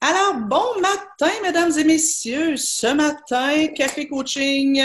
Alors, 0.00 0.34
bon 0.34 0.80
matin, 0.80 1.32
mesdames 1.42 1.72
et 1.78 1.84
messieurs. 1.84 2.56
Ce 2.56 2.86
matin, 2.86 3.68
café 3.68 4.06
coaching 4.06 4.82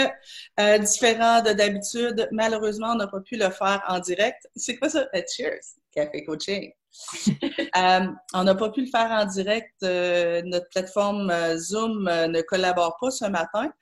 euh, 0.58 0.78
différent 0.78 1.42
de 1.42 1.52
d'habitude. 1.52 2.28
Malheureusement, 2.32 2.92
on 2.92 2.96
n'a 2.96 3.06
pas 3.06 3.20
pu 3.20 3.36
le 3.36 3.50
faire 3.50 3.82
en 3.88 4.00
direct. 4.00 4.48
C'est 4.56 4.76
quoi 4.76 4.88
ça? 4.88 5.06
Euh, 5.14 5.22
cheers! 5.28 5.60
Café 5.94 6.24
coaching. 6.24 6.72
Euh, 7.74 8.06
on 8.34 8.44
n'a 8.44 8.54
pas 8.54 8.68
pu 8.68 8.82
le 8.82 8.86
faire 8.86 9.10
en 9.10 9.24
direct. 9.24 9.80
notre 9.80 10.68
plateforme 10.70 11.32
Zoom 11.56 12.04
ne 12.04 12.42
collabore 12.42 12.98
pas 13.00 13.10
ce 13.10 13.24
matin 13.24 13.72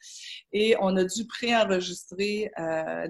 et 0.52 0.77
on 0.80 0.96
a 0.96 1.02
dû 1.02 1.27
préenregistrer 1.27 2.52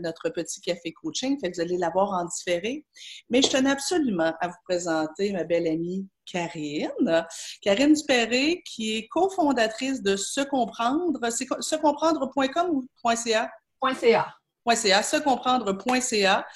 notre 0.00 0.30
petit 0.30 0.62
café 0.62 0.92
coaching. 0.92 1.38
Fait 1.38 1.50
que 1.50 1.56
vous 1.56 1.60
allez 1.60 1.76
l'avoir 1.76 2.12
en 2.12 2.24
différé. 2.24 2.86
Mais 3.28 3.42
je 3.42 3.50
tenais 3.50 3.70
absolument 3.70 4.32
à 4.40 4.48
vous 4.48 4.54
présenter 4.64 5.32
ma 5.32 5.44
belle 5.44 5.66
amie 5.66 6.08
Karine. 6.24 7.26
Karine 7.60 7.92
Dupéré, 7.92 8.62
qui 8.64 8.96
est 8.96 9.08
cofondatrice 9.08 10.02
de 10.02 10.16
Se 10.16 10.40
Comprendre. 10.40 11.20
C'est 11.30 11.46
secomprendre.com 11.60 12.70
ou 12.70 12.86
.ca? 13.16 13.50
.ca. 13.94 14.39
.ca, 14.66 15.02
secomprendre.ca 15.02 16.46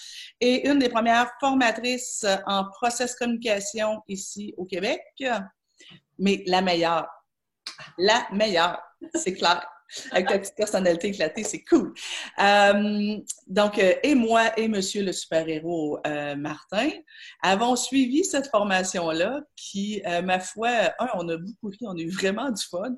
et 0.40 0.68
une 0.68 0.78
des 0.78 0.88
premières 0.88 1.30
formatrices 1.40 2.26
en 2.46 2.64
process 2.64 3.14
communication 3.14 4.02
ici 4.08 4.54
au 4.56 4.64
Québec. 4.64 5.00
Mais 6.18 6.42
la 6.46 6.62
meilleure. 6.62 7.08
La 7.98 8.26
meilleure, 8.32 8.80
c'est 9.14 9.34
clair 9.34 9.66
avec 10.10 10.28
ta 10.28 10.38
petite 10.38 10.56
personnalité 10.56 11.08
éclatée, 11.08 11.44
c'est 11.44 11.64
cool. 11.64 11.94
Euh, 12.38 13.16
donc, 13.46 13.78
euh, 13.78 13.94
et 14.02 14.14
moi 14.14 14.58
et 14.58 14.68
monsieur 14.68 15.04
le 15.04 15.12
super-héros 15.12 15.98
euh, 16.06 16.36
Martin 16.36 16.90
avons 17.42 17.76
suivi 17.76 18.24
cette 18.24 18.48
formation-là 18.48 19.42
qui, 19.56 20.02
ma 20.24 20.40
foi, 20.40 20.68
un, 20.98 21.08
on 21.14 21.28
a 21.28 21.36
beaucoup 21.36 21.68
ri, 21.68 21.78
on 21.82 21.96
a 21.96 22.00
eu 22.00 22.10
vraiment 22.10 22.50
du 22.50 22.62
fun. 22.62 22.96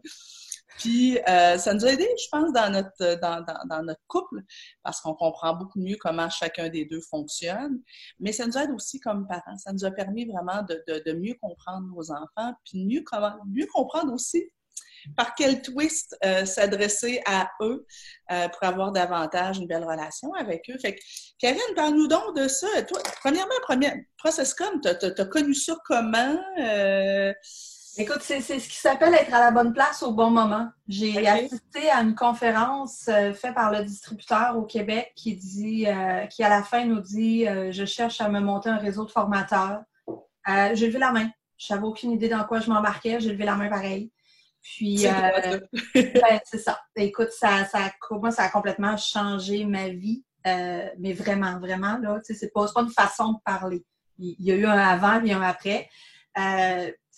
Puis, 0.79 1.19
ça 1.27 1.74
nous 1.74 1.85
a 1.85 1.93
aidé, 1.93 2.09
je 2.19 2.29
pense, 2.30 2.52
dans 2.52 2.71
notre, 2.71 3.21
dans, 3.21 3.45
dans, 3.69 3.82
notre 3.82 4.01
couple, 4.07 4.43
parce 4.83 5.01
qu'on 5.01 5.15
comprend 5.15 5.55
beaucoup 5.55 5.80
mieux 5.80 5.96
comment 5.99 6.29
chacun 6.30 6.68
des 6.68 6.85
deux 6.85 7.01
fonctionne. 7.01 7.80
Mais 8.21 8.33
ça 8.33 8.46
nous 8.46 8.57
aide 8.59 8.71
aussi 8.71 9.01
comme 9.01 9.27
parents. 9.27 9.57
Ça 9.59 9.73
nous 9.73 9.85
a 9.85 9.91
permis 9.91 10.27
vraiment 10.27 10.63
de, 10.63 10.83
de, 10.88 11.02
de 11.05 11.13
mieux 11.13 11.35
comprendre 11.41 11.87
nos 11.95 12.10
enfants, 12.10 12.52
puis 12.65 12.85
mieux, 12.85 13.02
comment, 13.05 13.35
mieux 13.46 13.66
comprendre 13.73 14.13
aussi 14.13 14.51
par 15.15 15.35
quel 15.35 15.63
twist 15.63 16.16
euh, 16.24 16.45
s'adresser 16.45 17.21
à 17.27 17.49
eux 17.61 17.87
euh, 18.33 18.49
pour 18.49 18.65
avoir 18.65 18.93
davantage 18.93 19.59
une 19.59 19.66
belle 19.66 19.85
relation 19.85 20.33
avec 20.35 20.68
eux. 20.71 20.79
Fait 20.79 20.95
que, 20.95 21.01
Karine, 21.38 21.61
parle-nous 21.74 22.09
donc 22.09 22.37
de 22.37 22.49
ça. 22.49 22.83
Toi, 22.83 23.01
premièrement, 23.21 23.55
premier, 23.63 24.07
Processcom, 24.18 24.80
tu 24.80 24.88
as, 24.88 25.24
connu 25.27 25.55
ça 25.55 25.77
comment? 25.85 26.37
Euh? 26.59 27.33
Écoute, 27.99 28.21
c'est 28.21 28.41
ce 28.41 28.69
qui 28.69 28.77
s'appelle 28.77 29.15
être 29.15 29.33
à 29.33 29.41
la 29.41 29.51
bonne 29.51 29.73
place 29.73 30.02
au 30.02 30.13
bon 30.13 30.30
moment. 30.30 30.69
J'ai 30.87 31.27
assisté 31.27 31.91
à 31.91 32.02
une 32.02 32.15
conférence 32.15 33.05
faite 33.35 33.55
par 33.55 33.73
le 33.73 33.85
distributeur 33.85 34.57
au 34.57 34.63
Québec 34.65 35.13
qui 35.16 35.35
dit, 35.35 35.87
qui 36.30 36.43
à 36.43 36.49
la 36.49 36.63
fin 36.63 36.85
nous 36.85 37.01
dit 37.01 37.47
Je 37.47 37.85
cherche 37.87 38.21
à 38.21 38.29
me 38.29 38.41
monter 38.41 38.69
un 38.69 38.77
réseau 38.77 39.05
de 39.05 39.11
formateurs. 39.11 39.80
j'ai 40.47 40.87
levé 40.87 40.99
la 40.99 41.13
main. 41.13 41.30
Je 41.57 41.73
n'avais 41.73 41.87
aucune 41.87 42.13
idée 42.13 42.29
dans 42.29 42.45
quoi 42.45 42.61
je 42.61 42.71
m'embarquais. 42.71 43.19
J'ai 43.19 43.33
levé 43.33 43.45
la 43.45 43.57
main 43.57 43.69
pareil. 43.69 44.11
Puis, 44.67 45.07
euh, 45.07 45.61
ben, 45.95 46.41
c'est 46.45 46.59
ça. 46.59 46.80
Écoute, 46.97 47.30
ça, 47.30 47.65
ça, 47.67 47.93
moi, 48.11 48.33
ça 48.33 48.45
a 48.45 48.49
complètement 48.49 48.97
changé 48.97 49.65
ma 49.65 49.91
vie, 49.91 50.24
euh, 50.47 50.89
mais 50.99 51.13
vraiment, 51.13 51.61
vraiment, 51.61 51.99
là, 51.99 52.19
tu 52.19 52.35
sais, 52.35 52.41
c'est 52.41 52.52
pas, 52.52 52.67
pas 52.74 52.83
une 52.83 52.91
façon 52.91 53.35
de 53.35 53.39
parler. 53.45 53.85
Il 54.19 54.35
y 54.41 54.51
a 54.51 54.57
eu 54.57 54.67
un 54.67 54.77
avant 54.77 55.23
et 55.24 55.33
un 55.33 55.43
après. 55.43 55.89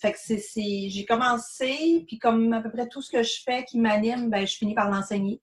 Euh, 0.03 0.07
fait 0.07 0.13
que 0.13 0.19
c'est, 0.19 0.89
j'ai 0.89 1.05
commencé, 1.05 2.03
puis 2.07 2.19
comme 2.19 2.53
à 2.53 2.61
peu 2.61 2.71
près 2.71 2.87
tout 2.87 3.01
ce 3.01 3.11
que 3.11 3.23
je 3.23 3.41
fais 3.43 3.65
qui 3.65 3.79
m'anime, 3.79 4.29
ben, 4.29 4.45
je 4.45 4.55
finis 4.55 4.75
par 4.75 4.89
l'enseigner. 4.89 5.41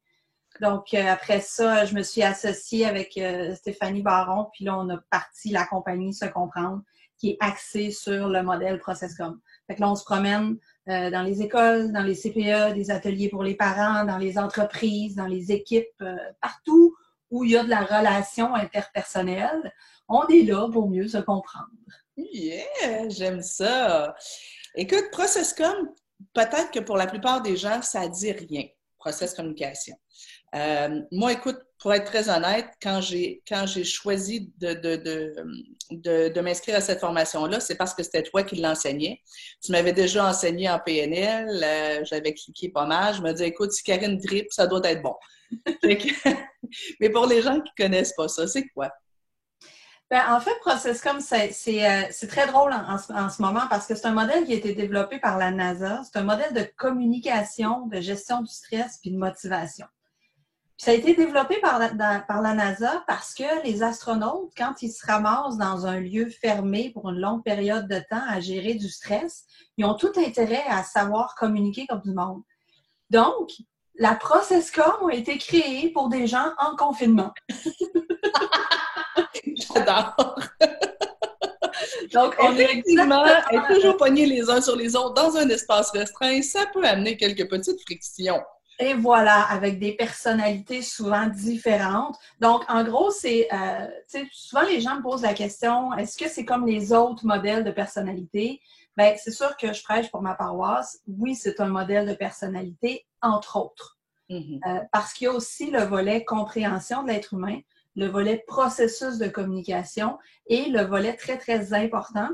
Donc, 0.61 0.95
après 0.95 1.41
ça, 1.41 1.85
je 1.85 1.95
me 1.95 2.03
suis 2.03 2.23
associée 2.23 2.87
avec 2.87 3.21
Stéphanie 3.57 4.01
Baron, 4.01 4.49
puis 4.55 4.65
là, 4.65 4.79
on 4.79 4.89
a 4.89 4.97
parti 5.11 5.51
la 5.51 5.67
compagnie 5.67 6.15
Se 6.15 6.25
Comprendre, 6.25 6.81
qui 7.19 7.31
est 7.31 7.37
axée 7.41 7.91
sur 7.91 8.29
le 8.29 8.43
modèle 8.43 8.79
ProcessCom. 8.79 9.41
Fait 9.67 9.75
que 9.75 9.81
là, 9.81 9.91
on 9.91 9.95
se 9.95 10.05
promène 10.05 10.59
euh, 10.89 11.11
dans 11.11 11.23
les 11.23 11.43
écoles, 11.43 11.93
dans 11.93 12.03
les 12.03 12.15
CPE, 12.15 12.75
des 12.75 12.91
ateliers 12.91 13.29
pour 13.29 13.43
les 13.43 13.55
parents, 13.55 14.05
dans 14.05 14.19
les 14.19 14.39
entreprises, 14.39 15.17
dans 15.17 15.27
les 15.27 15.53
équipes, 15.53 15.87
euh, 16.03 16.17
partout 16.41 16.95
où 17.31 17.45
il 17.45 17.53
y 17.53 17.57
a 17.57 17.65
de 17.65 17.71
la 17.71 17.83
relation 17.83 18.55
interpersonnelle, 18.55 19.73
on 20.09 20.27
est 20.29 20.43
là 20.43 20.69
pour 20.71 20.89
mieux 20.89 21.09
se 21.09 21.19
comprendre. 21.19 21.71
Yeah, 22.17 23.09
j'aime 23.09 23.43
ça. 23.43 24.15
Écoute, 24.75 25.11
ProcessCom, 25.13 25.89
peut-être 26.33 26.71
que 26.71 26.81
pour 26.81 26.97
la 26.97 27.07
plupart 27.07 27.43
des 27.43 27.57
gens, 27.57 27.83
ça 27.83 28.09
dit 28.09 28.33
rien, 28.33 28.65
process 28.99 29.35
communication. 29.35 29.97
Euh, 30.55 31.01
moi, 31.13 31.33
écoute, 31.33 31.59
pour 31.79 31.93
être 31.93 32.05
très 32.05 32.31
honnête, 32.31 32.67
quand 32.81 33.01
j'ai 33.03 33.43
quand 33.47 33.67
j'ai 33.67 33.85
choisi 33.85 34.51
de, 34.59 34.73
de, 34.73 36.29
de, 36.29 36.41
m'inscrire 36.41 36.77
à 36.77 36.81
cette 36.81 37.01
formation-là, 37.01 37.61
c'est 37.61 37.75
parce 37.75 37.93
que 37.93 38.03
c'était 38.03 38.23
toi 38.23 38.43
qui 38.43 38.57
l'enseignais. 38.57 39.21
Tu 39.63 39.73
m'avais 39.73 39.93
déjà 39.93 40.27
enseigné 40.27 40.71
en 40.71 40.79
PNL, 40.79 41.63
euh, 41.63 42.05
j'avais 42.05 42.33
cliqué 42.33 42.71
pas 42.71 42.87
mal. 42.87 43.15
Je 43.15 43.21
me 43.21 43.33
dis, 43.33 43.45
écoute, 43.45 43.73
si 43.73 43.83
Karine 43.83 44.17
drip, 44.17 44.47
ça 44.53 44.67
doit 44.67 44.81
être 44.85 45.03
bon. 45.03 45.15
Mais 47.01 47.11
pour 47.11 47.27
les 47.27 47.43
gens 47.43 47.61
qui 47.61 47.73
connaissent 47.77 48.15
pas 48.15 48.29
ça, 48.29 48.47
c'est 48.47 48.67
quoi? 48.69 48.91
Ben, 50.11 50.23
en 50.31 50.41
fait, 50.41 50.55
ProcessCom, 50.61 51.17
euh, 51.17 52.03
c'est 52.11 52.29
très 52.29 52.47
drôle 52.47 52.73
en, 52.73 52.99
ce 52.99 53.43
moment 53.43 53.67
parce 53.69 53.87
que 53.87 53.97
c'est 53.97 54.07
un 54.07 54.13
modèle 54.13 54.45
qui 54.45 54.53
a 54.53 54.57
été 54.57 54.73
développé 54.75 55.19
par 55.19 55.37
la 55.37 55.51
NASA. 55.51 56.03
C'est 56.05 56.19
un 56.19 56.25
modèle 56.25 56.55
de 56.55 56.63
communication, 56.77 57.87
de 57.87 58.01
gestion 58.01 58.43
du 58.43 58.53
stress 58.53 58.99
puis 59.03 59.11
de 59.11 59.19
motivation 59.19 59.87
ça 60.79 60.91
a 60.91 60.95
été 60.95 61.15
développé 61.15 61.59
par 61.61 61.79
la, 61.79 62.21
par 62.21 62.43
la 62.43 62.53
NASA 62.55 63.03
parce 63.07 63.35
que 63.35 63.65
les 63.65 63.83
astronautes, 63.83 64.53
quand 64.57 64.83
ils 64.83 64.93
se 64.93 65.07
ramassent 65.07 65.57
dans 65.57 65.87
un 65.87 66.01
lieu 66.01 66.29
fermé 66.29 66.91
pour 66.91 67.09
une 67.09 67.19
longue 67.19 67.43
période 67.43 67.89
de 67.89 67.99
temps 67.99 68.23
à 68.29 68.41
gérer 68.41 68.75
du 68.75 68.91
stress, 68.91 69.47
ils 69.79 69.87
ont 69.87 69.95
tout 69.95 70.13
intérêt 70.17 70.65
à 70.69 70.83
savoir 70.83 71.35
communiquer 71.35 71.87
comme 71.87 72.03
du 72.03 72.13
monde. 72.13 72.43
Donc, 73.09 73.53
la 73.99 74.15
ProcessCom 74.15 75.09
a 75.11 75.15
été 75.15 75.39
créée 75.39 75.91
pour 75.93 76.11
des 76.11 76.27
gens 76.27 76.51
en 76.59 76.77
confinement. 76.77 77.33
J'adore. 79.77 80.39
Donc, 82.13 82.35
on 82.41 82.53
Effectivement, 82.53 83.25
est 83.27 83.75
toujours 83.75 83.97
pognés 83.97 84.27
les 84.27 84.49
uns 84.49 84.61
sur 84.61 84.77
les 84.77 84.97
autres 84.97 85.15
dans 85.15 85.37
un 85.37 85.49
espace 85.49 85.91
restreint, 85.91 86.41
ça 86.43 86.65
peut 86.73 86.85
amener 86.85 87.17
quelques 87.17 87.49
petites 87.49 87.81
frictions. 87.83 88.41
Et 88.79 88.95
voilà, 88.95 89.43
avec 89.43 89.79
des 89.79 89.93
personnalités 89.93 90.83
souvent 90.83 91.27
différentes. 91.27 92.17
Donc, 92.41 92.63
en 92.69 92.85
gros, 92.85 93.11
c'est, 93.11 93.49
euh, 93.53 93.87
souvent 94.33 94.63
les 94.63 94.81
gens 94.81 94.97
me 94.97 95.03
posent 95.03 95.23
la 95.23 95.35
question, 95.35 95.95
est-ce 95.95 96.19
que 96.19 96.29
c'est 96.29 96.45
comme 96.45 96.67
les 96.67 96.93
autres 96.93 97.25
modèles 97.25 97.65
de 97.65 97.71
personnalité? 97.71 98.61
Bien, 98.97 99.15
c'est 99.17 99.31
sûr 99.31 99.57
que 99.57 99.73
je 99.73 99.83
prêche 99.83 100.11
pour 100.11 100.23
ma 100.23 100.35
paroisse. 100.35 101.01
Oui, 101.07 101.35
c'est 101.35 101.61
un 101.61 101.69
modèle 101.69 102.07
de 102.07 102.15
personnalité, 102.15 103.07
entre 103.23 103.57
autres. 103.57 103.99
Mm-hmm. 104.31 104.61
Euh, 104.67 104.81
parce 104.93 105.13
qu'il 105.13 105.27
y 105.27 105.29
a 105.29 105.33
aussi 105.33 105.71
le 105.71 105.83
volet 105.83 106.25
compréhension 106.25 107.03
de 107.03 107.09
l'être 107.09 107.33
humain, 107.35 107.61
le 107.97 108.07
volet 108.07 108.45
processus 108.47 109.19
de 109.19 109.27
communication 109.27 110.19
et 110.47 110.67
le 110.67 110.83
volet 110.83 111.17
très, 111.17 111.39
très 111.39 111.75
important, 111.75 112.29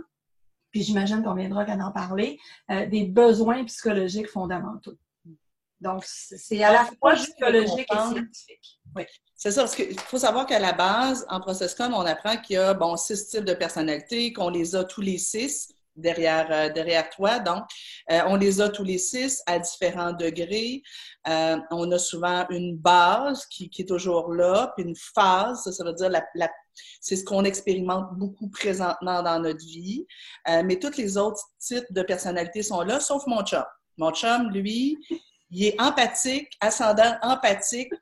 puis 0.71 0.83
j'imagine 0.83 1.23
qu'on 1.23 1.35
viendra 1.35 1.65
en 1.65 1.93
parler, 1.93 2.39
euh, 2.71 2.87
des 2.87 3.05
besoins 3.05 3.65
psychologiques 3.65 4.29
fondamentaux. 4.29 4.99
Donc, 5.81 6.05
c'est 6.07 6.63
à 6.63 6.73
la 6.73 6.85
fois 6.85 7.15
psychologique 7.15 7.87
et 7.91 7.97
scientifique. 7.97 8.81
Oui. 8.95 9.05
C'est 9.35 9.51
ça, 9.51 9.63
parce 9.63 9.75
qu'il 9.75 9.99
faut 9.99 10.19
savoir 10.19 10.47
qu'à 10.47 10.61
la 10.61 10.73
base, 10.73 11.27
en 11.29 11.41
ProcessCom, 11.41 11.93
on 11.93 12.07
apprend 12.07 12.37
qu'il 12.37 12.55
y 12.55 12.59
a 12.59 12.73
bon, 12.75 12.97
six 12.97 13.29
types 13.29 13.45
de 13.45 13.55
personnalités, 13.55 14.33
qu'on 14.33 14.49
les 14.49 14.77
a 14.77 14.85
tous 14.85 15.01
les 15.01 15.19
six 15.19 15.75
derrière, 15.97 16.49
euh, 16.51 16.69
derrière 16.71 17.09
toi. 17.11 17.39
Donc, 17.39 17.65
euh, 18.11 18.21
on 18.27 18.37
les 18.37 18.61
a 18.61 18.69
tous 18.69 18.85
les 18.85 18.99
six 18.99 19.43
à 19.47 19.59
différents 19.59 20.13
degrés. 20.13 20.83
Euh, 21.29 21.57
on 21.71 21.91
a 21.93 21.99
souvent 21.99 22.47
une 22.51 22.77
base 22.77 23.47
qui, 23.47 23.69
qui, 23.71 23.83
est 23.83 23.87
toujours 23.87 24.33
là, 24.33 24.73
puis 24.77 24.87
une 24.87 24.97
phase, 24.97 25.71
ça, 25.71 25.85
veut 25.85 25.93
dire 25.93 26.11
la, 26.11 26.51
c'est 27.01 27.17
ce 27.17 27.25
qu'on 27.25 27.45
expérimente 27.45 28.17
beaucoup 28.17 28.49
présentement 28.49 29.23
dans 29.23 29.39
notre 29.41 29.65
vie. 29.65 30.07
mais 30.65 30.79
tous 30.79 30.97
les 30.97 31.17
autres 31.17 31.43
types 31.59 31.91
de 31.91 32.03
personnalités 32.03 32.63
sont 32.63 32.83
là, 32.83 32.99
sauf 33.01 33.27
mon 33.27 33.43
chum. 33.45 33.65
Mon 33.99 34.11
chum, 34.11 34.51
lui, 34.51 34.97
il 35.51 35.67
est 35.67 35.81
empathique, 35.81 36.49
ascendant 36.61 37.15
empathique 37.23 37.93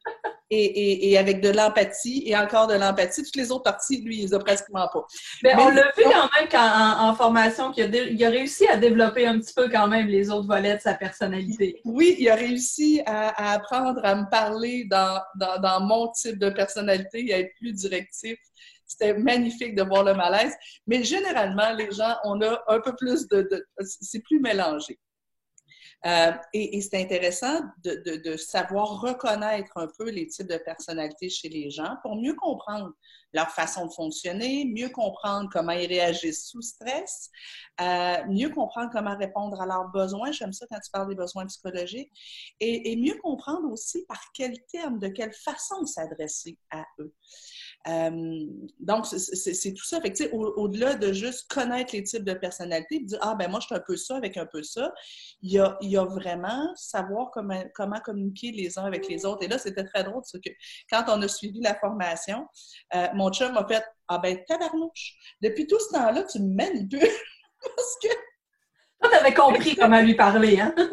et, 0.50 1.18
avec 1.18 1.40
de 1.40 1.50
l'empathie 1.50 2.22
et 2.26 2.36
encore 2.36 2.66
de 2.66 2.74
l'empathie. 2.74 3.22
Toutes 3.22 3.36
les 3.36 3.50
autres 3.50 3.64
parties, 3.64 4.00
lui, 4.00 4.18
il 4.18 4.22
les 4.22 4.34
a 4.34 4.38
pratiquement 4.38 4.88
pas. 4.92 5.06
Ben, 5.42 5.56
Mais, 5.56 5.62
on 5.62 5.68
l'a 5.70 5.92
vu 5.96 6.04
quand 6.04 6.28
même 6.38 6.48
en, 6.52 7.14
formation 7.14 7.72
qu'il 7.72 7.84
a, 7.84 8.26
a, 8.26 8.30
réussi 8.30 8.66
à 8.66 8.76
développer 8.76 9.26
un 9.26 9.38
petit 9.38 9.54
peu 9.54 9.68
quand 9.68 9.88
même 9.88 10.06
les 10.06 10.30
autres 10.30 10.48
volets 10.48 10.76
de 10.76 10.80
sa 10.80 10.94
personnalité. 10.94 11.80
Oui, 11.84 12.16
il 12.18 12.28
a 12.28 12.34
réussi 12.34 13.00
à, 13.06 13.52
apprendre 13.52 14.00
à 14.04 14.14
me 14.14 14.28
parler 14.30 14.86
dans, 14.90 15.20
dans, 15.36 15.80
mon 15.80 16.08
type 16.08 16.38
de 16.38 16.50
personnalité 16.50 17.28
et 17.28 17.34
à 17.34 17.38
être 17.40 17.54
plus 17.58 17.72
directif 17.72 18.36
c'était 18.86 19.14
magnifique 19.14 19.76
de 19.76 19.84
voir 19.84 20.02
le 20.02 20.14
malaise. 20.14 20.52
Mais 20.88 21.04
généralement, 21.04 21.72
les 21.74 21.92
gens, 21.92 22.16
on 22.24 22.40
a 22.42 22.60
un 22.66 22.80
peu 22.80 22.96
plus 22.96 23.28
de... 23.28 23.42
de 23.42 23.64
c'est 23.78 24.18
plus 24.18 24.40
mélangé. 24.40 24.98
Euh, 26.06 26.32
et, 26.54 26.80
c'est 26.80 27.00
intéressant 27.00 27.60
de, 27.84 28.36
savoir 28.36 29.00
reconnaître 29.00 29.72
un 29.76 29.86
peu 29.98 30.08
les 30.08 30.26
types 30.26 30.48
de 30.48 30.56
personnalités 30.56 31.28
chez 31.28 31.50
les 31.50 31.70
gens 31.70 31.96
pour 32.02 32.16
mieux 32.16 32.34
comprendre 32.34 32.92
leur 33.34 33.50
façon 33.50 33.86
de 33.86 33.92
fonctionner, 33.92 34.64
mieux 34.64 34.88
comprendre 34.88 35.48
comment 35.52 35.72
ils 35.72 35.86
réagissent 35.86 36.48
sous 36.48 36.62
stress, 36.62 37.28
euh, 37.80 38.16
mieux 38.28 38.48
comprendre 38.48 38.90
comment 38.90 39.16
répondre 39.16 39.60
à 39.60 39.66
leurs 39.66 39.88
besoins. 39.88 40.32
J'aime 40.32 40.52
ça 40.52 40.66
quand 40.70 40.80
tu 40.80 40.90
parles 40.90 41.08
des 41.08 41.14
besoins 41.14 41.46
psychologiques. 41.46 42.10
Et, 42.60 42.92
et 42.92 42.96
mieux 42.96 43.18
comprendre 43.22 43.70
aussi 43.70 44.04
par 44.06 44.20
quel 44.32 44.54
terme, 44.72 44.98
de 44.98 45.08
quelle 45.08 45.34
façon 45.34 45.84
s'adresser 45.84 46.56
à 46.70 46.84
eux. 46.98 47.14
Euh, 47.88 48.46
donc, 48.78 49.06
c'est 49.06 49.72
tout 49.72 49.84
ça. 49.84 50.00
Fait 50.00 50.30
au-delà 50.32 50.94
de 50.94 51.12
juste 51.12 51.50
connaître 51.50 51.94
les 51.94 52.02
types 52.02 52.24
de 52.24 52.34
personnalités, 52.34 53.00
dire 53.00 53.18
Ah, 53.22 53.34
ben 53.34 53.50
moi, 53.50 53.60
je 53.60 53.66
suis 53.66 53.74
un 53.74 53.80
peu 53.80 53.96
ça 53.96 54.16
avec 54.16 54.36
un 54.36 54.46
peu 54.46 54.62
ça, 54.62 54.92
il 55.42 55.52
y 55.52 55.58
a, 55.58 55.78
y 55.80 55.96
a 55.96 56.04
vraiment 56.04 56.74
savoir 56.76 57.30
comment, 57.32 57.62
comment 57.74 58.00
communiquer 58.00 58.52
les 58.52 58.78
uns 58.78 58.84
avec 58.84 59.08
les 59.08 59.24
autres. 59.24 59.42
Et 59.44 59.48
là, 59.48 59.58
c'était 59.58 59.84
très 59.84 60.04
drôle, 60.04 60.22
parce 60.22 60.32
que 60.32 60.50
quand 60.90 61.04
on 61.08 61.22
a 61.22 61.28
suivi 61.28 61.60
la 61.60 61.74
formation, 61.74 62.46
euh, 62.94 63.08
mon 63.14 63.30
chum 63.32 63.52
m'a 63.52 63.66
fait 63.66 63.84
Ah, 64.08 64.18
ben, 64.18 64.38
tabarnouche, 64.46 65.16
depuis 65.40 65.66
tout 65.66 65.78
ce 65.80 65.94
temps-là, 65.94 66.24
tu 66.24 66.40
me 66.40 66.54
manipules. 66.54 67.00
parce 67.62 67.96
que 68.02 68.08
toi, 69.00 69.10
tu 69.10 69.16
avais 69.16 69.34
compris 69.34 69.76
comment 69.76 70.00
lui 70.00 70.14
parler, 70.14 70.60
hein? 70.60 70.74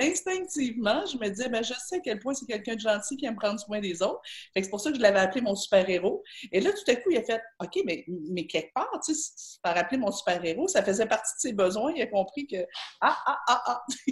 instinctivement, 0.00 1.04
je 1.06 1.16
me 1.18 1.28
disais, 1.28 1.48
ben, 1.48 1.62
je 1.62 1.74
sais 1.74 1.96
à 1.96 2.00
quel 2.00 2.18
point 2.18 2.34
c'est 2.34 2.46
quelqu'un 2.46 2.74
de 2.74 2.80
gentil 2.80 3.16
qui 3.16 3.26
aime 3.26 3.36
prendre 3.36 3.58
soin 3.58 3.80
des 3.80 4.02
autres. 4.02 4.20
c'est 4.56 4.68
pour 4.68 4.80
ça 4.80 4.90
que 4.90 4.96
je 4.96 5.02
l'avais 5.02 5.20
appelé 5.20 5.40
mon 5.40 5.54
super-héros. 5.54 6.22
Et 6.52 6.60
là, 6.60 6.70
tout 6.72 6.90
à 6.90 6.96
coup, 6.96 7.10
il 7.10 7.18
a 7.18 7.22
fait, 7.22 7.40
OK, 7.62 7.80
mais, 7.84 8.04
mais 8.30 8.46
quelque 8.46 8.72
part, 8.74 8.90
tu 9.04 9.14
sais, 9.14 9.58
par 9.62 9.76
appeler 9.76 9.98
mon 9.98 10.10
super-héros, 10.10 10.68
ça 10.68 10.82
faisait 10.82 11.06
partie 11.06 11.34
de 11.36 11.40
ses 11.40 11.52
besoins. 11.52 11.92
Il 11.94 12.02
a 12.02 12.06
compris 12.06 12.46
que, 12.46 12.66
ah, 13.00 13.16
ah, 13.26 13.38
ah, 13.48 13.62
ah. 13.66 13.84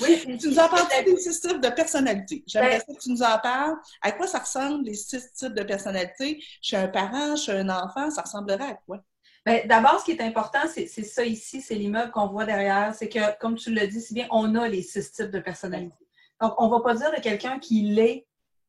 oui, 0.00 0.38
tu 0.38 0.48
nous 0.48 0.58
en 0.58 0.68
parles 0.68 0.88
des 1.04 1.16
six 1.16 1.40
types 1.40 1.60
de 1.60 1.68
personnalité. 1.68 2.44
J'aimerais 2.46 2.82
ben 2.86 2.94
que 2.94 3.00
tu 3.00 3.10
nous 3.10 3.22
en 3.22 3.38
parles. 3.38 3.76
À 4.02 4.12
quoi 4.12 4.26
ça 4.26 4.38
ressemble, 4.38 4.84
les 4.84 4.94
six 4.94 5.32
types 5.32 5.54
de 5.54 5.62
personnalité? 5.62 6.42
Chez 6.62 6.76
un 6.76 6.88
parent, 6.88 7.36
chez 7.36 7.52
un 7.52 7.68
enfant, 7.68 8.10
ça 8.10 8.22
ressemblerait 8.22 8.70
à 8.70 8.74
quoi? 8.86 9.02
Ben, 9.46 9.64
d'abord, 9.68 10.00
ce 10.00 10.04
qui 10.04 10.10
est 10.10 10.20
important, 10.20 10.58
c'est 10.66 10.88
ça 10.88 11.24
ici, 11.24 11.60
c'est 11.60 11.76
l'immeuble 11.76 12.10
qu'on 12.10 12.26
voit 12.26 12.44
derrière. 12.44 12.92
C'est 12.96 13.08
que, 13.08 13.38
comme 13.38 13.54
tu 13.54 13.72
le 13.72 13.86
dis 13.86 14.00
si 14.00 14.12
bien, 14.12 14.26
on 14.32 14.56
a 14.56 14.66
les 14.66 14.82
six 14.82 15.12
types 15.12 15.30
de 15.30 15.38
personnalités. 15.38 16.04
Donc, 16.40 16.54
on 16.58 16.66
ne 16.66 16.70
va 16.72 16.80
pas 16.80 16.94
dire 16.94 17.12
de 17.12 17.20
quelqu'un 17.20 17.60
qui 17.60 17.82
l'est 17.82 18.26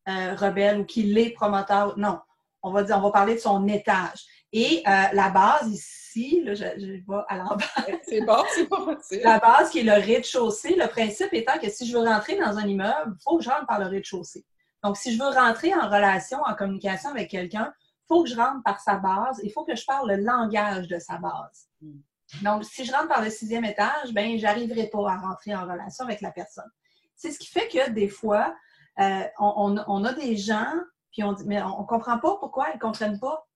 euh, 0.08 0.36
rebelle 0.36 0.82
ou 0.82 0.86
qui 0.86 1.02
l'est 1.02 1.32
promoteur. 1.32 1.98
Non. 1.98 2.20
On 2.62 2.72
va 2.72 2.84
dire, 2.84 2.96
on 2.98 3.02
va 3.02 3.12
parler 3.12 3.34
de 3.34 3.40
son 3.40 3.68
étage. 3.68 4.24
Et 4.54 4.84
euh, 4.88 5.04
la 5.14 5.30
base 5.30 5.68
ici, 5.68 6.44
là, 6.44 6.54
je, 6.54 6.64
vais 6.64 7.04
à 7.28 7.38
l'envers. 7.38 7.68
C'est 8.04 8.22
bon, 8.22 8.44
c'est 8.54 8.70
pas 8.70 8.86
possible. 8.86 9.24
La 9.24 9.40
base 9.40 9.72
qui 9.72 9.80
est 9.80 9.84
le 9.84 9.94
rez-de-chaussée, 9.94 10.76
le 10.76 10.88
principe 10.88 11.34
étant 11.34 11.58
que 11.60 11.70
si 11.70 11.88
je 11.88 11.98
veux 11.98 12.04
rentrer 12.04 12.38
dans 12.38 12.58
un 12.58 12.66
immeuble, 12.66 13.16
il 13.20 13.24
faut 13.24 13.38
que 13.38 13.44
je 13.44 13.50
rentre 13.50 13.66
par 13.66 13.80
le 13.80 13.88
rez-de-chaussée. 13.88 14.46
Donc, 14.84 14.96
si 14.96 15.14
je 15.14 15.22
veux 15.22 15.30
rentrer 15.30 15.74
en 15.74 15.88
relation, 15.88 16.40
en 16.46 16.54
communication 16.54 17.10
avec 17.10 17.32
quelqu'un, 17.32 17.74
faut 18.08 18.24
que 18.24 18.30
je 18.30 18.36
rentre 18.36 18.64
par 18.64 18.80
sa 18.80 18.96
base, 18.96 19.40
il 19.44 19.52
faut 19.52 19.64
que 19.64 19.76
je 19.76 19.86
parle 19.86 20.12
le 20.12 20.24
langage 20.24 20.88
de 20.88 21.00
sa 21.00 21.18
base. 21.18 21.70
Hmm. 21.82 22.00
Donc, 22.42 22.66
si 22.66 22.86
je 22.86 22.92
rentre 22.92 23.08
par 23.08 23.22
le 23.22 23.30
sixième 23.30 23.66
étage, 23.66 24.14
ben, 24.14 24.38
j'arriverai 24.38 24.88
pas 24.88 25.12
à 25.12 25.18
rentrer 25.18 25.56
en 25.56 25.64
relation 25.64 26.06
avec 26.06 26.22
la 26.22 26.32
personne. 26.32 26.70
C'est 27.16 27.32
ce 27.32 27.40
qui 27.40 27.48
fait 27.48 27.68
que 27.68 27.90
des 27.92 28.10
fois, 28.10 28.56
euh, 29.00 29.24
on, 29.40 30.04
a 30.04 30.14
des 30.14 30.36
gens, 30.36 30.74
puis 31.12 31.24
on 31.24 31.34
dit, 31.34 31.44
mais 31.46 31.62
on, 31.62 31.82
ne 31.82 31.86
comprend 31.86 32.20
pas 32.20 32.36
pourquoi 32.38 32.68
ils 32.74 32.80
comprennent 32.80 33.20
pas. 33.20 33.48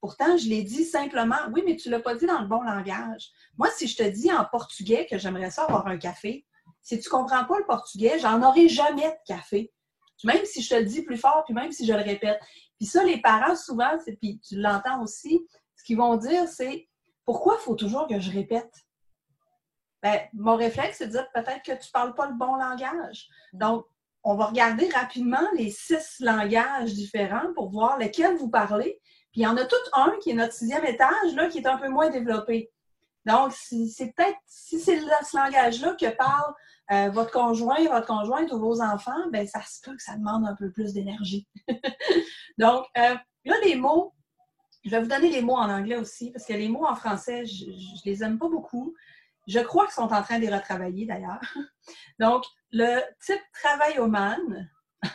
Pourtant, 0.00 0.36
je 0.36 0.48
l'ai 0.48 0.62
dit 0.62 0.84
simplement, 0.84 1.36
oui, 1.52 1.62
mais 1.66 1.76
tu 1.76 1.90
l'as 1.90 2.00
pas 2.00 2.14
dit 2.14 2.26
dans 2.26 2.40
le 2.40 2.46
bon 2.46 2.62
langage. 2.62 3.30
Moi, 3.58 3.68
si 3.70 3.86
je 3.86 3.96
te 3.96 4.08
dis 4.08 4.32
en 4.32 4.44
portugais 4.44 5.06
que 5.10 5.18
j'aimerais 5.18 5.50
ça 5.50 5.64
avoir 5.64 5.86
un 5.86 5.98
café, 5.98 6.46
si 6.82 6.98
tu 6.98 7.08
comprends 7.08 7.44
pas 7.44 7.58
le 7.58 7.66
portugais, 7.66 8.18
j'en 8.18 8.42
aurai 8.42 8.68
jamais 8.68 9.08
de 9.08 9.16
café. 9.26 9.72
Même 10.24 10.44
si 10.44 10.62
je 10.62 10.70
te 10.70 10.74
le 10.74 10.84
dis 10.84 11.02
plus 11.02 11.16
fort, 11.16 11.44
puis 11.44 11.54
même 11.54 11.72
si 11.72 11.86
je 11.86 11.92
le 11.92 12.02
répète. 12.02 12.40
Puis 12.80 12.86
ça, 12.86 13.04
les 13.04 13.20
parents, 13.20 13.56
souvent, 13.56 13.90
puis 14.20 14.40
tu 14.40 14.56
l'entends 14.56 15.02
aussi, 15.02 15.46
ce 15.76 15.84
qu'ils 15.84 15.98
vont 15.98 16.16
dire, 16.16 16.48
c'est 16.48 16.88
pourquoi 17.26 17.58
il 17.60 17.62
faut 17.62 17.74
toujours 17.74 18.06
que 18.06 18.18
je 18.18 18.32
répète? 18.32 18.72
Ben, 20.02 20.18
mon 20.32 20.56
réflexe, 20.56 20.96
c'est 20.96 21.08
de 21.08 21.12
dire 21.12 21.30
peut-être 21.34 21.62
que 21.62 21.72
tu 21.72 21.88
ne 21.88 21.92
parles 21.92 22.14
pas 22.14 22.28
le 22.28 22.38
bon 22.38 22.56
langage. 22.56 23.28
Donc, 23.52 23.84
on 24.22 24.34
va 24.34 24.46
regarder 24.46 24.88
rapidement 24.88 25.46
les 25.56 25.70
six 25.70 26.20
langages 26.20 26.94
différents 26.94 27.52
pour 27.54 27.70
voir 27.70 27.98
lequel 27.98 28.36
vous 28.38 28.48
parlez. 28.48 28.98
Puis 29.30 29.42
il 29.42 29.44
y 29.44 29.46
en 29.46 29.58
a 29.58 29.64
tout 29.66 29.76
un 29.92 30.14
qui 30.22 30.30
est 30.30 30.34
notre 30.34 30.54
sixième 30.54 30.86
étage, 30.86 31.34
là, 31.34 31.48
qui 31.48 31.58
est 31.58 31.66
un 31.66 31.76
peu 31.76 31.90
moins 31.90 32.08
développé. 32.08 32.72
Donc, 33.26 33.52
c'est 33.52 34.14
peut-être, 34.16 34.38
si 34.46 34.80
c'est 34.80 34.98
ce 35.00 35.36
langage-là 35.36 35.94
que 36.00 36.16
parle 36.16 36.54
euh, 36.92 37.10
votre 37.10 37.30
conjoint, 37.30 37.82
votre 37.88 38.06
conjointe 38.06 38.50
ou 38.52 38.58
vos 38.58 38.80
enfants, 38.80 39.28
ben 39.32 39.46
ça 39.46 39.62
se 39.62 39.80
peut 39.82 39.94
que 39.96 40.02
ça 40.02 40.16
demande 40.16 40.46
un 40.46 40.56
peu 40.56 40.70
plus 40.72 40.92
d'énergie. 40.92 41.48
Donc, 42.58 42.84
euh, 42.98 43.14
a 43.14 43.60
des 43.64 43.76
mots, 43.76 44.14
je 44.84 44.90
vais 44.90 45.00
vous 45.00 45.08
donner 45.08 45.30
les 45.30 45.42
mots 45.42 45.56
en 45.56 45.70
anglais 45.70 45.96
aussi, 45.96 46.32
parce 46.32 46.44
que 46.44 46.52
les 46.52 46.68
mots 46.68 46.86
en 46.86 46.96
français, 46.96 47.46
je, 47.46 47.66
ne 47.66 48.04
les 48.04 48.24
aime 48.24 48.38
pas 48.38 48.48
beaucoup. 48.48 48.94
Je 49.46 49.60
crois 49.60 49.86
qu'ils 49.86 49.94
sont 49.94 50.12
en 50.12 50.22
train 50.22 50.38
de 50.38 50.46
les 50.46 50.54
retravailler 50.54 51.06
d'ailleurs. 51.06 51.40
Donc, 52.18 52.44
le 52.72 53.00
type 53.24 53.42
travail-man, 53.62 54.70
ça 55.02 55.10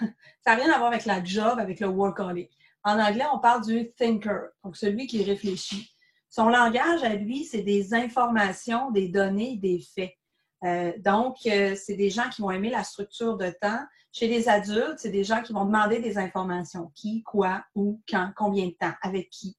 n'a 0.48 0.56
rien 0.56 0.72
à 0.72 0.77
voir 0.77 0.92
avec 0.92 1.06
la 1.06 1.24
job, 1.24 1.60
avec 1.60 1.80
le 1.80 1.88
workaholic. 1.88 2.51
En 2.83 3.00
anglais, 3.00 3.25
on 3.33 3.39
parle 3.39 3.66
du 3.66 3.92
thinker, 3.94 4.50
donc 4.63 4.77
celui 4.77 5.07
qui 5.07 5.24
réfléchit. 5.24 5.89
Son 6.30 6.50
langage 6.50 7.04
à 7.04 7.16
lui, 7.16 7.44
c'est 7.44 7.63
des 7.63 7.95
informations, 7.95 8.92
des 8.92 9.07
données, 9.07 9.57
des 9.57 9.81
faits. 9.95 10.13
Euh, 10.63 10.93
donc, 10.97 11.37
euh, 11.45 11.75
c'est 11.75 11.95
des 11.95 12.09
gens 12.09 12.29
qui 12.29 12.41
vont 12.41 12.51
aimer 12.51 12.69
la 12.69 12.83
structure 12.83 13.37
de 13.37 13.49
temps. 13.61 13.83
Chez 14.11 14.27
les 14.27 14.47
adultes, 14.47 14.97
c'est 14.97 15.09
des 15.09 15.23
gens 15.23 15.41
qui 15.41 15.53
vont 15.53 15.65
demander 15.65 15.99
des 15.99 16.17
informations. 16.17 16.91
Qui, 16.95 17.23
quoi, 17.23 17.63
où, 17.75 18.01
quand, 18.09 18.31
combien 18.35 18.67
de 18.67 18.75
temps, 18.79 18.93
avec 19.01 19.29
qui. 19.29 19.57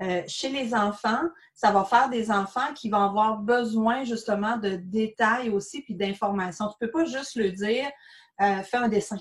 Euh, 0.00 0.22
chez 0.28 0.50
les 0.50 0.74
enfants, 0.74 1.22
ça 1.54 1.72
va 1.72 1.84
faire 1.84 2.08
des 2.08 2.30
enfants 2.30 2.72
qui 2.74 2.88
vont 2.88 3.00
avoir 3.00 3.38
besoin 3.38 4.04
justement 4.04 4.56
de 4.56 4.76
détails 4.76 5.50
aussi, 5.50 5.82
puis 5.82 5.94
d'informations. 5.96 6.68
Tu 6.68 6.74
ne 6.80 6.86
peux 6.86 6.92
pas 6.92 7.04
juste 7.04 7.34
le 7.34 7.50
dire, 7.50 7.90
fais 8.38 8.76
un 8.76 8.88
dessin. 8.88 9.18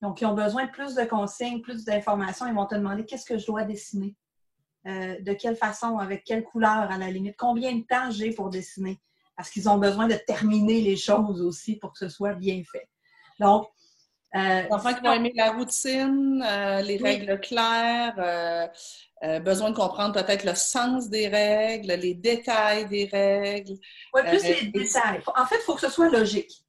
Donc, 0.00 0.22
ils 0.22 0.26
ont 0.26 0.34
besoin 0.34 0.64
de 0.64 0.70
plus 0.70 0.94
de 0.94 1.04
consignes, 1.04 1.60
plus 1.60 1.84
d'informations. 1.84 2.46
Ils 2.46 2.54
vont 2.54 2.64
te 2.64 2.74
demander 2.74 3.04
qu'est-ce 3.04 3.26
que 3.26 3.36
je 3.36 3.44
dois 3.44 3.64
dessiner? 3.64 4.16
De 4.86 5.34
quelle 5.34 5.56
façon, 5.56 5.98
avec 5.98 6.24
quelle 6.24 6.44
couleur 6.44 6.90
à 6.90 6.96
la 6.96 7.10
limite, 7.10 7.36
combien 7.36 7.74
de 7.74 7.82
temps 7.82 8.10
j'ai 8.10 8.30
pour 8.30 8.48
dessiner? 8.48 9.02
Parce 9.36 9.50
qu'ils 9.50 9.68
ont 9.68 9.78
besoin 9.78 10.06
de 10.06 10.14
terminer 10.14 10.80
les 10.80 10.96
choses 10.96 11.40
aussi 11.40 11.76
pour 11.76 11.92
que 11.92 11.98
ce 11.98 12.08
soit 12.08 12.34
bien 12.34 12.62
fait. 12.70 12.88
Donc, 13.40 13.66
euh, 14.36 14.62
les 14.62 14.72
enfants 14.72 14.94
qui 14.94 15.00
vont 15.00 15.12
aimer 15.12 15.32
la 15.34 15.52
routine, 15.52 16.44
euh, 16.46 16.82
les 16.82 16.96
règles 16.96 17.40
claires, 17.40 18.70
besoin 19.42 19.70
de 19.70 19.76
comprendre 19.76 20.12
peut-être 20.12 20.44
le 20.44 20.54
sens 20.54 21.08
des 21.08 21.28
règles, 21.28 21.92
les 21.94 22.14
détails 22.14 22.86
des 22.88 23.06
règles. 23.06 23.74
Oui, 24.12 24.22
plus 24.28 24.42
les 24.42 24.66
détails. 24.66 25.20
En 25.34 25.46
fait, 25.46 25.56
il 25.56 25.62
faut 25.62 25.74
que 25.74 25.80
ce 25.80 25.90
soit 25.90 26.10
logique. 26.10 26.64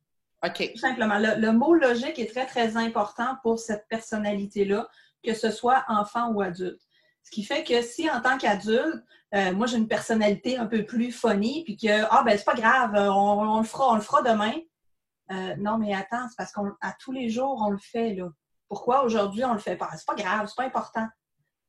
OK. 0.46 0.72
Tout 0.74 0.80
simplement. 0.80 1.18
le, 1.18 1.52
mot 1.52 1.74
logique 1.74 2.20
est 2.20 2.32
très, 2.32 2.46
très 2.46 2.78
important 2.78 3.38
pour 3.42 3.60
cette 3.60 3.88
personnalité-là, 3.90 4.88
que 5.24 5.34
ce 5.34 5.52
soit 5.52 5.84
enfant 5.88 6.32
ou 6.32 6.42
adulte. 6.42 6.82
Ce 7.26 7.32
qui 7.32 7.44
fait 7.44 7.64
que 7.64 7.82
si 7.82 8.10
en 8.10 8.22
tant 8.22 8.38
qu'adulte, 8.38 9.04
euh, 9.34 9.52
moi 9.54 9.68
j'ai 9.68 9.78
une 9.78 9.88
personnalité 9.88 10.58
un 10.58 10.68
peu 10.68 10.86
plus 10.86 11.12
funny, 11.12 11.64
puis 11.66 11.76
que 11.76 12.06
ah 12.10 12.24
ben 12.24 12.38
c'est 12.38 12.46
pas 12.46 12.54
grave, 12.54 12.94
on, 12.96 13.60
le 13.60 13.66
fera, 13.66 13.92
on 13.92 13.96
le 13.96 14.02
fera 14.02 14.22
demain. 14.22 14.54
Euh, 15.32 15.56
non, 15.58 15.78
mais 15.80 15.94
attends, 15.94 16.28
c'est 16.30 16.38
parce 16.38 16.52
qu'à 16.52 16.96
tous 17.00 17.12
les 17.12 17.30
jours, 17.30 17.62
on 17.66 17.72
le 17.72 17.80
fait 17.80 18.14
là. 18.14 18.30
Pourquoi 18.70 19.04
aujourd'hui 19.04 19.44
on 19.44 19.54
le 19.54 19.60
fait 19.60 19.76
pas? 19.76 19.90
C'est 19.98 20.06
pas 20.06 20.16
grave, 20.16 20.48
c'est 20.48 20.56
pas 20.56 20.68
important. 20.68 21.08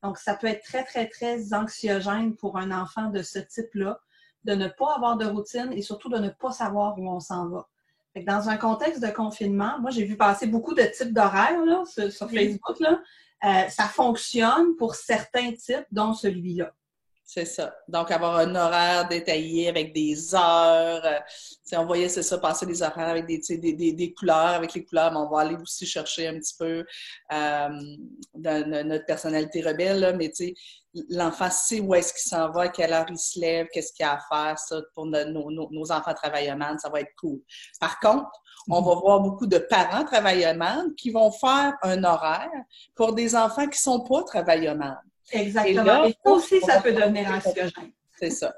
Donc, 0.03 0.19
ça 0.19 0.35
peut 0.35 0.47
être 0.47 0.63
très, 0.63 0.83
très, 0.83 1.07
très 1.09 1.53
anxiogène 1.53 2.35
pour 2.35 2.57
un 2.57 2.71
enfant 2.71 3.09
de 3.09 3.23
ce 3.23 3.39
type-là, 3.39 3.99
de 4.43 4.53
ne 4.53 4.67
pas 4.67 4.95
avoir 4.95 5.17
de 5.17 5.25
routine 5.25 5.73
et 5.73 5.81
surtout 5.81 6.09
de 6.09 6.19
ne 6.19 6.29
pas 6.29 6.51
savoir 6.51 6.97
où 6.99 7.09
on 7.09 7.19
s'en 7.19 7.49
va. 7.49 7.67
dans 8.15 8.49
un 8.49 8.57
contexte 8.57 9.01
de 9.01 9.09
confinement, 9.09 9.79
moi, 9.79 9.89
j'ai 9.91 10.05
vu 10.05 10.17
passer 10.17 10.47
beaucoup 10.47 10.75
de 10.75 10.83
types 10.83 11.13
d'horaires 11.13 11.55
sur, 11.87 12.29
Facebook. 12.29 12.79
Là. 12.79 13.01
Euh, 13.43 13.69
ça 13.69 13.83
fonctionne 13.85 14.75
pour 14.77 14.95
certains 14.95 15.51
types, 15.53 15.85
dont 15.91 16.13
celui-là. 16.13 16.73
C'est 17.29 17.43
ça. 17.43 17.75
Donc, 17.89 18.09
avoir 18.09 18.37
un 18.37 18.55
horaire 18.55 19.05
détaillé 19.09 19.67
avec 19.67 19.93
des 19.93 20.33
heures. 20.33 21.03
Euh, 21.03 21.19
on 21.73 21.85
voyait, 21.85 22.07
c'est 22.07 22.23
ça, 22.23 22.37
passer 22.37 22.65
des 22.65 22.81
horaires 22.81 23.09
avec 23.09 23.25
des, 23.25 23.41
des, 23.57 23.91
des, 23.91 24.13
couleurs. 24.13 24.37
Avec 24.37 24.73
les 24.73 24.85
couleurs, 24.85 25.11
mais 25.11 25.17
on 25.17 25.29
va 25.29 25.41
aller 25.41 25.57
aussi 25.61 25.85
chercher 25.85 26.29
un 26.29 26.39
petit 26.39 26.55
peu 26.57 26.85
euh, 27.33 27.69
notre 28.33 29.05
personnalité 29.05 29.61
rebelle. 29.61 30.15
mais 30.17 30.29
tu 30.29 30.35
sais, 30.35 30.53
l'enfant 31.09 31.51
sait 31.51 31.81
où 31.81 31.93
est-ce 31.95 32.13
qu'il 32.13 32.29
s'en 32.29 32.49
va, 32.49 32.61
à 32.61 32.67
quelle 32.69 32.93
heure 32.93 33.07
il 33.09 33.17
se 33.17 33.37
lève, 33.41 33.67
qu'est-ce 33.73 33.91
qu'il 33.91 34.05
a 34.05 34.13
à 34.13 34.19
faire. 34.19 34.57
Ça, 34.57 34.81
pour 34.95 35.05
nos, 35.05 35.51
nos, 35.51 35.91
enfants 35.91 36.13
travaillements, 36.13 36.77
ça 36.77 36.87
va 36.87 37.01
être 37.01 37.13
cool. 37.19 37.41
Par 37.81 37.99
contre, 37.99 38.29
on 38.69 38.81
va 38.81 38.95
voir 38.95 39.19
beaucoup 39.19 39.47
de 39.47 39.57
parents 39.57 40.05
travaillements 40.05 40.85
qui 40.95 41.09
vont 41.09 41.31
faire 41.31 41.73
un 41.81 42.05
horaire 42.05 42.49
pour 42.95 43.13
des 43.13 43.35
enfants 43.35 43.63
qui 43.63 43.71
ne 43.89 43.97
sont 43.97 43.99
pas 43.99 44.23
travaillements. 44.23 44.95
Exactement. 45.31 46.05
Et, 46.05 46.11
ça 46.23 46.31
aussi, 46.31 46.61
ça 46.61 46.81
peut 46.81 46.93
devenir 46.93 47.29
anxiogène. 47.29 47.91
C'est 48.19 48.29
ça. 48.29 48.55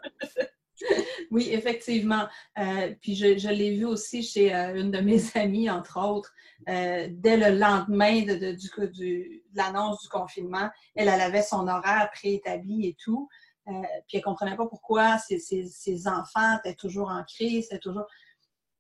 oui, 1.32 1.50
effectivement. 1.52 2.28
Euh, 2.58 2.94
puis 3.02 3.16
je, 3.16 3.50
l'ai 3.50 3.76
vu 3.76 3.86
aussi 3.86 4.24
chez 4.24 4.54
euh, 4.54 4.76
une 4.76 4.92
de 4.92 5.00
mes 5.00 5.22
amies, 5.36 5.70
entre 5.70 6.00
autres, 6.00 6.34
euh, 6.68 7.08
dès 7.10 7.38
le 7.38 7.58
lendemain 7.58 8.22
de, 8.24 8.36
de, 8.36 8.88
du, 8.88 9.44
l'annonce 9.54 10.02
du 10.02 10.10
confinement, 10.10 10.70
elle, 10.96 11.08
elle 11.08 11.22
avait 11.22 11.42
son 11.42 11.68
horaire 11.68 12.10
préétabli 12.14 12.88
et 12.88 12.98
tout. 13.02 13.30
puis 13.66 13.76
elle 14.14 14.20
ne 14.20 14.24
comprenait 14.24 14.56
pas 14.56 14.68
pourquoi 14.68 15.18
ses, 15.18 15.40
ses, 15.40 16.08
enfants 16.08 16.58
étaient 16.60 16.76
toujours 16.76 17.10
en 17.10 17.24
crise, 17.24 17.66
étaient 17.66 17.80
toujours. 17.80 18.08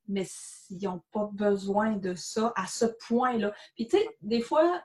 Mais 0.07 0.25
ils 0.71 0.83
n'ont 0.83 1.03
pas 1.11 1.29
besoin 1.31 1.95
de 1.95 2.15
ça 2.15 2.51
à 2.55 2.65
ce 2.65 2.85
point-là. 3.07 3.53
Puis 3.75 3.87
tu 3.87 3.97
sais, 3.97 4.09
des 4.21 4.41
fois, 4.41 4.81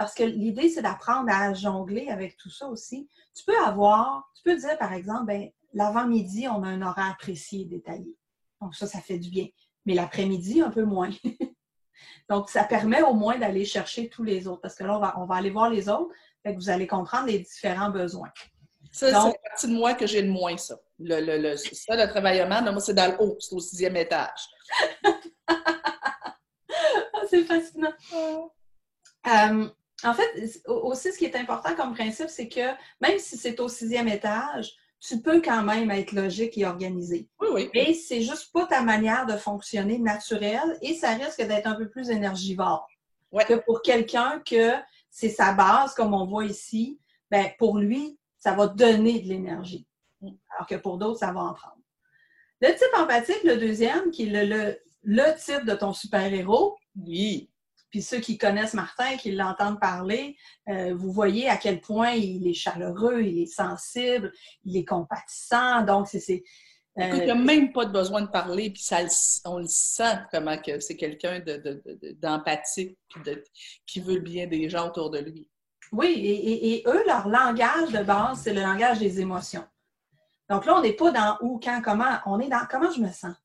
parce 0.00 0.14
que 0.14 0.22
l'idée, 0.22 0.70
c'est 0.70 0.80
d'apprendre 0.80 1.30
à 1.30 1.52
jongler 1.52 2.08
avec 2.08 2.38
tout 2.38 2.48
ça 2.48 2.66
aussi. 2.68 3.06
Tu 3.36 3.44
peux 3.44 3.58
avoir, 3.66 4.32
tu 4.34 4.42
peux 4.42 4.56
dire 4.56 4.78
par 4.78 4.94
exemple, 4.94 5.26
ben, 5.26 5.50
l'avant-midi, 5.74 6.48
on 6.48 6.62
a 6.62 6.68
un 6.68 6.80
horaire 6.80 7.18
précis 7.18 7.60
et 7.60 7.64
détaillé. 7.66 8.16
Donc 8.62 8.74
ça, 8.74 8.86
ça 8.86 9.02
fait 9.02 9.18
du 9.18 9.28
bien. 9.28 9.48
Mais 9.84 9.92
l'après-midi, 9.92 10.62
un 10.62 10.70
peu 10.70 10.84
moins. 10.84 11.10
Donc, 12.30 12.48
ça 12.48 12.64
permet 12.64 13.02
au 13.02 13.12
moins 13.12 13.36
d'aller 13.36 13.66
chercher 13.66 14.08
tous 14.08 14.22
les 14.22 14.48
autres. 14.48 14.62
Parce 14.62 14.74
que 14.74 14.84
là, 14.84 14.96
on 14.96 15.00
va, 15.00 15.14
on 15.18 15.26
va 15.26 15.34
aller 15.34 15.50
voir 15.50 15.68
les 15.68 15.90
autres. 15.90 16.14
Fait 16.42 16.54
que 16.54 16.58
vous 16.58 16.70
allez 16.70 16.86
comprendre 16.86 17.26
les 17.26 17.40
différents 17.40 17.90
besoins. 17.90 18.32
Ça, 18.92 19.08
c'est 19.08 19.12
la 19.12 19.34
partie 19.50 19.66
de 19.68 19.74
moi 19.74 19.92
que 19.92 20.06
j'ai 20.06 20.22
le 20.22 20.30
moins, 20.30 20.56
ça. 20.56 20.76
Le, 20.98 21.20
le, 21.20 21.36
le 21.36 21.56
ça, 21.58 21.94
le 21.94 22.10
travaillement, 22.10 22.62
moi, 22.62 22.80
c'est 22.80 22.94
dans 22.94 23.12
le 23.12 23.22
haut, 23.22 23.36
c'est 23.38 23.54
au 23.54 23.60
sixième 23.60 23.96
étage. 23.96 24.48
Ah, 27.12 27.22
c'est 27.28 27.44
fascinant. 27.44 27.92
Euh, 29.26 29.68
en 30.04 30.14
fait, 30.14 30.62
aussi, 30.66 31.12
ce 31.12 31.18
qui 31.18 31.24
est 31.24 31.36
important 31.36 31.74
comme 31.74 31.94
principe, 31.94 32.28
c'est 32.28 32.48
que 32.48 32.70
même 33.00 33.18
si 33.18 33.36
c'est 33.36 33.60
au 33.60 33.68
sixième 33.68 34.08
étage, 34.08 34.72
tu 35.00 35.20
peux 35.20 35.40
quand 35.40 35.62
même 35.62 35.90
être 35.90 36.12
logique 36.12 36.58
et 36.58 36.66
organisé. 36.66 37.28
Oui, 37.40 37.48
oui. 37.52 37.70
Et 37.72 37.94
c'est 37.94 38.20
juste 38.20 38.52
pas 38.52 38.66
ta 38.66 38.82
manière 38.82 39.26
de 39.26 39.36
fonctionner 39.36 39.98
naturelle 39.98 40.78
et 40.82 40.94
ça 40.94 41.10
risque 41.10 41.42
d'être 41.42 41.66
un 41.66 41.74
peu 41.74 41.88
plus 41.88 42.10
énergivore 42.10 42.86
que 43.38 43.54
pour 43.54 43.82
quelqu'un 43.82 44.42
que 44.44 44.72
c'est 45.10 45.28
sa 45.28 45.52
base, 45.52 45.94
comme 45.94 46.14
on 46.14 46.26
voit 46.26 46.44
ici. 46.44 46.98
Ben, 47.30 47.48
pour 47.58 47.78
lui, 47.78 48.18
ça 48.38 48.52
va 48.54 48.66
donner 48.66 49.20
de 49.20 49.28
l'énergie. 49.28 49.86
Alors 50.22 50.66
que 50.68 50.74
pour 50.74 50.98
d'autres, 50.98 51.20
ça 51.20 51.32
va 51.32 51.40
en 51.40 51.54
prendre. 51.54 51.76
Le 52.60 52.68
type 52.68 52.94
empathique, 52.96 53.42
le 53.44 53.56
deuxième, 53.56 54.10
qui 54.10 54.24
est 54.28 54.44
le, 54.44 54.78
le 55.04 55.38
type 55.38 55.64
de 55.64 55.74
ton 55.74 55.92
super-héros. 55.92 56.76
Oui. 56.96 57.49
Puis 57.90 58.02
ceux 58.02 58.20
qui 58.20 58.38
connaissent 58.38 58.74
Martin, 58.74 59.16
qui 59.16 59.32
l'entendent 59.32 59.80
parler, 59.80 60.36
euh, 60.68 60.94
vous 60.94 61.10
voyez 61.10 61.48
à 61.48 61.56
quel 61.56 61.80
point 61.80 62.12
il 62.12 62.46
est 62.46 62.54
chaleureux, 62.54 63.22
il 63.22 63.42
est 63.42 63.46
sensible, 63.46 64.32
il 64.64 64.76
est 64.76 64.84
compatissant. 64.84 65.82
Donc, 65.82 66.06
c'est. 66.08 66.44
Euh, 66.98 67.08
il 67.14 67.24
n'y 67.24 67.30
a 67.30 67.34
même 67.34 67.72
pas 67.72 67.84
de 67.84 67.92
besoin 67.92 68.22
de 68.22 68.28
parler, 68.28 68.70
puis 68.70 68.82
ça, 68.82 68.98
on 69.44 69.58
le 69.58 69.68
sent 69.68 70.18
comment 70.30 70.58
que 70.58 70.80
c'est 70.80 70.96
quelqu'un 70.96 71.40
d'empathique, 72.20 72.98
de, 73.24 73.42
qui 73.86 74.00
veut 74.00 74.16
le 74.16 74.20
bien 74.20 74.46
des 74.48 74.68
gens 74.68 74.88
autour 74.88 75.10
de 75.10 75.18
lui. 75.18 75.48
Oui, 75.92 76.08
et, 76.08 76.74
et 76.74 76.84
eux, 76.86 77.04
leur 77.06 77.28
langage 77.28 77.90
de 77.90 78.02
base, 78.02 78.40
c'est 78.42 78.52
le 78.52 78.60
langage 78.60 78.98
des 78.98 79.20
émotions. 79.20 79.64
Donc 80.48 80.66
là, 80.66 80.76
on 80.76 80.82
n'est 80.82 80.92
pas 80.92 81.12
dans 81.12 81.38
où, 81.42 81.60
quand, 81.62 81.80
comment, 81.82 82.18
on 82.26 82.40
est 82.40 82.48
dans 82.48 82.66
comment 82.68 82.90
je 82.90 83.00
me 83.00 83.10
sens? 83.10 83.36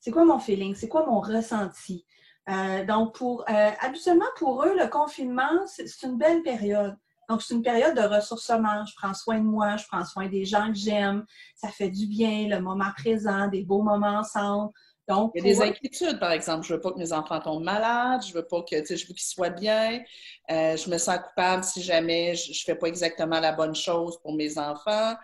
C'est 0.00 0.10
quoi 0.10 0.24
mon 0.24 0.38
feeling? 0.38 0.74
C'est 0.74 0.88
quoi 0.88 1.06
mon 1.06 1.20
ressenti? 1.20 2.06
Euh, 2.48 2.84
donc, 2.84 3.14
pour, 3.14 3.42
euh, 3.48 3.70
habituellement, 3.80 4.26
pour 4.36 4.64
eux, 4.64 4.74
le 4.78 4.88
confinement, 4.88 5.66
c'est 5.66 6.02
une 6.02 6.18
belle 6.18 6.42
période. 6.42 6.96
Donc, 7.28 7.42
c'est 7.42 7.54
une 7.54 7.62
période 7.62 7.96
de 7.96 8.02
ressourcement. 8.02 8.84
Je 8.84 8.94
prends 8.96 9.14
soin 9.14 9.38
de 9.38 9.44
moi, 9.44 9.76
je 9.76 9.86
prends 9.86 10.04
soin 10.04 10.28
des 10.28 10.44
gens 10.44 10.68
que 10.68 10.78
j'aime. 10.78 11.24
Ça 11.54 11.68
fait 11.68 11.88
du 11.88 12.06
bien, 12.06 12.48
le 12.48 12.60
moment 12.60 12.90
présent, 12.96 13.48
des 13.48 13.64
beaux 13.64 13.82
moments 13.82 14.18
ensemble. 14.18 14.72
Donc, 15.08 15.32
Il 15.34 15.46
y 15.46 15.50
a 15.50 15.54
des 15.54 15.62
inquiétudes, 15.62 16.18
par 16.18 16.32
exemple. 16.32 16.66
Je 16.66 16.74
veux 16.74 16.80
pas 16.80 16.90
que 16.90 16.98
mes 16.98 17.12
enfants 17.12 17.40
tombent 17.40 17.62
malades, 17.62 18.22
je 18.26 18.32
veux 18.32 18.46
pas 18.46 18.62
que, 18.62 18.80
tu 18.80 18.86
sais, 18.86 18.96
je 18.96 19.06
veux 19.06 19.14
qu'ils 19.14 19.26
soient 19.26 19.50
bien. 19.50 20.02
Euh, 20.50 20.76
je 20.76 20.88
me 20.88 20.96
sens 20.96 21.18
coupable 21.18 21.62
si 21.62 21.82
jamais 21.82 22.34
je, 22.34 22.50
ne 22.50 22.54
fais 22.54 22.74
pas 22.74 22.86
exactement 22.86 23.40
la 23.40 23.52
bonne 23.52 23.74
chose 23.74 24.18
pour 24.22 24.34
mes 24.34 24.56
enfants. 24.58 25.14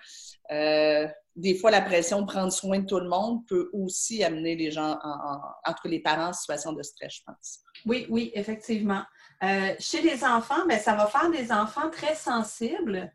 Euh, 0.51 1.07
des 1.37 1.55
fois, 1.55 1.71
la 1.71 1.81
pression 1.81 2.23
de 2.23 2.27
prendre 2.27 2.53
soin 2.53 2.81
de 2.81 2.87
tout 2.87 2.99
le 2.99 3.09
monde 3.09 3.47
peut 3.47 3.71
aussi 3.73 4.25
amener 4.25 4.57
les 4.57 4.71
gens, 4.71 4.99
entre 5.65 5.89
les 5.89 6.01
parents, 6.01 6.29
en 6.29 6.33
situation 6.33 6.73
de 6.73 6.83
stress, 6.83 7.17
je 7.17 7.23
pense. 7.25 7.61
Oui, 7.87 8.07
oui, 8.11 8.31
effectivement. 8.35 9.03
Euh, 9.43 9.75
chez 9.79 10.03
les 10.03 10.25
enfants, 10.25 10.67
bien, 10.67 10.79
ça 10.79 10.95
va 10.95 11.07
faire 11.07 11.31
des 11.31 11.51
enfants 11.51 11.89
très 11.91 12.15
sensibles 12.15 13.11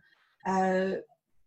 euh, 0.48 1.00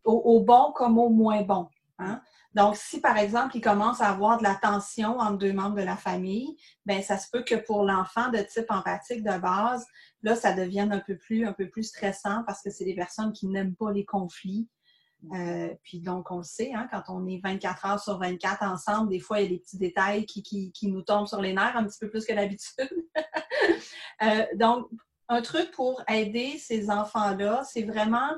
au, 0.04 0.40
bon 0.40 0.72
comme 0.72 0.98
au 0.98 1.08
moins 1.08 1.42
bon. 1.42 1.68
Hein. 1.98 2.20
Donc, 2.54 2.76
si 2.76 3.00
par 3.00 3.16
exemple, 3.18 3.56
il 3.56 3.60
commence 3.60 4.00
à 4.00 4.08
avoir 4.08 4.38
de 4.38 4.44
la 4.44 4.54
tension 4.54 5.18
entre 5.18 5.38
deux 5.38 5.52
membres 5.52 5.76
de 5.76 5.82
la 5.82 5.96
famille, 5.96 6.56
bien, 6.86 7.02
ça 7.02 7.18
se 7.18 7.28
peut 7.30 7.42
que 7.42 7.56
pour 7.56 7.82
l'enfant 7.82 8.30
de 8.30 8.38
type 8.38 8.70
empathique 8.70 9.24
de 9.24 9.38
base, 9.38 9.84
là, 10.22 10.36
ça 10.36 10.52
devienne 10.52 10.92
un 10.92 11.00
peu 11.00 11.16
plus, 11.16 11.46
un 11.46 11.52
peu 11.52 11.68
plus 11.68 11.84
stressant 11.84 12.44
parce 12.46 12.62
que 12.62 12.70
c'est 12.70 12.84
des 12.84 12.94
personnes 12.94 13.32
qui 13.32 13.48
n'aiment 13.48 13.74
pas 13.74 13.90
les 13.90 14.04
conflits, 14.04 14.68
euh, 15.34 15.74
puis 15.82 16.00
donc, 16.00 16.30
on 16.30 16.38
le 16.38 16.44
sait, 16.44 16.72
hein, 16.72 16.88
quand 16.90 17.02
on 17.08 17.26
est 17.26 17.40
24 17.42 17.86
heures 17.86 18.00
sur 18.00 18.18
24 18.18 18.62
ensemble, 18.62 19.10
des 19.10 19.18
fois, 19.18 19.40
il 19.40 19.42
y 19.42 19.46
a 19.46 19.50
des 19.50 19.58
petits 19.58 19.78
détails 19.78 20.26
qui, 20.26 20.72
nous 20.84 21.02
tombent 21.02 21.26
sur 21.26 21.42
les 21.42 21.52
nerfs 21.52 21.76
un 21.76 21.84
petit 21.84 21.98
peu 21.98 22.08
plus 22.08 22.24
que 22.24 22.32
d'habitude. 22.32 22.90
Euh, 24.20 24.44
donc, 24.56 24.88
un 25.28 25.42
truc 25.42 25.70
pour 25.70 26.02
aider 26.08 26.58
ces 26.58 26.90
enfants-là, 26.90 27.62
c'est 27.62 27.84
vraiment... 27.84 28.32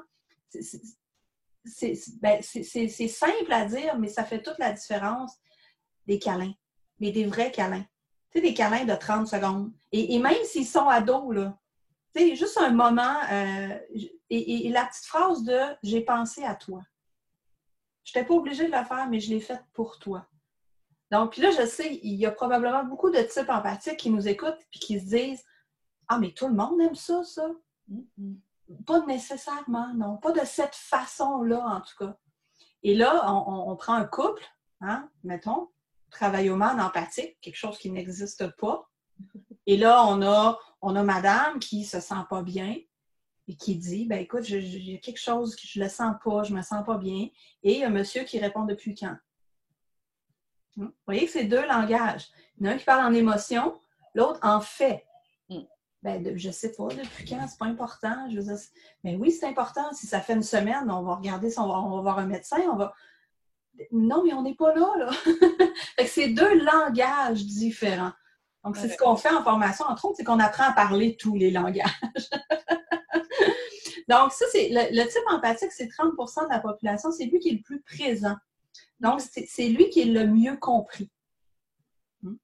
Ben, 2.21 2.43
c'est 2.43 3.09
simple 3.09 3.51
à 3.51 3.65
dire, 3.65 3.99
mais 3.99 4.09
ça 4.09 4.25
fait 4.25 4.43
toute 4.43 4.59
la 4.59 4.73
différence. 4.73 5.33
Des 6.07 6.19
câlins, 6.19 6.53
mais 6.99 7.13
des 7.13 7.25
vrais 7.25 7.51
câlins. 7.51 7.87
Tu 8.31 8.39
sais, 8.39 8.41
des 8.43 8.53
câlins 8.53 8.85
de 8.85 8.95
30 8.95 9.27
secondes. 9.27 9.73
Et 9.91 10.19
même 10.19 10.45
s'ils 10.45 10.67
sont 10.67 10.87
ados, 10.87 11.35
là, 11.35 11.59
tu 12.15 12.23
sais, 12.29 12.37
juste 12.37 12.59
un 12.59 12.71
moment, 12.71 13.17
euh, 13.33 13.79
et, 14.31 14.69
la 14.71 14.87
petite 14.87 15.07
phrase 15.07 15.43
de 15.43 15.59
J'ai 15.83 16.03
pensé 16.03 16.45
à 16.45 16.55
toi. 16.55 16.83
Je 18.05 18.19
n'étais 18.19 18.27
pas 18.27 18.35
obligée 18.35 18.67
de 18.67 18.77
le 18.77 18.85
faire, 18.85 19.09
mais 19.09 19.21
je 19.21 19.31
l'ai 19.31 19.41
faite 19.41 19.65
pour 19.73 19.99
toi. 19.99 20.27
Donc, 21.11 21.33
puis 21.33 21.43
là, 21.43 21.51
je 21.51 21.67
sais, 21.67 22.01
il 22.03 22.15
y 22.15 22.27
a 22.27 22.31
probablement 22.31 22.85
beaucoup 22.85 23.11
de 23.11 23.21
types 23.23 23.49
empathiques 23.49 23.97
qui 23.97 24.11
nous 24.11 24.29
écoutent 24.29 24.61
et 24.75 24.79
qui 24.79 25.01
se 25.01 25.07
disent 25.07 25.45
Ah, 26.09 26.19
mais 26.19 26.33
tout 26.33 26.49
le 26.49 26.55
monde 26.55 26.81
aime 26.81 26.95
ça, 26.95 27.23
ça. 27.25 27.49
Pas 28.87 29.05
nécessairement, 29.07 29.93
non. 29.95 30.17
Pas 30.19 30.33
de 30.33 30.45
cette 30.45 30.75
façon-là, 30.75 31.61
en 31.61 31.81
tout 31.81 31.97
cas. 31.99 32.17
Et 32.83 32.95
là, 32.95 33.33
on, 33.33 33.77
prend 33.77 33.95
un 33.95 34.05
couple, 34.05 34.43
hein, 34.81 35.11
mettons, 35.23 35.69
travaillons 36.11 36.61
en 36.61 36.79
empathique, 36.79 37.39
quelque 37.41 37.57
chose 37.57 37.79
qui 37.79 37.91
n'existe 37.91 38.57
pas. 38.57 38.90
Et 39.67 39.77
là, 39.77 40.05
on 40.07 40.23
a 40.23 40.59
on 40.83 40.97
a 40.97 41.03
madame 41.03 41.59
qui 41.59 41.85
se 41.85 42.01
sent 42.01 42.15
pas 42.29 42.43
bien 42.43 42.77
et 43.49 43.57
qui 43.57 43.77
dit 43.77 44.07
ben 44.07 44.19
écoute, 44.19 44.49
il 44.49 44.91
y 44.91 44.95
a 44.95 44.99
quelque 44.99 45.21
chose 45.21 45.57
que 45.57 45.67
je 45.67 45.81
le 45.81 45.89
sens 45.89 46.15
pas, 46.25 46.43
je 46.43 46.55
me 46.55 46.63
sens 46.63 46.85
pas 46.85 46.97
bien. 46.97 47.29
Et 47.63 47.75
il 47.75 47.81
y 47.81 47.85
a 47.85 47.91
monsieur 47.91 48.25
qui 48.25 48.39
répond 48.39 48.65
depuis 48.65 48.95
quand? 48.95 49.17
Hmm? 50.77 50.87
Vous 50.87 50.93
voyez 51.07 51.27
que 51.27 51.33
c'est 51.33 51.45
deux 51.45 51.67
langages. 51.67 52.29
Il 52.59 52.67
y 52.67 52.69
en 52.69 52.73
a 52.73 52.75
un 52.75 52.79
qui 52.79 52.85
parle 52.85 53.05
en 53.05 53.15
émotion, 53.15 53.81
l'autre 54.15 54.41
en 54.43 54.61
fait. 54.61 55.05
Hmm. 55.49 55.63
Ben, 56.03 56.37
je 56.37 56.51
sais 56.51 56.73
pas 56.73 56.89
depuis 56.89 57.25
quand, 57.29 57.47
c'est 57.49 57.59
pas 57.59 57.67
important. 57.67 58.31
Je 58.31 58.41
mais 59.05 59.17
oui, 59.17 59.33
c'est 59.33 59.47
important. 59.47 59.93
Si 59.93 60.07
ça 60.07 60.21
fait 60.21 60.35
une 60.35 60.43
semaine, 60.43 60.91
on 60.91 61.03
va 61.03 61.17
regarder, 61.17 61.53
on 61.59 61.67
va, 61.67 61.81
on 61.81 61.97
va 61.97 62.03
voir 62.03 62.19
un 62.19 62.27
médecin, 62.27 62.61
on 62.73 62.77
va. 62.77 62.95
Non, 63.93 64.23
mais 64.25 64.33
on 64.33 64.43
n'est 64.43 64.55
pas 64.55 64.75
là, 64.75 64.93
là. 64.99 65.11
c'est 66.07 66.29
deux 66.29 66.65
langages 66.65 67.45
différents. 67.45 68.13
Donc, 68.65 68.77
c'est 68.77 68.91
ce 68.91 68.99
qu'on 68.99 69.17
fait 69.17 69.31
en 69.31 69.43
formation, 69.43 69.87
entre 69.87 70.05
autres, 70.05 70.17
c'est 70.19 70.25
qu'on 70.25 70.39
apprend 70.39 70.65
à 70.65 70.73
parler 70.73 71.17
tous 71.17 71.37
les 71.37 71.51
langages. 71.51 72.03
Donc, 74.09 74.33
ça, 74.33 74.45
c'est 74.53 74.69
le, 74.71 75.05
type 75.05 75.23
empathique, 75.29 75.73
c'est 75.73 75.87
30% 75.87 76.45
de 76.45 76.51
la 76.51 76.59
population, 76.59 77.11
c'est 77.11 77.27
lui 77.27 77.39
qui 77.39 77.51
est 77.51 77.55
le 77.55 77.63
plus 77.63 77.81
présent. 77.81 78.35
Donc, 78.99 79.21
c'est 79.21 79.69
lui 79.69 79.89
qui 79.89 80.03
est 80.03 80.13
le 80.13 80.27
mieux 80.27 80.57
compris. 80.57 81.11
Hmm? 82.23 82.35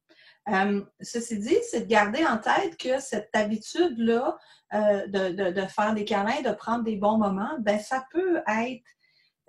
Euh, 0.49 0.85
ceci 1.01 1.39
dit, 1.39 1.59
c'est 1.69 1.83
de 1.83 1.87
garder 1.87 2.25
en 2.25 2.39
tête 2.39 2.79
que 2.79 3.01
cette 3.01 3.31
habitude-là 3.35 4.39
euh, 4.75 5.07
de, 5.07 5.67
faire 5.67 5.95
des 5.95 6.05
câlins, 6.05 6.43
de 6.43 6.53
prendre 6.53 6.83
des 6.83 6.97
bons 6.97 7.19
moments, 7.19 7.57
ben 7.61 7.79
ça 7.79 8.05
peut 8.11 8.43
être 8.49 8.85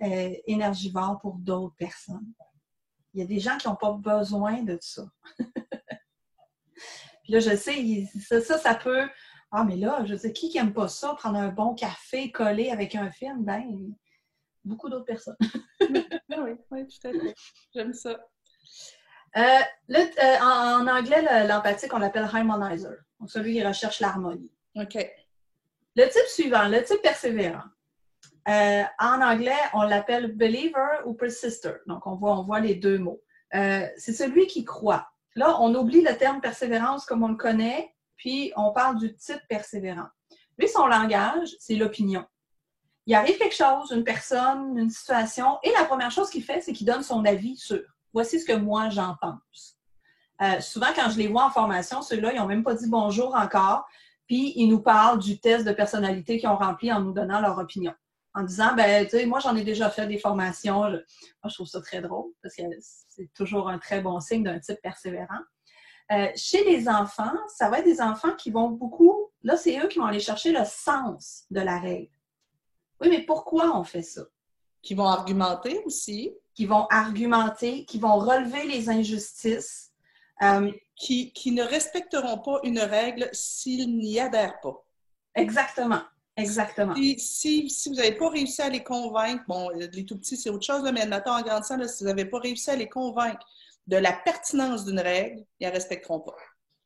euh, 0.02 0.34
énergivore 0.46 1.18
pour 1.20 1.38
d'autres 1.38 1.74
personnes. 1.76 2.32
Il 3.14 3.20
y 3.20 3.24
a 3.24 3.26
des 3.26 3.40
gens 3.40 3.56
qui 3.58 3.68
n'ont 3.68 3.76
pas 3.76 3.92
besoin 3.92 4.62
de 4.62 4.78
ça. 4.80 5.02
Puis 7.22 7.32
là, 7.32 7.40
je 7.40 7.54
sais, 7.56 8.06
ça, 8.40 8.58
ça, 8.58 8.74
peut. 8.74 9.08
Ah, 9.50 9.64
mais 9.64 9.76
là, 9.76 10.04
je 10.04 10.14
sais, 10.14 10.32
qui 10.32 10.52
n'aime 10.54 10.72
pas 10.72 10.88
ça, 10.88 11.14
prendre 11.14 11.38
un 11.38 11.48
bon 11.48 11.74
café 11.74 12.30
collé 12.30 12.70
avec 12.70 12.94
un 12.94 13.10
film? 13.10 13.44
Ben, 13.44 13.64
beaucoup 14.64 14.88
d'autres 14.88 15.06
personnes. 15.06 15.36
Ah 16.30 16.42
oui, 16.44 16.52
oui, 16.70 16.86
tout 16.86 17.08
à 17.08 17.10
fait. 17.10 17.34
J'aime 17.74 17.94
ça. 17.94 18.10
Euh, 19.36 19.40
euh, 19.90 20.36
en, 20.42 20.86
anglais, 20.86 21.46
l'empathique, 21.46 21.92
on 21.94 21.98
l'appelle 21.98 22.24
harmonizer. 22.24 22.96
Donc, 23.18 23.30
celui 23.30 23.54
qui 23.54 23.66
recherche 23.66 24.00
l'harmonie. 24.00 24.50
OK. 24.74 24.94
Le 25.96 26.04
type 26.04 26.26
suivant, 26.28 26.68
le 26.68 26.82
type 26.84 27.02
persévérant. 27.02 27.64
Euh, 28.48 28.82
en 28.98 29.20
anglais, 29.20 29.56
on 29.72 29.82
l'appelle 29.82 30.36
believer 30.36 31.02
ou 31.06 31.14
persister. 31.14 31.72
Donc, 31.86 32.06
on 32.06 32.16
voit, 32.16 32.38
on 32.38 32.44
voit 32.44 32.60
les 32.60 32.74
deux 32.74 32.98
mots. 32.98 33.22
c'est 33.50 34.12
celui 34.12 34.46
qui 34.46 34.64
croit. 34.64 35.10
Là, 35.38 35.56
on 35.60 35.74
oublie 35.74 36.02
le 36.02 36.16
terme 36.16 36.40
persévérance 36.40 37.06
comme 37.06 37.22
on 37.22 37.28
le 37.28 37.36
connaît, 37.36 37.94
puis 38.16 38.52
on 38.56 38.72
parle 38.72 38.98
du 38.98 39.14
type 39.14 39.40
persévérant. 39.48 40.08
Lui, 40.58 40.68
son 40.68 40.86
langage, 40.86 41.50
c'est 41.60 41.76
l'opinion 41.76 42.24
il 43.08 43.14
arrive 43.14 43.38
quelque 43.38 43.56
chose, 43.56 43.90
une 43.90 44.04
personne, 44.04 44.76
une 44.76 44.90
situation, 44.90 45.58
et 45.62 45.72
la 45.72 45.86
première 45.86 46.10
chose 46.10 46.28
qu'il 46.28 46.44
fait, 46.44 46.60
c'est 46.60 46.74
qu'il 46.74 46.86
donne 46.86 47.02
son 47.02 47.24
avis 47.24 47.56
sur 47.56 47.80
voici 48.12 48.38
ce 48.38 48.44
que 48.44 48.52
moi 48.52 48.90
j'en 48.90 49.16
pense. 49.18 49.78
Euh, 50.42 50.60
souvent, 50.60 50.88
quand 50.94 51.08
je 51.08 51.16
les 51.16 51.26
vois 51.26 51.46
en 51.46 51.50
formation, 51.50 52.02
ceux-là, 52.02 52.34
ils 52.34 52.36
n'ont 52.36 52.46
même 52.46 52.62
pas 52.62 52.74
dit 52.74 52.86
bonjour 52.86 53.34
encore, 53.34 53.86
puis 54.26 54.52
ils 54.56 54.68
nous 54.68 54.82
parlent 54.82 55.18
du 55.18 55.40
test 55.40 55.66
de 55.66 55.72
personnalité 55.72 56.38
qu'ils 56.38 56.50
ont 56.50 56.58
rempli 56.58 56.92
en 56.92 57.00
nous 57.00 57.12
donnant 57.12 57.40
leur 57.40 57.56
opinion. 57.56 57.94
En 58.34 58.42
disant, 58.42 58.74
ben, 58.74 59.04
tu 59.04 59.12
sais, 59.12 59.26
moi, 59.26 59.40
j'en 59.40 59.56
ai 59.56 59.64
déjà 59.64 59.90
fait 59.90 60.06
des 60.06 60.18
formations. 60.18 60.80
moi, 60.80 61.00
je 61.44 61.54
trouve 61.54 61.66
ça 61.66 61.80
très 61.80 62.00
drôle 62.00 62.30
parce 62.42 62.54
que 62.54 62.62
c'est 62.80 63.32
toujours 63.34 63.68
un 63.68 63.78
très 63.78 64.00
bon 64.00 64.20
signe 64.20 64.44
d'un 64.44 64.58
type 64.58 64.80
persévérant. 64.82 65.40
Euh, 66.10 66.28
chez 66.36 66.64
les 66.64 66.88
enfants, 66.88 67.36
ça 67.48 67.68
va 67.68 67.80
être 67.80 67.84
des 67.84 68.00
enfants 68.00 68.34
qui 68.34 68.50
vont 68.50 68.70
beaucoup, 68.70 69.30
là, 69.42 69.56
c'est 69.56 69.78
eux 69.78 69.88
qui 69.88 69.98
vont 69.98 70.06
aller 70.06 70.20
chercher 70.20 70.52
le 70.52 70.64
sens 70.64 71.44
de 71.50 71.60
la 71.60 71.78
règle. 71.78 72.10
Oui, 73.00 73.08
mais 73.10 73.22
pourquoi 73.22 73.76
on 73.76 73.84
fait 73.84 74.02
ça? 74.02 74.22
Qui 74.82 74.94
vont 74.94 75.06
argumenter 75.06 75.80
aussi. 75.84 76.34
Qui 76.54 76.66
vont 76.66 76.86
argumenter, 76.90 77.84
qui 77.84 77.98
vont 77.98 78.18
relever 78.18 78.64
les 78.66 78.88
injustices. 78.88 79.92
Euh, 80.42 80.70
qui, 80.98 81.52
ne 81.52 81.62
respecteront 81.62 82.38
pas 82.38 82.60
une 82.64 82.78
règle 82.78 83.28
s'ils 83.32 83.96
n'y 83.96 84.18
adhèrent 84.20 84.60
pas. 84.60 84.84
Exactement. 85.34 86.02
Exactement. 86.38 86.94
Si, 87.18 87.68
vous 87.86 87.94
n'avez 87.94 88.12
pas 88.12 88.28
réussi 88.28 88.62
à 88.62 88.68
les 88.68 88.84
convaincre, 88.84 89.42
bon, 89.48 89.70
les 89.70 90.06
tout 90.06 90.16
petits, 90.16 90.36
c'est 90.36 90.50
autre 90.50 90.64
chose, 90.64 90.82
mais 90.92 91.04
maintenant, 91.04 91.38
en 91.38 91.42
grandissant, 91.42 91.76
si 91.86 92.04
vous 92.04 92.08
n'avez 92.08 92.26
pas 92.26 92.38
réussi 92.38 92.70
à 92.70 92.76
les 92.76 92.88
convaincre 92.88 93.44
de 93.88 93.96
la 93.96 94.12
pertinence 94.12 94.84
d'une 94.84 95.00
règle, 95.00 95.44
ils 95.58 95.64
ne 95.64 95.68
la 95.68 95.74
respecteront 95.74 96.20
pas. 96.20 96.36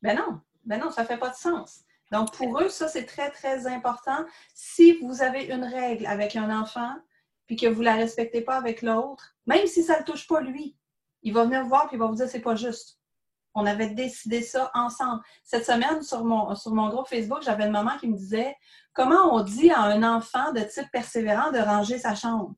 Ben 0.01 0.17
non, 0.17 0.39
ben 0.65 0.79
non, 0.79 0.89
ça 0.89 1.03
ne 1.03 1.07
fait 1.07 1.17
pas 1.17 1.29
de 1.29 1.35
sens. 1.35 1.81
Donc, 2.11 2.35
pour 2.35 2.59
eux, 2.61 2.69
ça, 2.69 2.87
c'est 2.87 3.05
très, 3.05 3.29
très 3.29 3.67
important. 3.67 4.25
Si 4.55 4.97
vous 4.99 5.21
avez 5.21 5.45
une 5.45 5.63
règle 5.63 6.05
avec 6.07 6.35
un 6.35 6.49
enfant, 6.49 6.93
puis 7.45 7.55
que 7.55 7.67
vous 7.67 7.81
ne 7.81 7.85
la 7.85 7.95
respectez 7.95 8.41
pas 8.41 8.55
avec 8.55 8.81
l'autre, 8.81 9.35
même 9.45 9.67
si 9.67 9.83
ça 9.83 9.93
ne 9.93 9.99
le 9.99 10.05
touche 10.05 10.27
pas 10.27 10.41
lui, 10.41 10.75
il 11.21 11.33
va 11.33 11.45
venir 11.45 11.63
vous 11.63 11.69
voir 11.69 11.87
puis 11.87 11.97
il 11.97 11.99
va 11.99 12.07
vous 12.07 12.15
dire 12.15 12.27
c'est 12.27 12.39
pas 12.39 12.55
juste. 12.55 12.99
On 13.55 13.65
avait 13.65 13.89
décidé 13.89 14.41
ça 14.41 14.71
ensemble. 14.73 15.21
Cette 15.43 15.65
semaine, 15.65 16.01
sur 16.01 16.23
mon, 16.23 16.55
sur 16.55 16.73
mon 16.73 16.89
groupe 16.89 17.07
Facebook, 17.07 17.41
j'avais 17.43 17.65
une 17.65 17.71
maman 17.71 17.97
qui 17.99 18.07
me 18.07 18.17
disait 18.17 18.55
Comment 18.93 19.35
on 19.35 19.41
dit 19.41 19.71
à 19.71 19.81
un 19.81 20.03
enfant 20.03 20.51
de 20.51 20.61
type 20.61 20.89
persévérant 20.91 21.51
de 21.51 21.59
ranger 21.59 21.97
sa 21.97 22.15
chambre? 22.15 22.53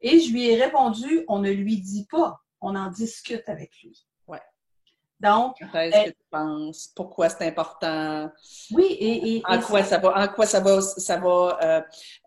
Et 0.00 0.20
je 0.20 0.32
lui 0.32 0.48
ai 0.48 0.62
répondu 0.62 1.24
On 1.28 1.38
ne 1.38 1.50
lui 1.50 1.80
dit 1.80 2.06
pas, 2.10 2.40
on 2.60 2.76
en 2.76 2.90
discute 2.90 3.48
avec 3.48 3.72
lui. 3.82 4.06
Donc, 5.20 5.56
qu'est-ce 5.58 5.70
que 5.70 6.08
euh, 6.08 6.12
tu 6.12 6.24
penses? 6.30 6.92
Pourquoi 6.96 7.28
c'est 7.28 7.46
important? 7.46 8.30
Oui, 8.70 8.96
et, 8.98 9.42
en, 9.46 9.60
quoi 9.60 9.82
ça 9.82 9.98
va, 9.98 10.14
en 10.16 10.28
quoi 10.28 10.46
ça 10.46 10.60
va, 10.60 10.80
ça 10.80 11.18
va 11.18 11.58
euh, 11.62 11.82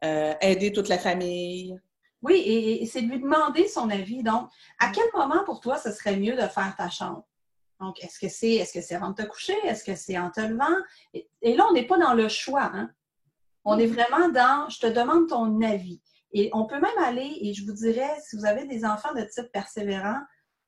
euh, 0.05 0.33
aider 0.41 0.71
toute 0.71 0.89
la 0.89 0.99
famille? 0.99 1.75
Oui, 2.21 2.35
et, 2.45 2.85
c'est 2.85 3.01
de 3.01 3.09
lui 3.09 3.19
demander 3.19 3.67
son 3.67 3.89
avis. 3.89 4.21
Donc, 4.21 4.47
à 4.79 4.91
quel 4.91 5.05
moment 5.15 5.43
pour 5.43 5.59
toi 5.59 5.77
ce 5.77 5.91
serait 5.91 6.17
mieux 6.17 6.35
de 6.35 6.47
faire 6.47 6.75
ta 6.77 6.89
chambre? 6.89 7.25
Donc, 7.83 8.01
est-ce 8.01 8.17
que 8.17 8.29
c'est 8.29 8.53
est-ce 8.53 8.71
que 8.71 8.81
c'est 8.81 8.95
avant 8.95 9.09
de 9.09 9.15
te 9.15 9.27
coucher? 9.27 9.55
Est-ce 9.65 9.83
que 9.83 9.95
c'est 9.95 10.17
en 10.17 10.31
te 10.31 10.39
levant? 10.39 10.75
Et, 11.13 11.55
là, 11.55 11.65
on 11.69 11.73
n'est 11.73 11.85
pas 11.85 11.97
dans 11.97 12.13
le 12.13 12.29
choix. 12.29 12.71
Hein? 12.73 12.89
On 13.65 13.77
est 13.77 13.87
vraiment 13.87 14.29
dans 14.29 14.69
je 14.69 14.79
te 14.79 14.87
demande 14.87 15.27
ton 15.27 15.61
avis. 15.61 16.01
Et 16.31 16.49
on 16.53 16.65
peut 16.65 16.79
même 16.79 16.97
aller, 17.03 17.37
et 17.41 17.53
je 17.53 17.65
vous 17.65 17.73
dirais, 17.73 18.15
si 18.25 18.37
vous 18.37 18.45
avez 18.45 18.65
des 18.65 18.85
enfants 18.85 19.13
de 19.13 19.21
type 19.21 19.51
persévérant, 19.51 20.19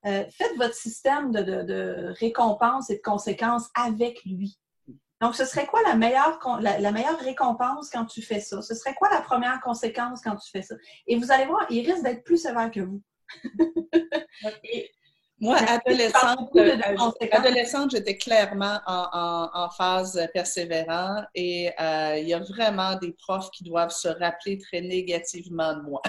euh, 0.06 0.26
faites 0.30 0.56
votre 0.58 0.76
système 0.76 1.32
de, 1.32 2.14
récompense 2.20 2.90
et 2.90 2.98
de 2.98 3.02
conséquences 3.02 3.70
avec 3.74 4.24
lui. 4.26 4.60
Donc, 5.22 5.36
ce 5.36 5.46
serait 5.46 5.66
quoi 5.66 5.82
la 5.84 5.96
meilleure, 5.96 6.38
la, 6.60 6.92
meilleure 6.92 7.18
récompense 7.20 7.90
quand 7.90 8.06
tu 8.06 8.22
fais 8.22 8.42
ça? 8.42 8.62
Ce 8.62 8.76
serait 8.76 8.94
quoi 8.94 9.10
la 9.10 9.22
première 9.22 9.62
conséquence 9.62 10.22
quand 10.22 10.36
tu 10.36 10.52
fais 10.52 10.62
ça? 10.62 10.76
Et 11.08 11.16
vous 11.16 11.32
allez 11.32 11.46
voir, 11.46 11.66
il 11.70 11.90
risque 11.90 12.04
d'être 12.04 12.26
plus 12.26 12.38
sévère 12.38 12.70
que 12.70 12.82
vous. 12.82 13.02
Moi, 15.40 15.58
adolescente, 15.58 16.50
euh, 16.56 16.78
adolescente 17.32 17.92
j'étais 17.92 18.18
clairement 18.18 18.80
en, 18.86 19.70
phase 19.78 20.28
persévérante 20.34 21.26
et 21.36 21.72
euh, 21.80 22.18
il 22.18 22.30
y 22.30 22.34
a 22.34 22.40
vraiment 22.40 22.96
des 22.96 23.12
profs 23.12 23.52
qui 23.52 23.66
doivent 23.66 23.92
se 23.92 24.08
rappeler 24.08 24.58
très 24.58 24.82
négativement 24.82 25.74
de 25.74 25.82
moi. 25.82 26.02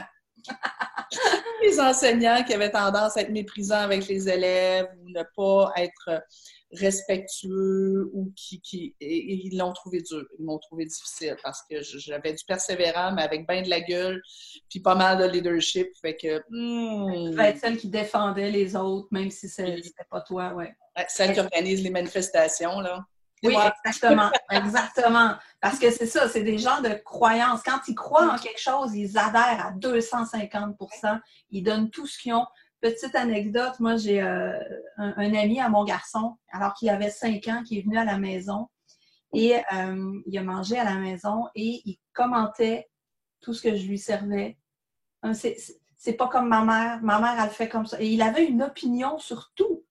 les 1.62 1.80
enseignants 1.80 2.44
qui 2.44 2.54
avaient 2.54 2.70
tendance 2.70 3.16
à 3.16 3.22
être 3.22 3.30
méprisants 3.30 3.82
avec 3.82 4.06
les 4.06 4.28
élèves 4.28 4.86
ou 5.02 5.10
ne 5.10 5.24
pas 5.34 5.72
être 5.76 6.22
respectueux 6.72 8.10
ou 8.12 8.32
qui, 8.36 8.60
qui 8.60 8.94
ils 9.00 9.56
l'ont 9.56 9.72
trouvé 9.72 10.02
dur, 10.02 10.24
ils 10.38 10.44
m'ont 10.44 10.58
trouvé 10.58 10.84
difficile 10.84 11.36
parce 11.42 11.62
que 11.70 11.80
j'avais 11.80 12.32
du 12.32 12.44
persévérant, 12.44 13.12
mais 13.12 13.22
avec 13.22 13.46
bien 13.46 13.62
de 13.62 13.70
la 13.70 13.80
gueule, 13.80 14.20
puis 14.68 14.80
pas 14.80 14.94
mal 14.94 15.18
de 15.18 15.24
leadership. 15.24 15.88
Fait 16.00 16.16
que. 16.16 16.42
Hmm. 16.50 17.38
Être 17.38 17.58
celle 17.58 17.76
qui 17.76 17.88
défendait 17.88 18.50
les 18.50 18.74
autres, 18.76 19.08
même 19.10 19.30
si 19.30 19.48
c'était 19.48 20.04
pas 20.10 20.20
toi, 20.20 20.52
ouais. 20.54 20.74
Celle 21.08 21.34
qui 21.34 21.40
organise 21.40 21.82
les 21.82 21.90
manifestations, 21.90 22.80
là. 22.80 23.04
Oui, 23.42 23.54
exactement, 23.54 24.30
exactement. 24.50 25.34
Parce 25.60 25.78
que 25.78 25.90
c'est 25.90 26.06
ça, 26.06 26.28
c'est 26.28 26.42
des 26.42 26.58
gens 26.58 26.80
de 26.80 26.94
croyance. 27.04 27.62
Quand 27.62 27.80
ils 27.86 27.94
croient 27.94 28.32
en 28.32 28.38
quelque 28.38 28.60
chose, 28.60 28.94
ils 28.94 29.18
adhèrent 29.18 29.66
à 29.66 29.72
250% 29.72 31.20
Ils 31.50 31.62
donnent 31.62 31.90
tout 31.90 32.06
ce 32.06 32.18
qu'ils 32.18 32.32
ont. 32.32 32.46
Petite 32.88 33.16
anecdote, 33.16 33.80
moi 33.80 33.96
j'ai 33.96 34.22
euh, 34.22 34.52
un, 34.96 35.34
ami 35.34 35.60
à 35.60 35.68
mon 35.68 35.84
garçon, 35.84 36.36
alors 36.52 36.74
qu'il 36.74 36.88
avait 36.88 37.10
5 37.10 37.48
ans, 37.48 37.62
qui 37.64 37.78
est 37.78 37.82
venu 37.82 37.98
à 37.98 38.04
la 38.04 38.16
maison 38.16 38.68
et 39.32 39.56
euh, 39.74 40.20
il 40.26 40.38
a 40.38 40.42
mangé 40.42 40.78
à 40.78 40.84
la 40.84 40.94
maison 40.94 41.46
et 41.54 41.82
il 41.84 41.98
commentait 42.12 42.88
tout 43.40 43.52
ce 43.52 43.62
que 43.62 43.76
je 43.76 43.86
lui 43.86 43.98
servais. 43.98 44.56
Euh, 45.24 45.34
c'est 45.34 46.12
pas 46.12 46.28
comme 46.28 46.48
ma 46.48 46.64
mère. 46.64 47.02
Ma 47.02 47.18
mère, 47.18 47.42
elle 47.42 47.50
fait 47.50 47.68
comme 47.68 47.86
ça. 47.86 48.00
Et 48.00 48.08
il 48.08 48.22
avait 48.22 48.46
une 48.46 48.62
opinion 48.62 49.18
sur 49.18 49.52
tout. 49.54 49.84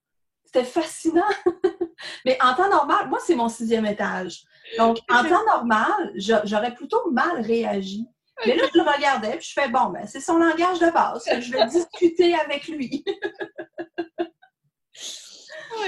C'était 0.46 0.64
fascinant. 0.64 1.22
Mais 2.26 2.38
en 2.42 2.56
temps 2.56 2.70
normal, 2.70 3.10
moi, 3.10 3.20
c'est 3.22 3.36
mon 3.36 3.50
sixième 3.50 3.86
étage. 3.86 4.46
Donc, 4.78 5.00
en 5.10 5.24
temps 5.30 5.46
normal, 5.46 6.14
j'aurais 6.16 6.74
plutôt 6.74 7.12
mal 7.12 7.42
réagi. 7.42 8.08
Mais 8.46 8.56
là, 8.56 8.64
je 8.74 8.80
le 8.80 8.84
regardais, 8.84 9.38
puis 9.38 9.48
je 9.48 9.54
fais, 9.54 9.70
bon, 9.70 9.90
ben, 9.90 10.06
c'est 10.08 10.20
son 10.20 10.38
langage 10.38 10.80
de 10.80 10.92
base, 10.92 11.24
je 11.26 11.52
vais 11.52 11.66
discuter 11.68 12.36
avec 12.36 12.68
lui. 12.68 13.04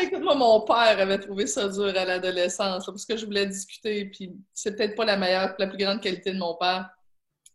écoute, 0.02 0.22
moi, 0.22 0.36
mon 0.36 0.62
père 0.62 1.00
avait 1.00 1.20
trouvé 1.20 1.48
ça 1.48 1.68
dur 1.68 1.94
à 1.96 2.06
l'adolescence, 2.06 2.86
parce 2.86 3.06
que 3.06 3.18
je 3.18 3.26
voulais 3.26 3.46
discuter, 3.46 4.06
puis 4.06 4.34
c'est 4.54 4.76
peut-être 4.76 4.96
pas 4.96 5.06
la 5.06 5.18
meilleure, 5.18 5.56
la 5.60 5.68
plus 5.68 5.78
grande 5.78 6.02
qualité 6.02 6.34
de 6.34 6.40
mon 6.40 6.56
père. 6.56 6.90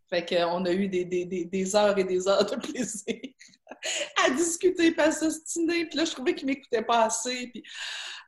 Fait 0.09 0.27
qu'on 0.27 0.65
a 0.67 0.73
eu 0.73 0.89
des, 0.89 1.07
des, 1.07 1.25
des, 1.25 1.77
heures 1.77 1.97
et 1.97 2.05
des 2.05 2.29
heures 2.29 2.45
de 2.45 2.57
plaisir 2.57 3.17
à 4.27 4.31
discuter, 4.31 4.93
puis 4.93 5.01
à 5.01 5.11
s'ostiner. 5.11 5.87
Puis 5.87 5.97
là, 5.97 6.05
je 6.05 6.13
trouvais 6.13 6.35
qu'il 6.35 6.47
m'écoutait 6.47 6.83
pas 6.83 7.05
assez. 7.05 7.47
Puis, 7.47 7.63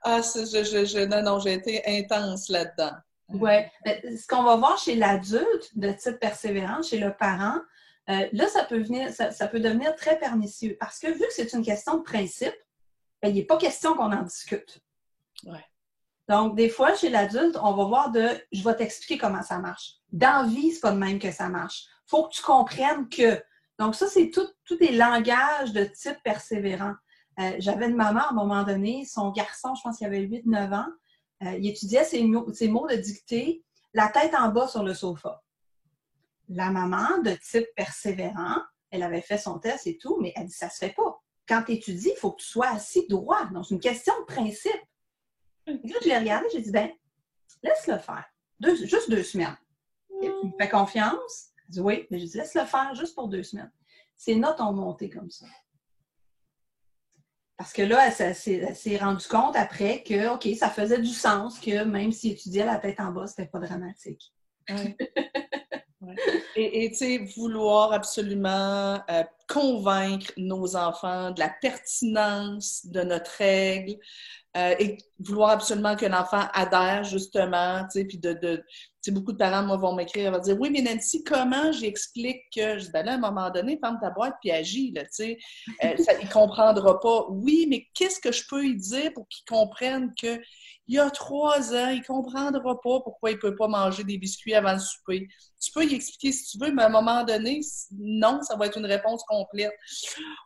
ah, 0.03 0.20
je, 0.22 1.05
non, 1.05 1.22
non, 1.22 1.40
j'ai 1.40 1.53
été 1.53 1.83
intense 1.87 2.48
là-dedans. 2.48 2.92
Oui. 3.40 3.53
Ce 3.85 4.27
qu'on 4.27 4.42
va 4.42 4.57
voir 4.57 4.79
chez 4.79 4.94
l'adulte 4.94 5.77
de 5.77 5.92
type 5.92 6.18
persévérant, 6.18 6.83
chez 6.83 6.99
le 6.99 7.12
parent, 7.12 7.59
euh, 8.11 8.29
là, 8.33 8.49
ça 8.49 8.64
peut, 8.64 8.81
venir, 8.81 9.11
ça, 9.11 9.49
peut 9.49 9.61
devenir 9.61 9.94
très 9.97 10.18
pernicieux. 10.18 10.77
Parce 10.79 10.99
que 10.99 11.09
vu 11.09 11.20
que 11.20 11.33
c'est 11.33 11.53
une 11.53 11.64
question 11.64 11.99
de 11.99 12.03
principe, 12.03 12.55
ben, 13.23 13.29
il 13.29 13.35
n'est 13.37 13.44
pas 13.44 13.57
question 13.57 13.94
qu'on 13.94 14.12
en 14.12 14.23
discute. 14.23 14.81
Ouais. 15.44 15.64
Donc, 16.29 16.57
des 16.57 16.68
fois, 16.68 16.94
chez 16.94 17.11
l'adulte, 17.11 17.59
on 17.62 17.75
va 17.75 17.85
voir 17.85 18.11
de 18.11 18.29
je 18.53 18.62
vais 18.62 18.75
t'expliquer 18.75 19.18
comment 19.18 19.42
ça 19.42 19.59
marche. 19.59 19.94
Dans 20.12 20.47
vie, 20.49 20.73
c'est 20.73 20.81
pas 20.81 20.92
de 20.92 20.99
même 20.99 21.18
que 21.18 21.31
ça 21.31 21.49
marche. 21.49 21.87
Il 22.07 22.11
faut 22.11 22.29
que 22.29 22.35
tu 22.35 22.42
comprennes 22.42 23.09
que. 23.09 23.42
Donc, 23.79 23.94
ça, 23.94 24.07
c'est 24.07 24.31
tout, 24.31 24.47
tous 24.64 24.77
des 24.77 24.92
langages 24.92 25.73
de 25.73 25.85
type 25.85 26.23
persévérant. 26.23 26.94
Euh, 27.40 27.53
j'avais 27.59 27.88
une 27.88 27.97
maman 27.97 28.20
à 28.20 28.31
un 28.31 28.35
moment 28.35 28.62
donné, 28.62 29.05
son 29.05 29.33
garçon, 29.33 29.75
je 29.75 29.83
pense 29.83 29.99
qu'il 29.99 30.07
avait 30.07 30.23
8-9 30.23 30.73
ans, 30.73 30.87
euh, 31.44 31.57
il 31.59 31.68
étudiait 31.68 32.04
ses 32.04 32.22
mots, 32.24 32.52
ses 32.52 32.68
mots 32.68 32.88
de 32.88 32.96
dictée, 32.96 33.64
la 33.92 34.09
tête 34.09 34.35
en 34.35 34.48
bas 34.48 34.68
sur 34.68 34.83
le 34.83 34.94
sofa. 34.94 35.42
La 36.48 36.70
maman, 36.70 37.22
de 37.22 37.30
type 37.30 37.66
persévérant, 37.76 38.61
Elle 38.90 39.02
avait 39.02 39.22
fait 39.22 39.38
son 39.38 39.59
test 39.59 39.87
et 39.87 39.98
tout, 39.98 40.18
mais 40.20 40.33
elle 40.37 40.46
dit, 40.46 40.52
ça 40.52 40.70
se 40.70 40.78
fait 40.78 40.94
pas. 40.94 41.18
Quand 41.48 41.62
tu 41.64 41.72
étudies, 41.72 42.11
il 42.14 42.18
faut 42.18 42.33
que 42.33 42.40
tu 42.40 42.46
sois 42.46 42.68
assis 42.68 43.07
droit. 43.09 43.46
Donc, 43.46 43.66
c'est 43.66 43.74
une 43.74 43.80
question 43.80 44.14
de 44.20 44.24
principe. 44.24 44.83
Et 45.66 45.72
là, 45.72 45.96
je 46.00 46.09
l'ai 46.09 46.18
regardé, 46.18 46.46
j'ai 46.52 46.61
dit, 46.61 46.70
ben, 46.70 46.90
laisse-le 47.62 47.98
faire. 47.98 48.24
juste 48.61 49.11
deux 49.11 49.22
semaines. 49.22 49.57
tu 50.20 50.28
me 50.28 50.52
fais 50.59 50.68
confiance? 50.68 51.50
Elle 51.66 51.70
dit, 51.70 51.80
oui, 51.80 52.07
mais 52.11 52.18
je 52.18 52.26
dis, 52.26 52.37
laisse-le 52.37 52.64
faire 52.66 52.94
juste 52.94 53.14
pour 53.14 53.28
deux 53.28 53.42
semaines. 53.42 53.72
Ses 54.16 54.37
notes 54.37 54.61
ont 54.61 54.72
monté 54.72 55.11
comme 55.11 55.30
ça. 55.30 55.46
Parce 57.56 57.72
que 57.72 57.82
là, 57.82 58.08
elle, 58.18 58.34
s'est 58.34 58.96
rendue 58.96 59.28
compte 59.28 59.54
après 59.56 60.02
que, 60.02 60.34
OK, 60.34 60.48
ça 60.58 60.68
faisait 60.68 61.00
du 61.00 61.12
sens 61.12 61.60
que 61.60 61.84
même 61.84 62.10
s'il 62.10 62.32
étudiait 62.32 62.64
la 62.64 62.78
tête 62.78 62.98
en 62.98 63.12
bas, 63.12 63.26
c'était 63.26 63.46
pas 63.46 63.60
dramatique. 63.60 64.32
Et 66.56 66.90
tu 66.90 66.96
sais, 66.96 67.18
vouloir 67.36 67.92
absolument 67.92 69.00
euh, 69.10 69.24
convaincre 69.48 70.32
nos 70.36 70.76
enfants 70.76 71.30
de 71.30 71.40
la 71.40 71.48
pertinence 71.48 72.84
de 72.86 73.02
notre 73.02 73.30
règle, 73.38 73.96
euh, 74.56 74.74
et 74.78 74.98
vouloir 75.18 75.50
absolument 75.50 75.96
que 75.96 76.06
l'enfant 76.06 76.46
adhère 76.52 77.02
justement, 77.02 77.82
tu 77.84 78.00
sais, 78.00 78.04
puis 78.04 78.18
de, 78.18 78.34
de 78.34 78.64
beaucoup 79.10 79.32
de 79.32 79.38
parents, 79.38 79.76
vont 79.76 79.94
m'écrire, 79.94 80.32
vont 80.32 80.38
dire, 80.38 80.56
oui, 80.58 80.70
mais 80.70 80.82
Nancy, 80.82 81.22
comment 81.24 81.72
j'explique 81.72 82.42
que, 82.54 82.78
je 82.78 82.84
dis, 82.84 82.90
ben 82.92 83.08
à 83.08 83.14
un 83.14 83.18
moment 83.18 83.50
donné, 83.50 83.78
ferme 83.78 83.98
ta 84.00 84.10
boîte 84.10 84.34
puis 84.40 84.50
agis, 84.50 84.92
là, 84.92 85.02
tu 85.02 85.10
sais, 85.12 85.38
euh, 85.84 85.94
il 86.20 86.28
comprendra 86.28 87.00
pas. 87.00 87.26
Oui, 87.30 87.66
mais 87.68 87.86
qu'est-ce 87.94 88.20
que 88.20 88.32
je 88.32 88.44
peux 88.48 88.62
lui 88.62 88.76
dire 88.76 89.12
pour 89.12 89.28
qu'il 89.28 89.44
comprenne 89.46 90.12
que 90.20 90.40
il 90.86 90.96
y 90.96 90.98
a 90.98 91.10
trois 91.10 91.74
ans, 91.74 91.88
il 91.88 92.02
comprendra 92.02 92.60
pas 92.80 93.00
pourquoi 93.00 93.30
il 93.30 93.38
peut 93.38 93.56
pas 93.56 93.68
manger 93.68 94.04
des 94.04 94.18
biscuits 94.18 94.54
avant 94.54 94.74
le 94.74 94.78
souper. 94.78 95.28
Tu 95.58 95.72
peux 95.72 95.84
y 95.84 95.94
expliquer 95.94 96.30
si 96.30 96.44
tu 96.44 96.62
veux, 96.62 96.72
mais 96.72 96.82
à 96.82 96.86
un 96.86 96.90
moment 96.90 97.24
donné, 97.24 97.60
non, 97.98 98.42
ça 98.42 98.56
va 98.56 98.66
être 98.66 98.76
une 98.76 98.84
réponse 98.84 99.22
complète. 99.24 99.72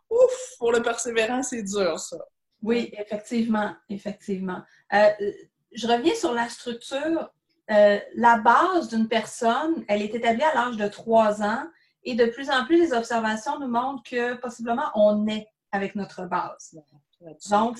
Ouf, 0.09 0.55
pour 0.57 0.71
le 0.71 0.81
persévérant, 0.81 1.43
c'est 1.43 1.63
dur, 1.63 1.99
ça. 1.99 2.17
Oui, 2.61 2.89
effectivement, 2.93 3.73
effectivement. 3.89 4.61
Euh, 4.93 5.09
je 5.73 5.87
reviens 5.87 6.15
sur 6.15 6.33
la 6.33 6.49
structure. 6.49 7.29
Euh, 7.71 7.99
la 8.15 8.37
base 8.37 8.89
d'une 8.89 9.07
personne, 9.07 9.83
elle 9.87 10.01
est 10.01 10.15
établie 10.15 10.43
à 10.43 10.53
l'âge 10.55 10.77
de 10.77 10.87
trois 10.87 11.43
ans 11.43 11.63
et 12.03 12.15
de 12.15 12.25
plus 12.25 12.49
en 12.49 12.65
plus, 12.65 12.77
les 12.77 12.93
observations 12.93 13.59
nous 13.59 13.67
montrent 13.67 14.03
que 14.03 14.35
possiblement 14.35 14.89
on 14.95 15.27
est 15.27 15.47
avec 15.71 15.95
notre 15.95 16.25
base. 16.25 16.75
Donc, 17.49 17.77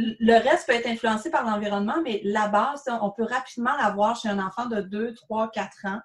le 0.00 0.42
reste 0.42 0.66
peut 0.66 0.72
être 0.72 0.88
influencé 0.88 1.30
par 1.30 1.44
l'environnement, 1.44 2.00
mais 2.02 2.20
la 2.24 2.48
base, 2.48 2.84
on 3.00 3.10
peut 3.10 3.24
rapidement 3.24 3.76
l'avoir 3.76 4.16
chez 4.16 4.28
un 4.28 4.44
enfant 4.44 4.66
de 4.66 4.80
2, 4.80 5.14
3, 5.14 5.50
4 5.50 5.86
ans. 5.86 6.00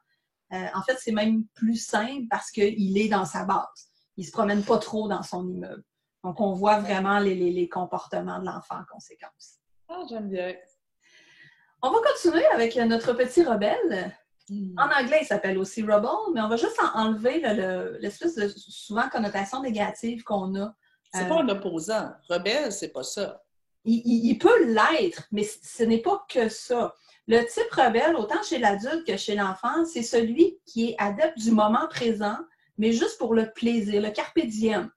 Euh, 0.54 0.68
en 0.76 0.84
fait, 0.84 0.98
c'est 1.00 1.12
même 1.12 1.46
plus 1.56 1.78
simple 1.78 2.28
parce 2.30 2.52
qu'il 2.52 2.98
est 2.98 3.10
dans 3.10 3.26
sa 3.26 3.46
base. 3.46 3.90
Il 4.18 4.22
ne 4.22 4.28
se 4.28 4.32
promène 4.32 4.64
pas 4.64 4.78
trop 4.78 5.08
dans 5.08 5.24
son 5.24 5.48
immeuble. 5.48 5.84
Donc, 6.24 6.40
on 6.40 6.54
voit 6.54 6.80
vraiment 6.80 7.20
les, 7.20 7.70
comportements 7.70 8.40
de 8.40 8.46
l'enfant 8.46 8.76
en 8.80 8.86
conséquence. 8.92 9.60
Ah. 9.90 10.04
On 11.82 11.92
va 11.92 11.98
continuer 12.00 12.46
avec 12.48 12.76
notre 12.78 13.14
petit 13.14 13.44
rebelle. 13.44 14.16
Hmm. 14.50 14.76
En 14.78 15.02
anglais, 15.02 15.20
il 15.22 15.26
s'appelle 15.26 15.58
aussi 15.58 15.82
rebel, 15.82 16.10
mais 16.34 16.42
on 16.42 16.48
va 16.48 16.56
juste 16.56 16.80
enlever 16.94 17.40
l'espèce 18.00 18.36
de 18.36 18.48
souvent 18.48 19.10
connotation 19.10 19.62
négative 19.62 20.24
qu'on 20.24 20.56
a. 20.56 20.74
C'est 21.14 21.28
pas 21.28 21.42
un 21.42 21.50
opposant. 21.50 22.12
Rebelle, 22.30 22.72
c'est 22.72 22.90
pas 22.90 23.04
ça. 23.04 23.42
Il, 23.86 24.38
peut 24.40 24.66
l'être, 24.66 25.24
mais 25.32 25.44
ce 25.44 25.84
n'est 25.84 26.02
pas 26.02 26.26
que 26.30 26.50
ça. 26.50 26.94
Le 27.28 27.42
type 27.42 27.72
rebelle, 27.72 28.16
autant 28.16 28.42
chez 28.44 28.58
l'adulte 28.58 29.06
que 29.06 29.18
chez 29.18 29.36
l'enfant, 29.36 29.86
c'est 29.86 30.04
celui 30.04 30.60
qui 30.66 30.90
est 30.90 30.96
adepte 30.98 31.38
du 31.38 31.52
moment 31.52 31.88
présent, 31.90 32.38
mais 32.78 32.92
juste 32.92 33.18
pour 33.18 33.34
le 33.34 33.52
plaisir, 33.52 34.02
le 34.02 34.10
carpe 34.12 34.40
diem. 34.40 34.92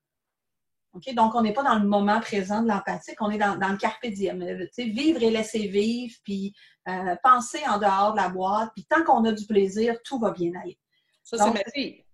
Donc, 1.15 1.35
on 1.35 1.43
n'est 1.43 1.53
pas 1.53 1.63
dans 1.63 1.79
le 1.79 1.87
moment 1.87 2.21
présent 2.21 2.63
de 2.63 2.69
l'empathique, 2.69 3.21
on 3.21 3.31
est 3.31 3.39
dans, 3.39 3.55
le 3.55 3.77
carpe 3.77 4.07
diem. 4.07 4.45
Vivre 4.77 5.23
et 5.23 5.31
laisser 5.31 5.69
vivre, 5.69 6.15
puis 6.25 6.55
euh, 6.89 7.15
penser 7.23 7.61
en 7.69 7.79
dehors 7.79 8.13
de 8.13 8.17
la 8.17 8.29
boîte, 8.29 8.71
puis 8.75 8.85
tant 8.85 9.05
qu'on 9.05 9.25
a 9.25 9.33
du 9.33 9.47
plaisir, 9.47 9.97
tout 10.05 10.19
va 10.19 10.31
bien 10.31 10.51
aller. 10.61 10.79
Ça, 11.23 11.37
c'est 11.37 11.51
ma 11.51 11.71
fille. 11.73 12.05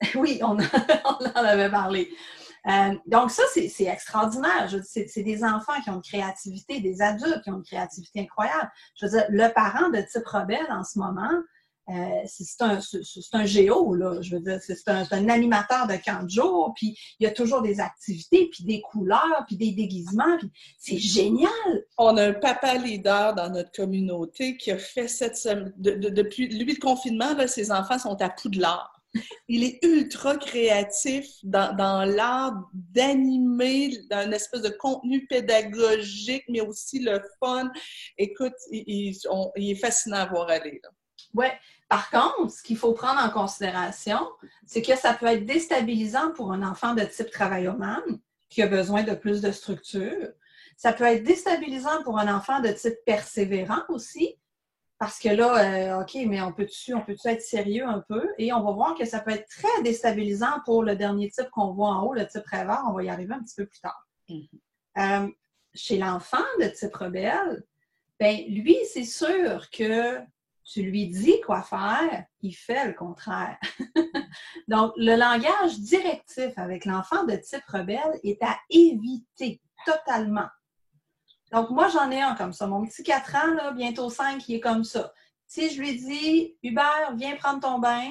oui, 0.14 0.40
on, 0.42 0.56
en 0.56 1.44
avait 1.44 1.70
parlé. 1.70 2.08
Euh, 2.66 2.94
donc, 3.06 3.30
ça, 3.30 3.42
c'est 3.52 3.84
extraordinaire. 3.84 4.68
C'est 4.84 5.22
des 5.22 5.44
enfants 5.44 5.80
qui 5.82 5.90
ont 5.90 5.96
une 5.96 6.02
créativité, 6.02 6.80
des 6.80 7.02
adultes 7.02 7.42
qui 7.42 7.50
ont 7.50 7.56
une 7.56 7.64
créativité 7.64 8.20
incroyable. 8.20 8.70
Je 8.96 9.06
veux 9.06 9.12
dire, 9.12 9.26
le 9.28 9.48
parent 9.52 9.88
de 9.90 10.00
type 10.00 10.26
rebelle 10.26 10.70
en 10.70 10.84
ce 10.84 10.98
moment, 10.98 11.42
euh, 11.90 12.22
c'est 12.26 13.34
un, 13.34 13.44
géo, 13.44 13.94
là. 13.94 14.20
Je 14.20 14.36
veux 14.36 14.42
dire, 14.42 14.60
c'est 14.60 14.88
un, 14.88 15.28
animateur 15.28 15.86
de 15.86 15.94
camp 15.94 16.22
de 16.24 16.30
jour, 16.30 16.72
puis 16.76 16.96
il 17.18 17.24
y 17.24 17.26
a 17.26 17.30
toujours 17.30 17.62
des 17.62 17.80
activités, 17.80 18.48
puis 18.50 18.64
des 18.64 18.80
couleurs, 18.80 19.44
puis 19.46 19.56
des 19.56 19.72
déguisements, 19.72 20.38
c'est 20.78 20.98
génial! 20.98 21.50
On 21.98 22.16
a 22.16 22.28
un 22.28 22.32
papa 22.32 22.74
leader 22.74 23.34
dans 23.34 23.50
notre 23.50 23.72
communauté 23.72 24.56
qui 24.56 24.70
a 24.70 24.78
fait 24.78 25.08
cette 25.08 25.36
semaine, 25.36 25.72
depuis 25.76 26.48
lui, 26.48 26.74
le 26.74 26.80
confinement, 26.80 27.34
là, 27.34 27.48
ses 27.48 27.72
enfants 27.72 27.98
sont 27.98 28.20
à 28.22 28.30
Poudlard. 28.30 28.92
Il 29.48 29.64
est 29.64 29.82
ultra 29.82 30.36
créatif 30.36 31.26
dans, 31.42 31.74
dans 31.74 32.04
l'art 32.04 32.70
d'animer 32.72 33.90
un 34.12 34.30
espèce 34.30 34.62
de 34.62 34.68
contenu 34.68 35.26
pédagogique, 35.26 36.44
mais 36.48 36.60
aussi 36.60 37.00
le 37.00 37.20
fun. 37.40 37.72
Écoute, 38.18 38.54
il, 38.70 39.16
il 39.56 39.70
est 39.70 39.74
fascinant 39.74 40.18
à 40.18 40.26
voir 40.26 40.48
aller. 40.48 40.80
Là. 40.84 40.90
Oui. 41.34 41.46
Par 41.88 42.10
contre, 42.10 42.52
ce 42.52 42.62
qu'il 42.62 42.76
faut 42.76 42.92
prendre 42.92 43.20
en 43.20 43.30
considération, 43.30 44.18
c'est 44.66 44.82
que 44.82 44.96
ça 44.96 45.12
peut 45.12 45.26
être 45.26 45.44
déstabilisant 45.44 46.32
pour 46.32 46.52
un 46.52 46.62
enfant 46.62 46.94
de 46.94 47.02
type 47.02 47.30
travaillomane 47.30 48.20
qui 48.48 48.62
a 48.62 48.66
besoin 48.66 49.02
de 49.02 49.14
plus 49.14 49.40
de 49.40 49.50
structure. 49.50 50.28
Ça 50.76 50.92
peut 50.92 51.04
être 51.04 51.24
déstabilisant 51.24 52.02
pour 52.04 52.18
un 52.18 52.34
enfant 52.34 52.60
de 52.60 52.68
type 52.68 52.96
persévérant 53.04 53.82
aussi, 53.88 54.36
parce 54.98 55.18
que 55.18 55.30
là, 55.30 55.98
euh, 55.98 56.02
OK, 56.02 56.14
mais 56.26 56.42
on 56.42 56.52
peut-tu 56.52 56.94
peut 57.06 57.16
être 57.24 57.42
sérieux 57.42 57.86
un 57.86 58.04
peu? 58.06 58.28
Et 58.38 58.52
on 58.52 58.62
va 58.62 58.72
voir 58.72 58.94
que 58.94 59.06
ça 59.06 59.20
peut 59.20 59.30
être 59.30 59.48
très 59.48 59.82
déstabilisant 59.82 60.60
pour 60.64 60.82
le 60.82 60.94
dernier 60.94 61.30
type 61.30 61.48
qu'on 61.50 61.72
voit 61.72 61.88
en 61.88 62.04
haut, 62.04 62.14
le 62.14 62.26
type 62.26 62.46
rêveur. 62.46 62.82
On 62.88 62.92
va 62.92 63.02
y 63.02 63.08
arriver 63.08 63.32
un 63.32 63.42
petit 63.42 63.56
peu 63.56 63.66
plus 63.66 63.80
tard. 63.80 64.06
Mm-hmm. 64.28 64.48
Euh, 64.98 65.28
chez 65.74 65.96
l'enfant 65.96 66.44
de 66.60 66.66
type 66.66 66.94
rebelle, 66.94 67.64
ben 68.18 68.44
lui, 68.48 68.76
c'est 68.92 69.04
sûr 69.04 69.70
que 69.70 70.18
tu 70.64 70.82
lui 70.82 71.08
dis 71.08 71.40
quoi 71.40 71.62
faire, 71.62 72.24
il 72.42 72.52
fait 72.52 72.86
le 72.86 72.94
contraire. 72.94 73.58
Donc, 74.68 74.92
le 74.96 75.16
langage 75.16 75.78
directif 75.78 76.52
avec 76.56 76.84
l'enfant 76.84 77.24
de 77.24 77.34
type 77.36 77.64
rebelle 77.66 78.20
est 78.22 78.42
à 78.42 78.56
éviter 78.70 79.60
totalement. 79.84 80.48
Donc, 81.52 81.70
moi, 81.70 81.88
j'en 81.88 82.10
ai 82.10 82.20
un 82.20 82.34
comme 82.34 82.52
ça. 82.52 82.66
Mon 82.66 82.84
petit 82.86 83.02
4 83.02 83.36
ans, 83.36 83.54
là, 83.54 83.72
bientôt 83.72 84.08
5, 84.08 84.48
il 84.48 84.56
est 84.56 84.60
comme 84.60 84.84
ça. 84.84 85.12
Si 85.46 85.70
je 85.70 85.80
lui 85.80 85.96
dis, 85.96 86.56
Hubert, 86.62 87.14
viens 87.16 87.34
prendre 87.36 87.60
ton 87.60 87.78
bain, 87.80 88.08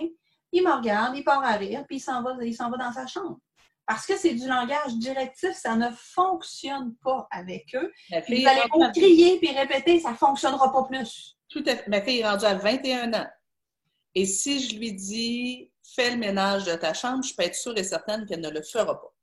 il 0.51 0.63
me 0.63 0.73
regarde, 0.73 1.15
il 1.15 1.23
part 1.23 1.43
à 1.43 1.53
rire, 1.53 1.85
puis 1.87 1.97
il 1.97 2.01
s'en 2.01 2.21
va, 2.21 2.35
il 2.41 2.53
s'en 2.53 2.69
va 2.69 2.77
dans 2.77 2.91
sa 2.91 3.07
chambre. 3.07 3.39
Parce 3.85 4.05
que 4.05 4.17
c'est 4.17 4.33
du 4.33 4.47
langage 4.47 4.95
directif, 4.97 5.53
ça 5.53 5.75
ne 5.75 5.89
fonctionne 5.91 6.95
pas 7.03 7.27
avec 7.31 7.73
eux. 7.75 7.91
Ils 8.11 8.45
vont 8.71 8.91
crier 8.91 9.39
puis 9.39 9.51
répéter, 9.51 9.99
ça 9.99 10.11
ne 10.11 10.15
fonctionnera 10.15 10.71
pas 10.71 10.83
plus. 10.83 11.38
Tout 11.49 11.63
à 11.65 11.75
fait. 11.75 11.87
Ma 11.87 12.01
fille 12.01 12.19
est 12.19 12.27
rendue 12.27 12.45
à 12.45 12.55
21 12.55 13.13
ans. 13.13 13.27
Et 14.15 14.25
si 14.25 14.59
je 14.59 14.75
lui 14.77 14.93
dis 14.93 15.71
fais 15.95 16.11
le 16.11 16.17
ménage 16.17 16.65
de 16.65 16.75
ta 16.75 16.93
chambre, 16.93 17.23
je 17.23 17.33
peux 17.35 17.43
être 17.43 17.55
sûre 17.55 17.77
et 17.77 17.83
certaine 17.83 18.25
qu'elle 18.25 18.41
ne 18.41 18.49
le 18.49 18.61
fera 18.61 18.99
pas. 18.99 19.13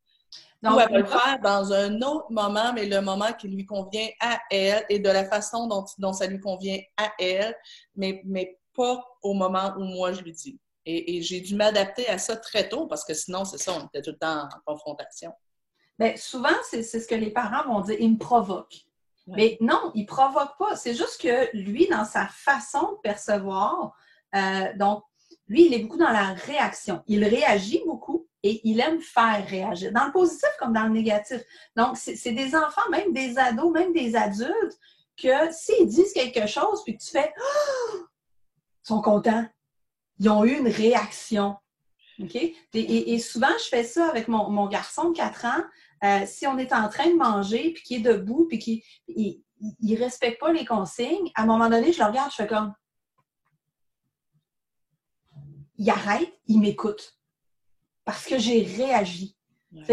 Donc, 0.62 0.76
Ou 0.76 0.80
elle 0.80 0.90
va 0.90 0.98
le 0.98 1.06
faire 1.06 1.38
dans 1.42 1.72
un 1.72 2.00
autre 2.02 2.30
moment, 2.30 2.72
mais 2.72 2.86
le 2.86 3.00
moment 3.00 3.32
qui 3.32 3.48
lui 3.48 3.66
convient 3.66 4.08
à 4.20 4.40
elle 4.50 4.84
et 4.88 4.98
de 4.98 5.08
la 5.08 5.24
façon 5.24 5.66
dont, 5.68 5.84
dont 5.98 6.12
ça 6.12 6.26
lui 6.26 6.40
convient 6.40 6.80
à 6.96 7.12
elle, 7.18 7.54
mais, 7.94 8.22
mais 8.24 8.58
pas 8.74 9.04
au 9.22 9.34
moment 9.34 9.74
où 9.76 9.84
moi 9.84 10.12
je 10.12 10.22
lui 10.22 10.32
dis. 10.32 10.58
Et, 10.88 11.20
j'ai 11.20 11.40
dû 11.40 11.56
m'adapter 11.56 12.08
à 12.08 12.16
ça 12.16 12.36
très 12.36 12.68
tôt 12.68 12.86
parce 12.86 13.04
que 13.04 13.12
sinon, 13.12 13.44
c'est 13.44 13.58
ça, 13.58 13.72
on 13.72 13.86
était 13.86 14.02
tout 14.02 14.12
le 14.12 14.18
temps 14.18 14.44
en 14.44 14.48
confrontation. 14.64 15.32
Bien, 15.98 16.14
souvent, 16.16 16.54
c'est 16.70 16.82
ce 16.84 17.06
que 17.08 17.14
les 17.16 17.30
parents 17.30 17.66
vont 17.66 17.80
dire, 17.80 17.96
ils 17.98 18.12
me 18.12 18.18
provoquent. 18.18 18.85
Mais 19.26 19.58
non, 19.60 19.90
il 19.94 20.02
ne 20.02 20.06
provoque 20.06 20.56
pas. 20.58 20.76
C'est 20.76 20.94
juste 20.94 21.20
que 21.20 21.48
lui, 21.56 21.88
dans 21.88 22.04
sa 22.04 22.26
façon 22.26 22.92
de 22.92 22.98
percevoir, 23.02 23.96
euh, 24.34 24.72
donc, 24.76 25.02
lui, 25.48 25.66
il 25.66 25.74
est 25.74 25.80
beaucoup 25.80 25.98
dans 25.98 26.10
la 26.10 26.32
réaction. 26.32 27.02
Il 27.06 27.24
réagit 27.24 27.82
beaucoup 27.86 28.28
et 28.42 28.60
il 28.64 28.80
aime 28.80 29.00
faire 29.00 29.44
réagir, 29.48 29.92
dans 29.92 30.06
le 30.06 30.12
positif 30.12 30.48
comme 30.58 30.72
dans 30.72 30.84
le 30.84 30.90
négatif. 30.90 31.42
Donc, 31.74 31.96
c'est 31.96 32.32
des 32.32 32.54
enfants, 32.54 32.88
même 32.90 33.12
des 33.12 33.38
ados, 33.38 33.72
même 33.72 33.92
des 33.92 34.14
adultes, 34.14 34.78
que 35.20 35.50
s'ils 35.50 35.88
disent 35.88 36.12
quelque 36.12 36.46
chose, 36.46 36.82
puis 36.84 36.96
que 36.96 37.02
tu 37.02 37.10
fais 37.10 37.32
oh! 37.38 37.96
ils 38.84 38.88
sont 38.88 39.00
contents. 39.00 39.46
Ils 40.20 40.28
ont 40.28 40.44
eu 40.44 40.58
une 40.58 40.68
réaction. 40.68 41.56
OK? 42.20 42.36
Et, 42.74 43.18
souvent, 43.18 43.52
je 43.58 43.68
fais 43.68 43.84
ça 43.84 44.08
avec 44.08 44.28
mon, 44.28 44.50
mon 44.50 44.66
garçon 44.68 45.10
de 45.10 45.16
4 45.16 45.44
ans. 45.46 45.64
Euh, 46.04 46.26
si 46.26 46.46
on 46.46 46.58
est 46.58 46.72
en 46.72 46.88
train 46.88 47.08
de 47.08 47.16
manger, 47.16 47.72
puis 47.72 47.82
qu'il 47.82 47.96
est 47.98 48.12
debout, 48.12 48.46
puis 48.48 48.58
qu'il 48.58 48.82
ne 49.08 49.96
respecte 49.98 50.40
pas 50.40 50.52
les 50.52 50.64
consignes, 50.64 51.30
à 51.34 51.42
un 51.42 51.46
moment 51.46 51.68
donné, 51.70 51.92
je 51.92 52.00
le 52.00 52.06
regarde, 52.06 52.30
je 52.30 52.36
fais 52.36 52.46
comme. 52.46 52.74
Il 55.78 55.90
arrête, 55.90 56.32
il 56.46 56.60
m'écoute. 56.60 57.18
parce 58.04 58.24
que 58.24 58.38
j'ai 58.38 58.62
réagi. 58.62 59.36
Là, 59.72 59.84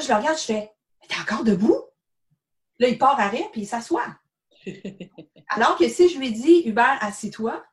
je 0.00 0.08
le 0.08 0.14
regarde, 0.14 0.38
je 0.38 0.44
fais 0.44 0.72
T'es 1.08 1.20
encore 1.20 1.44
debout? 1.44 1.80
Là, 2.78 2.88
il 2.88 2.98
part 2.98 3.18
à 3.18 3.28
rire, 3.28 3.50
puis 3.50 3.62
il 3.62 3.66
s'assoit. 3.66 4.16
Alors 5.48 5.76
que 5.76 5.88
si 5.88 6.08
je 6.08 6.18
lui 6.18 6.32
dis 6.32 6.62
Hubert, 6.66 6.98
assis-toi, 7.00 7.64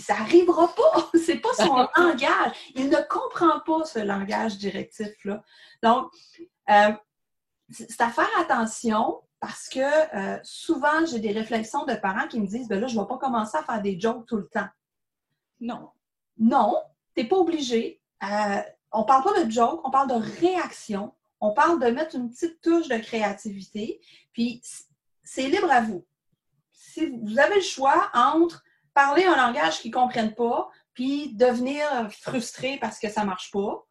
ça 0.00 0.14
n'arrivera 0.18 0.74
pas. 0.74 1.10
C'est 1.24 1.38
pas 1.38 1.52
son 1.54 1.86
langage. 1.96 2.52
Il 2.74 2.88
ne 2.88 3.08
comprend 3.08 3.60
pas 3.60 3.84
ce 3.84 3.98
langage 3.98 4.58
directif-là. 4.58 5.42
Donc, 5.82 6.10
euh, 6.70 6.92
c'est 7.70 8.00
à 8.00 8.10
faire 8.10 8.28
attention 8.40 9.20
parce 9.40 9.68
que 9.68 9.80
euh, 9.80 10.38
souvent, 10.42 11.04
j'ai 11.06 11.18
des 11.18 11.32
réflexions 11.32 11.84
de 11.84 11.94
parents 11.94 12.28
qui 12.28 12.40
me 12.40 12.46
disent 12.46 12.68
ben 12.68 12.80
là, 12.80 12.86
je 12.86 12.96
ne 12.96 13.00
vais 13.00 13.08
pas 13.08 13.18
commencer 13.18 13.56
à 13.56 13.62
faire 13.62 13.82
des 13.82 13.98
jokes 13.98 14.26
tout 14.26 14.36
le 14.36 14.48
temps. 14.48 14.68
Non. 15.60 15.90
Non, 16.38 16.76
tu 17.14 17.22
n'es 17.22 17.28
pas 17.28 17.36
obligé. 17.36 18.00
Euh, 18.22 18.62
on 18.92 19.00
ne 19.00 19.04
parle 19.04 19.24
pas 19.24 19.44
de 19.44 19.50
joke, 19.50 19.80
on 19.84 19.90
parle 19.90 20.08
de 20.08 20.40
réaction. 20.40 21.12
On 21.40 21.52
parle 21.54 21.80
de 21.80 21.86
mettre 21.86 22.14
une 22.14 22.30
petite 22.30 22.60
touche 22.60 22.88
de 22.88 22.98
créativité. 22.98 24.00
Puis, 24.32 24.62
c'est 25.24 25.48
libre 25.48 25.70
à 25.70 25.80
vous. 25.80 26.06
Si 26.72 27.06
vous 27.06 27.38
avez 27.38 27.56
le 27.56 27.62
choix 27.62 28.10
entre 28.14 28.62
parler 28.94 29.24
un 29.24 29.36
langage 29.36 29.80
qu'ils 29.80 29.90
ne 29.90 29.96
comprennent 29.96 30.34
pas, 30.34 30.70
puis 30.94 31.34
devenir 31.34 31.84
frustré 32.12 32.78
parce 32.80 32.98
que 32.98 33.10
ça 33.10 33.22
ne 33.22 33.26
marche 33.26 33.50
pas, 33.50 33.84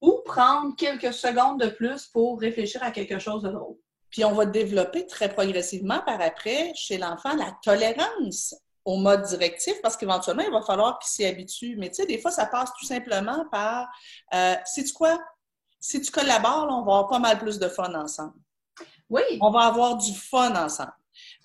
ou 0.00 0.20
prendre 0.24 0.74
quelques 0.76 1.12
secondes 1.12 1.60
de 1.60 1.68
plus 1.68 2.06
pour 2.06 2.40
réfléchir 2.40 2.82
à 2.82 2.90
quelque 2.90 3.18
chose 3.18 3.42
de 3.42 3.50
drôle. 3.50 3.76
Puis 4.10 4.24
on 4.24 4.32
va 4.32 4.46
développer 4.46 5.06
très 5.06 5.28
progressivement 5.28 6.00
par 6.00 6.20
après 6.20 6.72
chez 6.74 6.98
l'enfant 6.98 7.34
la 7.34 7.56
tolérance 7.62 8.54
au 8.84 8.96
mode 8.96 9.22
directif 9.22 9.74
parce 9.82 9.96
qu'éventuellement, 9.96 10.44
il 10.44 10.52
va 10.52 10.62
falloir 10.62 10.98
qu'il 11.00 11.10
s'y 11.10 11.24
habitue. 11.24 11.76
Mais 11.76 11.88
tu 11.88 11.96
sais, 11.96 12.06
des 12.06 12.18
fois, 12.18 12.30
ça 12.30 12.46
passe 12.46 12.70
tout 12.78 12.86
simplement 12.86 13.44
par 13.50 13.88
euh, 14.32 14.54
sais-tu 14.64 14.92
quoi? 14.92 15.18
Si 15.80 16.00
tu 16.00 16.10
collabores, 16.10 16.68
on 16.70 16.84
va 16.84 16.92
avoir 16.92 17.08
pas 17.08 17.18
mal 17.18 17.38
plus 17.38 17.58
de 17.58 17.68
fun 17.68 17.92
ensemble. 17.94 18.34
Oui. 19.10 19.22
On 19.40 19.50
va 19.50 19.66
avoir 19.66 19.96
du 19.96 20.14
fun 20.14 20.54
ensemble. 20.54 20.92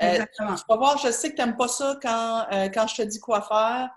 Euh, 0.01 0.11
Exactement. 0.11 0.55
tu 0.55 0.63
vas 0.69 0.75
voir, 0.75 0.97
je 0.97 1.11
sais 1.11 1.31
que 1.31 1.35
tu 1.35 1.41
n'aimes 1.41 1.57
pas 1.57 1.67
ça 1.67 1.97
quand, 2.01 2.45
euh, 2.51 2.69
quand 2.69 2.87
je 2.87 2.95
te 2.95 3.01
dis 3.03 3.19
quoi 3.19 3.41
faire, 3.41 3.89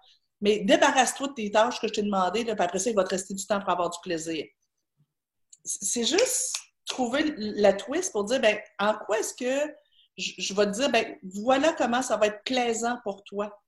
mais 0.45 0.59
débarrasse-toi 0.59 1.29
de 1.29 1.33
tes 1.33 1.51
tâches 1.51 1.81
que 1.81 1.89
je 1.89 1.95
t'ai 1.95 2.03
demandées, 2.03 2.45
puis 2.45 2.51
après 2.53 2.79
ça, 2.79 2.91
il 2.91 2.97
va 2.97 3.03
te 3.03 3.09
rester 3.09 3.33
du 3.33 3.47
temps 3.47 3.61
pour 3.61 3.71
avoir 3.71 3.89
du 3.89 3.99
plaisir. 4.03 4.45
C'est 5.65 6.05
juste 6.05 6.55
trouver 6.85 7.33
la 7.39 7.73
twist 7.73 8.13
pour 8.13 8.25
dire, 8.25 8.43
ben, 8.43 8.59
en 8.79 8.93
quoi 8.93 9.21
est-ce 9.21 9.33
que 9.33 9.75
je, 10.19 10.53
vais 10.53 10.67
te 10.67 10.73
dire, 10.73 10.91
ben, 10.91 11.17
voilà 11.23 11.73
comment 11.73 12.03
ça 12.03 12.19
va 12.19 12.27
être 12.27 12.45
plaisant 12.45 12.99
pour 13.03 13.25
toi. 13.25 13.59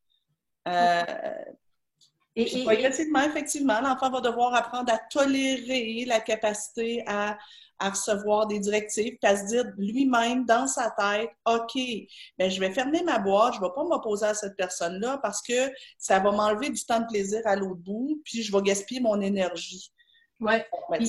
Euh, 0.69 1.03
et, 2.35 2.43
effectivement, 2.43 3.81
l'enfant 3.81 4.11
va 4.11 4.21
devoir 4.21 4.55
apprendre 4.55 4.93
à 4.93 4.99
tolérer 4.99 6.05
la 6.07 6.21
capacité 6.21 7.03
à, 7.07 7.39
recevoir 7.81 8.47
des 8.47 8.59
directives, 8.59 9.17
à 9.23 9.37
se 9.37 9.47
dire 9.47 9.65
lui-même 9.77 10.45
dans 10.45 10.67
sa 10.67 10.91
tête, 10.91 11.31
OK, 11.45 11.79
ben, 12.39 12.51
je 12.51 12.61
vais 12.61 12.71
fermer 12.71 13.03
ma 13.03 13.19
boîte, 13.19 13.55
je 13.55 13.61
ne 13.61 13.65
vais 13.65 13.73
pas 13.75 13.85
m'opposer 13.85 14.27
à 14.27 14.35
cette 14.35 14.57
personne-là 14.57 15.19
parce 15.23 15.43
que 15.43 15.71
ça 15.99 16.19
va 16.19 16.31
m'enlever 16.33 16.71
du 16.71 16.85
temps 16.85 17.01
de 17.01 17.07
plaisir 17.07 17.41
à 17.45 17.57
l'autre 17.57 17.81
bout, 17.81 18.21
puis 18.25 18.43
je 18.43 18.53
vais 18.53 18.63
gaspiller 18.63 19.01
mon 19.01 19.21
énergie. 19.21 19.93
Oui. 20.41 20.55
Ben, 20.91 21.05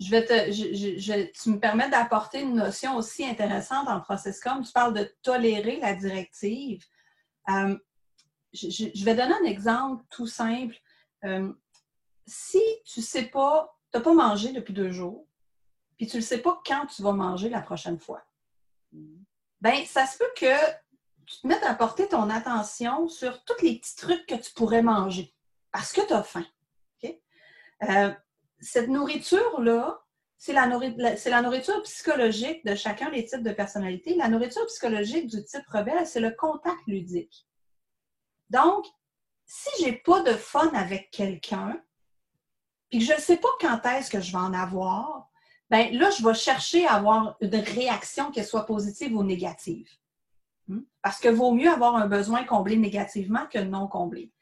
je 0.00 0.10
vais 0.10 0.24
te, 0.24 0.52
je, 0.52 1.42
tu 1.42 1.50
me 1.50 1.58
permets 1.58 1.90
d'apporter 1.90 2.40
une 2.40 2.54
notion 2.54 2.96
aussi 2.96 3.24
intéressante 3.24 3.88
en 3.88 4.00
process 4.00 4.40
comme 4.40 4.64
tu 4.64 4.72
parles 4.72 4.94
de 4.94 5.12
tolérer 5.22 5.80
la 5.80 5.94
directive. 5.94 6.84
Euh, 7.50 7.76
je, 8.52 9.04
vais 9.04 9.14
donner 9.14 9.34
un 9.42 9.44
exemple 9.44 10.04
tout 10.10 10.26
simple. 10.26 10.76
Euh, 11.24 11.52
si 12.26 12.62
tu 12.84 13.00
ne 13.00 13.04
sais 13.04 13.24
pas, 13.24 13.76
tu 13.92 13.98
n'as 13.98 14.04
pas 14.04 14.14
mangé 14.14 14.52
depuis 14.52 14.72
deux 14.72 14.90
jours, 14.90 15.26
puis 15.98 16.06
tu 16.06 16.16
ne 16.16 16.22
sais 16.22 16.38
pas 16.38 16.60
quand 16.64 16.86
tu 16.86 17.02
vas 17.02 17.12
manger 17.12 17.50
la 17.50 17.60
prochaine 17.60 17.98
fois, 17.98 18.24
bien, 19.60 19.84
ça 19.84 20.06
se 20.06 20.16
peut 20.16 20.30
que 20.36 20.54
tu 21.26 21.40
te 21.42 21.46
mettes 21.46 21.64
à 21.64 21.74
porter 21.74 22.08
ton 22.08 22.30
attention 22.30 23.08
sur 23.08 23.44
tous 23.44 23.62
les 23.62 23.78
petits 23.78 23.96
trucs 23.96 24.24
que 24.26 24.36
tu 24.36 24.52
pourrais 24.54 24.82
manger 24.82 25.34
parce 25.72 25.92
que 25.92 26.06
tu 26.06 26.12
as 26.12 26.22
faim. 26.22 26.46
Euh, 27.88 28.12
cette 28.60 28.88
nourriture-là, 28.88 30.02
c'est 30.36 30.52
la, 30.52 30.66
la, 30.66 31.42
nourriture 31.42 31.80
psychologique 31.82 32.64
de 32.64 32.74
chacun 32.74 33.10
des 33.10 33.24
types 33.24 33.42
de 33.42 33.52
personnalités. 33.52 34.16
La 34.16 34.28
nourriture 34.28 34.66
psychologique 34.66 35.28
du 35.28 35.44
type 35.44 35.66
rebelle, 35.68 36.06
c'est 36.06 36.20
le 36.20 36.32
contact 36.32 36.80
ludique. 36.88 37.46
Donc, 38.50 38.84
si 39.46 39.68
je 39.80 39.86
n'ai 39.86 39.92
pas 39.92 40.22
de 40.22 40.32
fun 40.32 40.68
avec 40.74 41.10
quelqu'un, 41.10 41.80
puis 42.90 43.00
que 43.00 43.04
je 43.04 43.12
ne 43.12 43.20
sais 43.20 43.36
pas 43.36 43.48
quand 43.60 43.84
est-ce 43.86 44.10
que 44.10 44.20
je 44.20 44.32
vais 44.32 44.38
en 44.38 44.54
avoir, 44.54 45.28
ben 45.70 45.92
là, 45.96 46.10
je 46.10 46.24
vais 46.24 46.34
chercher 46.34 46.86
à 46.86 46.94
avoir 46.94 47.36
une 47.40 47.54
réaction, 47.54 48.30
qu'elle 48.30 48.46
soit 48.46 48.66
positive 48.66 49.14
ou 49.14 49.22
négative. 49.22 49.88
Hmm? 50.66 50.80
Parce 51.02 51.20
que 51.20 51.28
vaut 51.28 51.52
mieux 51.52 51.70
avoir 51.70 51.96
un 51.96 52.06
besoin 52.06 52.44
comblé 52.44 52.76
négativement 52.76 53.46
que 53.46 53.58
non 53.58 53.86
comblé. 53.86 54.32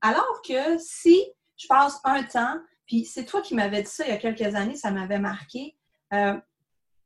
Alors 0.00 0.42
que 0.46 0.78
si 0.78 1.24
je 1.56 1.66
passe 1.66 2.00
un 2.04 2.22
temps 2.22 2.58
puis 2.86 3.04
c'est 3.04 3.24
toi 3.24 3.40
qui 3.40 3.54
m'avais 3.54 3.82
dit 3.82 3.90
ça 3.90 4.04
il 4.04 4.10
y 4.10 4.12
a 4.12 4.18
quelques 4.18 4.54
années, 4.54 4.76
ça 4.76 4.90
m'avait 4.90 5.18
marqué. 5.18 5.76
Euh, 6.12 6.38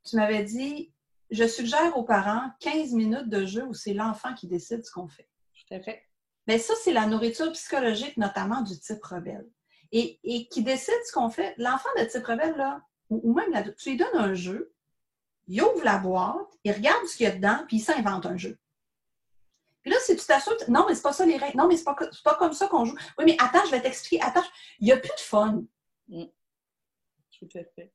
tu 0.03 0.15
m'avais 0.15 0.43
dit, 0.43 0.91
je 1.29 1.47
suggère 1.47 1.97
aux 1.97 2.03
parents 2.03 2.49
15 2.59 2.93
minutes 2.93 3.29
de 3.29 3.45
jeu 3.45 3.63
où 3.65 3.73
c'est 3.73 3.93
l'enfant 3.93 4.33
qui 4.33 4.47
décide 4.47 4.85
ce 4.85 4.91
qu'on 4.91 5.07
fait. 5.07 5.29
Tout 5.55 5.73
à 5.75 5.79
fait. 5.79 6.03
Mais 6.47 6.57
ça, 6.57 6.73
c'est 6.83 6.93
la 6.93 7.05
nourriture 7.05 7.51
psychologique, 7.51 8.17
notamment 8.17 8.61
du 8.61 8.77
type 8.79 9.03
rebelle. 9.03 9.47
Et, 9.91 10.19
qui 10.51 10.63
décide 10.63 10.99
ce 11.05 11.11
qu'on 11.11 11.29
fait. 11.29 11.53
L'enfant 11.57 11.89
de 11.97 12.05
type 12.05 12.25
rebelle, 12.25 12.55
là, 12.57 12.81
ou, 13.09 13.33
même 13.33 13.51
la, 13.51 13.63
tu 13.63 13.91
lui 13.91 13.97
donnes 13.97 14.15
un 14.15 14.33
jeu, 14.33 14.73
il 15.47 15.61
ouvre 15.61 15.83
la 15.83 15.97
boîte, 15.97 16.57
il 16.63 16.71
regarde 16.71 17.05
ce 17.07 17.17
qu'il 17.17 17.25
y 17.25 17.29
a 17.29 17.35
dedans, 17.35 17.63
puis 17.67 17.77
il 17.77 17.81
s'invente 17.81 18.25
un 18.25 18.37
jeu. 18.37 18.57
Puis 19.81 19.91
là, 19.91 19.97
si 20.01 20.15
tu 20.15 20.25
t'assures, 20.25 20.55
non, 20.67 20.85
mais 20.87 20.95
c'est 20.95 21.01
pas 21.01 21.13
ça 21.13 21.25
les 21.25 21.37
règles. 21.37 21.57
Non, 21.57 21.67
mais 21.67 21.77
c'est 21.77 21.85
pas, 21.85 21.95
pas 22.23 22.35
comme 22.35 22.53
ça 22.53 22.67
qu'on 22.67 22.85
joue. 22.85 22.95
Oui, 23.17 23.25
mais 23.25 23.37
attends, 23.39 23.65
je 23.65 23.71
vais 23.71 23.81
t'expliquer. 23.81 24.21
Attends, 24.23 24.43
il 24.79 24.85
n'y 24.85 24.91
a 24.91 24.97
plus 24.97 25.09
de 25.09 25.21
fun. 25.21 25.63
Mm. 26.09 26.25
Tout 27.39 27.47
à 27.55 27.63
fait. 27.75 27.93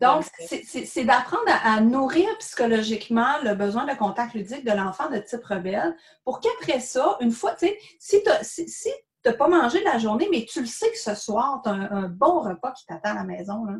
Donc, 0.00 0.24
c'est 0.48 1.04
d'apprendre 1.04 1.44
à, 1.46 1.80
nourrir 1.80 2.26
psychologiquement 2.38 3.38
le 3.42 3.54
besoin 3.54 3.86
de 3.86 3.96
contact 3.96 4.34
ludique 4.34 4.64
de 4.64 4.72
l'enfant 4.72 5.08
de 5.10 5.18
type 5.18 5.44
rebelle 5.44 5.96
pour 6.24 6.40
qu'après 6.40 6.80
ça, 6.80 7.16
une 7.20 7.30
fois, 7.30 7.54
tu 7.54 7.68
sais, 7.68 7.78
si 7.98 8.22
tu 8.22 8.28
n'as 8.28 8.42
si, 8.42 8.90
pas 9.38 9.48
mangé 9.48 9.82
la 9.84 9.98
journée, 9.98 10.28
mais 10.30 10.44
tu 10.44 10.60
le 10.60 10.66
sais 10.66 10.90
que 10.90 10.98
ce 10.98 11.14
soir, 11.14 11.60
tu 11.62 11.70
as 11.70 11.72
un, 11.72 12.08
bon 12.08 12.40
repas 12.40 12.72
qui 12.72 12.84
t'attend 12.86 13.10
à 13.10 13.14
la 13.14 13.24
maison, 13.24 13.64
là, 13.64 13.76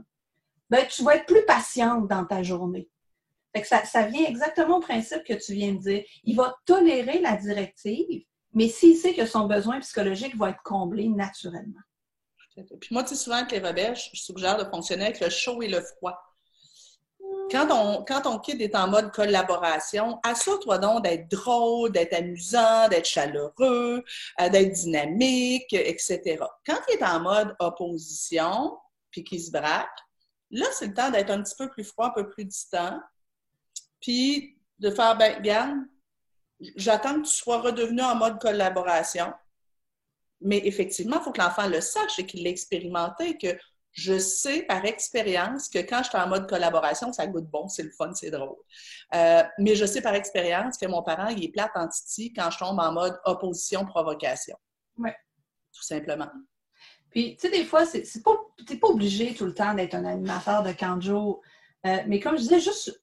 ben, 0.77 0.89
tu 0.89 1.03
vas 1.03 1.17
être 1.17 1.27
plus 1.27 1.45
patiente 1.45 2.09
dans 2.09 2.25
ta 2.25 2.43
journée 2.43 2.89
ça, 3.63 4.03
vient 4.03 4.27
exactement 4.27 4.79
au 4.79 4.81
principe 4.81 5.23
que 5.25 5.35
tu 5.35 5.55
viens 5.55 5.73
de 5.73 5.79
dire. 5.79 6.05
Il 6.25 6.37
va 6.37 6.57
tolérer 6.67 7.21
la 7.21 7.37
directive, 7.37 8.25
mais 8.53 8.69
s'il 8.69 8.97
sait 8.97 9.15
que 9.15 9.27
son 9.27 9.47
besoin 9.47 9.79
psychologique 9.81 10.37
va 10.37 10.51
être 10.51 10.63
comblé 10.65 11.09
naturellement. 11.09 11.81
Puis 12.81 12.89
moi, 12.93 13.03
tu 13.03 13.11
sais, 13.11 13.17
souvent 13.17 13.37
avec 13.37 13.51
les 13.53 13.59
rebelles, 13.59 13.97
je 13.97 14.21
suggère 14.21 14.57
de 14.57 14.65
fonctionner 14.71 15.07
avec 15.07 15.21
le 15.21 15.29
chaud 15.29 15.61
et 15.63 15.69
le 15.69 15.81
froid. 15.81 16.21
Quand 17.51 17.69
on, 17.71 18.05
quand 18.05 18.27
on 18.27 18.39
kid 18.39 18.61
est 18.61 18.77
en 18.77 18.89
mode 18.89 19.13
collaboration, 19.13 20.19
assure-toi 20.23 20.79
donc 20.79 21.03
d'être 21.03 21.29
drôle, 21.29 21.91
d'être 21.91 22.15
amusant, 22.15 22.89
d'être 22.89 23.07
chaleureux, 23.07 24.05
euh, 24.41 24.49
d'être 24.51 24.73
dynamique, 24.73 25.73
etc. 25.73 26.39
Quand 26.65 26.79
il 26.89 26.95
est 26.95 27.05
en 27.05 27.21
mode 27.21 27.55
opposition, 27.59 28.77
puis 29.11 29.25
qu'il 29.25 29.43
se 29.43 29.51
braque, 29.51 30.04
là, 30.55 30.67
c'est 30.73 30.87
le 30.87 30.95
temps 30.95 31.11
d'être 31.11 31.31
un 31.31 31.43
petit 31.43 31.57
peu 31.57 31.69
plus 31.69 31.85
froid, 31.85 32.07
un 32.07 32.11
peu 32.11 32.29
plus 32.29 32.45
distant, 32.45 33.01
puis 34.01 34.57
de 34.79 34.91
faire, 34.91 35.17
ben, 35.17 35.89
j'attends 36.77 37.21
que 37.21 37.27
tu 37.27 37.35
sois 37.35 37.61
redevenu 37.61 38.03
en 38.03 38.15
mode 38.15 38.41
collaboration. 38.41 39.33
Mais 40.41 40.61
effectivement, 40.65 41.19
il 41.19 41.23
faut 41.23 41.33
que 41.33 41.41
l'enfant 41.41 41.69
le 41.69 41.81
sache 41.81 42.19
et 42.19 42.27
qu'il 42.27 42.45
l'ait 42.45 42.51
expérimenté, 42.51 43.37
que 43.39 43.57
je 43.93 44.19
sais 44.19 44.63
par 44.63 44.85
expérience 44.85 45.69
que 45.69 45.79
quand 45.79 46.03
je 46.03 46.09
suis 46.11 46.19
en 46.19 46.29
mode 46.29 46.49
collaboration, 46.49 47.13
ça 47.13 47.27
goûte 47.27 47.47
bon, 47.47 47.69
c'est 47.69 47.85
le 47.85 47.91
fun, 47.91 48.13
c'est 48.15 48.31
drôle. 48.31 48.57
Euh, 49.15 49.43
mais 49.59 49.75
je 49.77 49.87
sais 49.87 50.03
par 50.03 50.15
expérience 50.15 50.77
que 50.77 50.87
mon 50.87 51.03
parent, 51.03 51.29
il 51.29 51.45
est 51.45 51.53
plate 51.53 51.71
en 51.77 51.89
titi 51.89 52.33
quand 52.33 52.51
je 52.51 52.59
tombe 52.59 52.79
en 52.79 52.93
mode 52.93 53.19
opposition-provocation. 53.25 54.57
Oui. 54.99 55.11
Tout 55.73 55.83
simplement. 55.83 56.31
Puis, 57.15 57.37
tu 57.37 57.43
sais, 57.43 57.57
des 57.57 57.65
fois, 57.65 57.87
c'est 57.87 58.25
pas, 58.25 58.35
pas 58.81 58.89
obligé 58.89 59.35
tout 59.35 59.47
le 59.47 59.55
temps 59.55 59.73
d'être 59.73 59.95
un 59.95 60.05
animateur 60.05 60.65
de 60.65 60.73
canjo. 60.73 61.41
Euh, 61.87 61.99
mais 62.09 62.19
comme 62.19 62.35
je 62.35 62.43
disais, 62.43 62.59
juste 62.59 63.01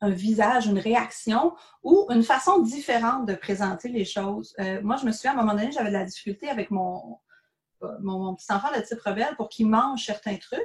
un 0.00 0.10
visage, 0.10 0.66
une 0.66 0.80
réaction 0.80 1.54
ou 1.84 2.08
une 2.10 2.24
façon 2.24 2.58
différente 2.58 3.24
de 3.24 3.34
présenter 3.34 3.88
les 3.88 4.04
choses. 4.04 4.52
Euh, 4.58 4.80
moi, 4.82 4.96
je 4.96 5.06
me 5.06 5.12
souviens, 5.12 5.30
à 5.30 5.34
un 5.34 5.36
moment 5.42 5.54
donné, 5.54 5.70
j'avais 5.70 5.90
de 5.90 5.94
la 5.94 6.04
difficulté 6.04 6.48
avec 6.48 6.72
mon, 6.72 7.18
mon, 8.00 8.34
petit 8.34 8.52
enfant 8.52 8.76
de 8.76 8.80
type 8.82 9.00
rebelle 9.00 9.36
pour 9.36 9.48
qu'il 9.48 9.68
mange 9.68 10.04
certains 10.04 10.38
trucs. 10.38 10.60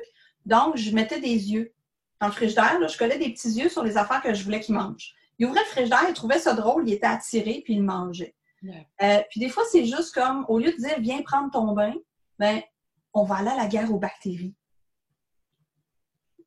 Donc, 0.48 0.76
je 0.76 0.89
mettais 0.96 1.20
des 1.20 1.52
yeux. 1.52 1.76
Dans 2.20 2.28
le 2.28 2.34
frigidaire, 2.34 2.80
là, 2.80 2.88
je 2.88 2.98
collais 2.98 3.20
des 3.20 3.32
petits 3.32 3.52
yeux 3.60 3.70
sur 3.70 3.84
les 3.84 3.96
affaires 3.96 4.24
que 4.24 4.34
je 4.34 4.44
voulais 4.44 4.60
qu'il 4.60 4.74
mange. 4.74 5.13
Il 5.38 5.46
ouvrait 5.46 5.62
le 5.62 5.70
frigidaire, 5.70 6.06
il 6.08 6.15
trouvait 6.15 6.39
ça 6.39 6.56
drôle, 6.56 6.88
il 6.88 6.94
était 6.94 7.06
attiré, 7.06 7.62
puis 7.63 7.76
il 7.76 7.84
mangeait. 7.84 8.34
Euh, 9.04 9.22
puis 9.30 9.39
des 9.39 9.50
fois, 9.50 9.63
c'est 9.72 9.86
juste 9.86 10.15
comme, 10.15 10.46
au 10.48 10.58
lieu 10.58 10.72
de 10.72 10.78
dire, 10.78 11.00
viens 11.00 11.22
prendre 11.22 11.52
ton 11.52 11.74
bain, 11.74 11.94
ben, 12.39 12.60
on 13.13 13.24
va 13.24 13.38
aller 13.38 13.50
à 13.50 13.56
la 13.56 13.67
guerre 13.67 13.91
aux 13.93 14.00
bactéries. 14.00 14.56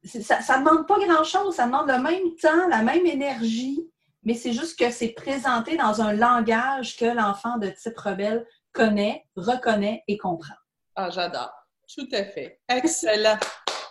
ça 0.05 0.39
ne 0.39 0.65
demande 0.65 0.87
pas 0.87 0.99
grand-chose, 0.99 1.55
ça 1.55 1.67
demande 1.67 1.89
le 1.89 1.99
même 1.99 2.35
temps, 2.41 2.69
la 2.69 2.83
même 2.83 3.07
énergie, 3.07 3.89
mais 4.23 4.35
c'est 4.35 4.53
juste 4.53 4.79
que 4.79 4.91
c'est 4.91 5.09
présenté 5.09 5.77
dans 5.77 6.01
un 6.01 6.13
langage 6.13 6.97
que 6.97 7.05
l'enfant 7.05 7.59
de 7.59 7.69
type 7.69 7.99
rebelle 7.99 8.47
connaît, 8.73 9.27
reconnaît 9.37 10.03
et 10.09 10.17
comprend. 10.19 10.55
Ah, 10.97 11.11
j'adore. 11.11 11.53
Tout 11.93 12.09
à 12.13 12.25
fait. 12.25 12.61
Excellent. 12.69 13.39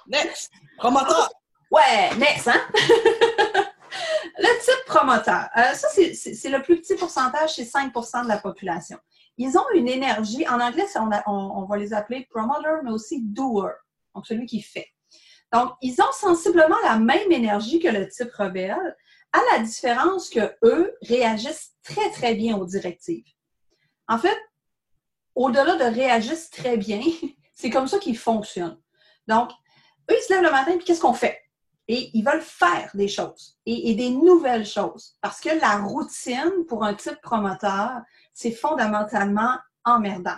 Next. 0.07 0.51
Promoteur. 0.77 1.29
Ouais, 1.71 2.15
next, 2.17 2.47
hein? 2.47 2.61
le 4.37 4.63
type 4.63 4.85
promoteur. 4.87 5.47
Euh, 5.57 5.73
ça, 5.73 5.87
c'est 5.89 6.49
le 6.49 6.61
plus 6.61 6.79
petit 6.79 6.95
pourcentage, 6.95 7.55
c'est 7.55 7.63
5% 7.63 8.23
de 8.23 8.27
la 8.27 8.37
population. 8.37 8.97
Ils 9.37 9.57
ont 9.57 9.65
une 9.73 9.87
énergie, 9.87 10.47
en 10.47 10.59
anglais, 10.59 10.85
on, 11.25 11.65
va 11.65 11.77
les 11.77 11.93
appeler 11.93 12.27
promoter, 12.29 12.69
mais 12.83 12.91
aussi 12.91 13.21
doer, 13.23 13.73
donc 14.13 14.27
celui 14.27 14.45
qui 14.45 14.61
fait. 14.61 14.87
Donc, 15.51 15.71
ils 15.81 15.99
ont 16.01 16.11
sensiblement 16.11 16.77
la 16.83 16.97
même 16.97 17.31
énergie 17.31 17.79
que 17.79 17.87
le 17.87 18.07
type 18.07 18.33
rebelle, 18.33 18.95
à 19.31 19.39
la 19.51 19.63
différence 19.63 20.29
que 20.29 20.55
eux 20.63 20.95
réagissent 21.01 21.73
très, 21.83 22.11
très 22.11 22.35
bien 22.35 22.57
aux 22.57 22.65
directives. 22.65 23.25
En 24.07 24.17
fait, 24.17 24.37
au-delà 25.35 25.75
de 25.75 25.95
réagissent 25.95 26.49
très 26.49 26.77
bien, 26.77 27.01
c'est 27.53 27.69
comme 27.69 27.87
ça 27.87 27.99
qu'ils 27.99 28.17
fonctionnent. 28.17 28.79
Donc, 29.27 29.49
eux, 30.11 30.15
ils 30.15 30.23
se 30.23 30.33
lèvent 30.33 30.43
le 30.43 30.51
matin, 30.51 30.75
puis 30.75 30.85
qu'est-ce 30.85 31.01
qu'on 31.01 31.13
fait? 31.13 31.42
Et 31.87 32.11
ils 32.13 32.23
veulent 32.23 32.41
faire 32.41 32.91
des 32.93 33.07
choses 33.07 33.57
et, 33.65 33.93
des 33.95 34.09
nouvelles 34.09 34.65
choses. 34.65 35.17
Parce 35.21 35.41
que 35.41 35.49
la 35.49 35.77
routine, 35.77 36.65
pour 36.67 36.83
un 36.83 36.93
type 36.93 37.19
promoteur, 37.21 38.01
c'est 38.33 38.51
fondamentalement 38.51 39.57
emmerdant. 39.83 40.37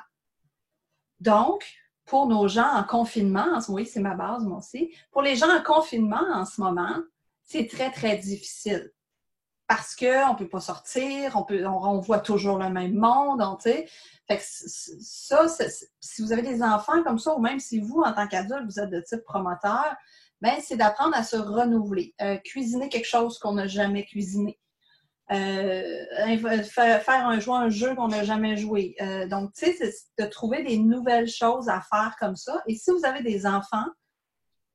Donc, 1.20 1.64
pour 2.06 2.28
nos 2.28 2.48
gens 2.48 2.72
en 2.72 2.84
confinement, 2.84 3.48
en 3.54 3.62
ce 3.62 3.72
moment, 3.72 3.84
c'est 3.86 4.00
ma 4.00 4.16
base, 4.16 4.44
moi 4.44 4.58
aussi, 4.60 4.94
pour 5.12 5.22
les 5.22 5.36
gens 5.36 5.50
en 5.50 5.62
confinement 5.62 6.26
en 6.34 6.46
ce 6.46 6.62
moment, 6.62 6.96
c'est 7.44 7.68
très, 7.68 7.92
très 7.92 8.18
difficile. 8.18 8.92
Parce 9.68 9.96
qu'on 9.96 10.34
ne 10.34 10.38
peut 10.38 10.48
pas 10.48 10.60
sortir, 10.60 11.36
on, 11.36 11.44
peut, 11.44 11.66
on, 11.66 12.00
voit 12.00 12.20
toujours 12.20 12.60
le 12.60 12.70
même 12.70 12.94
monde, 12.94 13.42
sais. 13.60 13.88
Fait 14.28 14.40
ça, 14.42 15.48
si 16.00 16.22
vous 16.22 16.32
avez 16.32 16.44
des 16.44 16.62
enfants 16.62 17.04
comme 17.04 17.18
ça, 17.18 17.36
ou 17.36 17.40
même 17.40 17.60
si 17.60 17.80
vous, 17.80 18.02
en 18.02 18.14
tant 18.14 18.28
qu'adulte, 18.28 18.66
vous 18.66 18.80
êtes 18.80 18.90
de 18.90 19.02
type 19.02 19.24
promoteur, 19.24 19.96
ben, 20.42 20.56
c'est 20.62 20.78
d'apprendre 20.78 21.16
à 21.16 21.24
se 21.24 21.38
renouveler. 21.38 22.14
Euh, 22.22 22.38
cuisiner 22.38 22.90
quelque 22.90 23.08
chose 23.08 23.40
qu'on 23.40 23.54
n'a 23.54 23.68
jamais 23.68 24.06
cuisiné. 24.06 24.60
Euh, 25.32 26.06
faire, 26.64 27.28
un, 27.28 27.40
jouer 27.40 27.56
un 27.56 27.70
jeu 27.70 27.96
qu'on 27.96 28.10
n'a 28.10 28.24
jamais 28.24 28.58
joué. 28.58 28.96
Euh, 29.02 29.28
donc, 29.28 29.54
tu 29.54 29.66
sais, 29.66 29.74
c'est 29.74 30.24
de 30.24 30.30
trouver 30.30 30.64
des 30.64 30.78
nouvelles 30.78 31.28
choses 31.28 31.68
à 31.68 31.82
faire 31.82 32.16
comme 32.20 32.36
ça. 32.36 32.62
Et 32.68 32.76
si 32.76 32.92
vous 32.92 33.06
avez 33.06 33.24
des 33.24 33.46
enfants, 33.46 33.88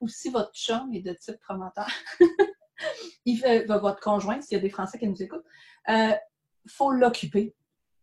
ou 0.01 0.09
si 0.09 0.31
votre 0.31 0.53
chum 0.53 0.93
est 0.95 1.03
de 1.03 1.13
type 1.13 1.39
promoteur, 1.41 1.89
il 3.27 3.67
votre 3.69 4.01
conjoint, 4.01 4.41
s'il 4.41 4.57
y 4.57 4.59
a 4.59 4.63
des 4.63 4.71
Français 4.71 4.99
qui 4.99 5.07
nous 5.07 5.23
écoutent, 5.23 5.45
il 5.89 6.19
faut 6.69 6.91
l'occuper. 6.91 7.55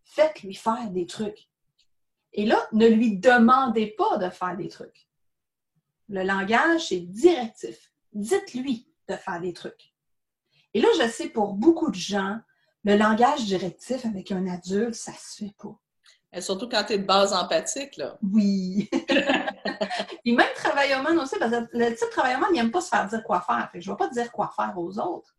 Faites-lui 0.05 0.53
faire 0.53 0.89
des 0.91 1.05
trucs. 1.05 1.49
Et 2.33 2.45
là, 2.45 2.59
ne 2.71 2.87
lui 2.87 3.17
demandez 3.17 3.95
pas 3.97 4.17
de 4.17 4.29
faire 4.29 4.55
des 4.55 4.67
trucs. 4.67 5.06
Le 6.09 6.23
langage, 6.23 6.87
c'est 6.89 6.99
directif. 6.99 7.91
Dites-lui 8.13 8.87
de 9.07 9.15
faire 9.15 9.39
des 9.41 9.53
trucs. 9.53 9.93
Et 10.73 10.81
là, 10.81 10.87
je 10.99 11.07
sais, 11.07 11.29
pour 11.29 11.53
beaucoup 11.53 11.89
de 11.89 11.95
gens, 11.95 12.39
le 12.83 12.95
langage 12.95 13.45
directif 13.45 14.05
avec 14.05 14.31
un 14.31 14.47
adulte, 14.47 14.95
ça 14.95 15.11
se 15.13 15.43
fait 15.43 15.53
pas. 15.57 15.77
Et 16.33 16.41
surtout 16.41 16.67
quand 16.69 16.83
tu 16.85 16.93
es 16.93 16.97
de 16.99 17.05
base 17.05 17.33
empathique, 17.33 17.97
là. 17.97 18.17
Oui. 18.21 18.89
Et 20.25 20.33
même 20.33 20.53
travailleur 20.55 21.03
aussi, 21.21 21.37
parce 21.39 21.51
que 21.51 21.67
le 21.71 21.95
type 21.95 22.09
travailleur 22.11 22.41
il 22.51 22.55
n'aime 22.55 22.71
pas 22.71 22.81
se 22.81 22.89
faire 22.89 23.07
dire 23.07 23.23
quoi 23.23 23.41
faire. 23.41 23.69
je 23.73 23.89
ne 23.89 23.95
vais 23.95 23.97
pas 23.97 24.09
dire 24.09 24.31
quoi 24.31 24.51
faire 24.55 24.73
aux 24.77 24.99
autres. 24.99 25.33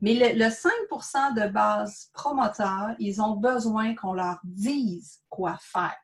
Mais 0.00 0.14
le, 0.14 0.38
le 0.38 0.48
5% 0.48 1.34
de 1.34 1.52
base 1.52 2.08
promoteur, 2.12 2.94
ils 2.98 3.20
ont 3.20 3.34
besoin 3.34 3.94
qu'on 3.96 4.12
leur 4.12 4.38
dise 4.44 5.20
quoi 5.28 5.56
faire. 5.60 5.96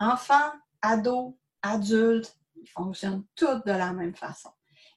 Enfants, 0.00 0.52
ados, 0.82 1.34
adultes, 1.62 2.36
ils 2.60 2.68
fonctionnent 2.68 3.24
tous 3.34 3.62
de 3.64 3.72
la 3.72 3.92
même 3.92 4.14
façon. 4.14 4.50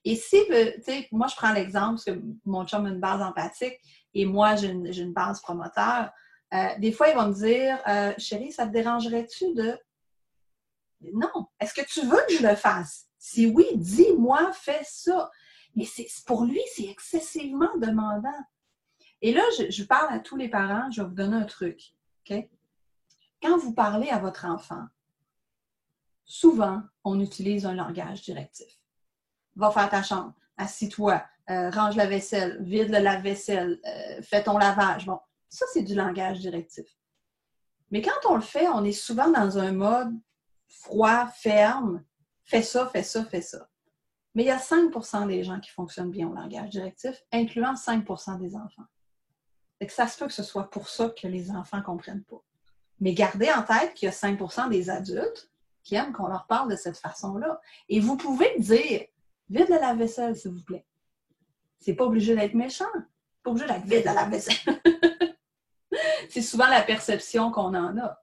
Et 0.04 0.16
si, 0.16 0.38
euh, 0.52 0.72
tu 0.76 0.84
sais, 0.84 1.08
moi, 1.12 1.28
je 1.28 1.36
prends 1.36 1.54
l'exemple, 1.54 1.92
parce 1.92 2.06
que 2.06 2.22
mon 2.46 2.66
chum 2.66 2.86
a 2.86 2.90
une 2.90 3.00
base 3.00 3.22
empathique 3.22 3.80
et 4.14 4.26
moi, 4.26 4.56
j'ai 4.56 4.68
une, 4.68 5.14
base 5.14 5.42
promoteur. 5.42 6.10
Euh, 6.54 6.68
des 6.80 6.92
fois, 6.92 7.10
ils 7.10 7.16
vont 7.16 7.28
me 7.28 7.34
dire 7.34 7.80
euh, 7.88 8.14
Chérie, 8.18 8.52
ça 8.52 8.68
te 8.68 8.72
dérangerait-tu 8.72 9.54
de. 9.54 9.78
Non. 11.14 11.48
Est-ce 11.60 11.74
que 11.74 11.86
tu 11.86 12.02
veux 12.02 12.22
que 12.28 12.36
je 12.36 12.46
le 12.46 12.56
fasse? 12.56 13.08
Si 13.18 13.46
oui, 13.46 13.66
dis-moi, 13.76 14.52
fais 14.54 14.82
ça. 14.84 15.30
Mais 15.76 15.86
pour 16.26 16.44
lui, 16.44 16.62
c'est 16.76 16.88
excessivement 16.88 17.70
demandant. 17.78 18.30
Et 19.22 19.34
là, 19.34 19.44
je, 19.70 19.84
parle 19.84 20.14
à 20.14 20.20
tous 20.20 20.36
les 20.36 20.50
parents, 20.50 20.90
je 20.92 21.02
vais 21.02 21.08
vous 21.08 21.14
donner 21.14 21.38
un 21.38 21.46
truc. 21.46 21.94
Quand 23.42 23.58
vous 23.58 23.74
parlez 23.74 24.10
à 24.10 24.20
votre 24.20 24.46
enfant, 24.46 24.86
souvent, 26.32 26.82
on 27.04 27.20
utilise 27.20 27.66
un 27.66 27.74
langage 27.74 28.22
directif. 28.22 28.80
Va 29.58 29.70
faire 29.70 29.90
ta 29.90 30.02
chambre, 30.02 30.34
assis-toi, 30.56 31.22
euh, 31.50 31.70
range 31.72 31.98
la 31.98 32.08
vaisselle, 32.08 32.64
vide 32.64 32.90
le 32.90 33.00
lave-vaisselle, 33.00 33.82
euh, 33.86 34.22
fais 34.22 34.42
ton 34.42 34.58
lavage. 34.58 35.06
Bon, 35.06 35.20
ça, 35.50 35.66
c'est 35.74 35.84
du 35.84 35.94
langage 35.94 36.40
directif. 36.40 36.88
Mais 37.90 38.02
quand 38.02 38.30
on 38.30 38.36
le 38.36 38.42
fait, 38.42 38.70
on 38.70 38.86
est 38.86 38.94
souvent 38.94 39.30
dans 39.30 39.58
un 39.58 39.74
mode 39.74 40.14
froid, 40.70 41.28
ferme, 41.36 42.02
fais 42.46 42.62
ça, 42.62 42.88
fais 42.88 43.04
ça, 43.04 43.26
fais 43.26 43.42
ça. 43.42 43.68
Mais 44.34 44.44
il 44.44 44.48
y 44.48 44.52
a 44.52 44.58
5% 44.58 45.28
des 45.28 45.44
gens 45.44 45.60
qui 45.60 45.72
fonctionnent 45.72 46.12
bien 46.12 46.30
au 46.30 46.34
langage 46.34 46.70
directif, 46.70 47.22
incluant 47.34 47.74
5% 47.74 48.40
des 48.40 48.56
enfants. 48.56 48.88
Et 49.82 49.88
que 49.88 49.92
ça 49.92 50.08
se 50.08 50.18
peut 50.18 50.28
que 50.28 50.34
ce 50.34 50.44
soit 50.44 50.70
pour 50.70 50.88
ça 50.88 51.10
que 51.10 51.28
les 51.28 51.52
enfants 51.52 51.80
ne 51.80 51.84
comprennent 51.84 52.24
pas. 52.24 52.42
Mais 53.02 53.14
gardez 53.14 53.52
en 53.52 53.64
tête 53.64 53.96
qu'il 53.96 54.06
y 54.06 54.10
a 54.10 54.14
5% 54.14 54.70
des 54.70 54.90
adultes 54.90 55.51
qui 55.84 55.96
aiment 55.96 56.14
qu'on 56.14 56.28
leur 56.28 56.48
parle 56.48 56.70
de 56.70 56.76
cette 56.76 56.98
façon-là. 56.98 57.60
Et 57.90 58.00
vous 58.00 58.18
pouvez 58.18 58.54
dire 58.60 59.02
vide 59.50 59.70
la 59.70 59.80
lave-vaisselle, 59.80 60.36
s'il 60.36 60.52
vous 60.52 60.64
plaît. 60.64 60.86
C'est 61.80 61.96
pas 61.96 62.06
obligé 62.06 62.36
d'être 62.36 62.54
méchant. 62.54 62.86
Pas 63.44 63.52
obligé 63.52 63.68
d'être 63.68 63.86
vide 63.86 64.06
la 64.06 64.14
lave-vaisselle. 64.14 64.82
c'est 66.30 66.42
souvent 66.42 66.68
la 66.68 66.82
perception 66.82 67.52
qu'on 67.52 67.76
en 67.76 67.98
a. 67.98 68.22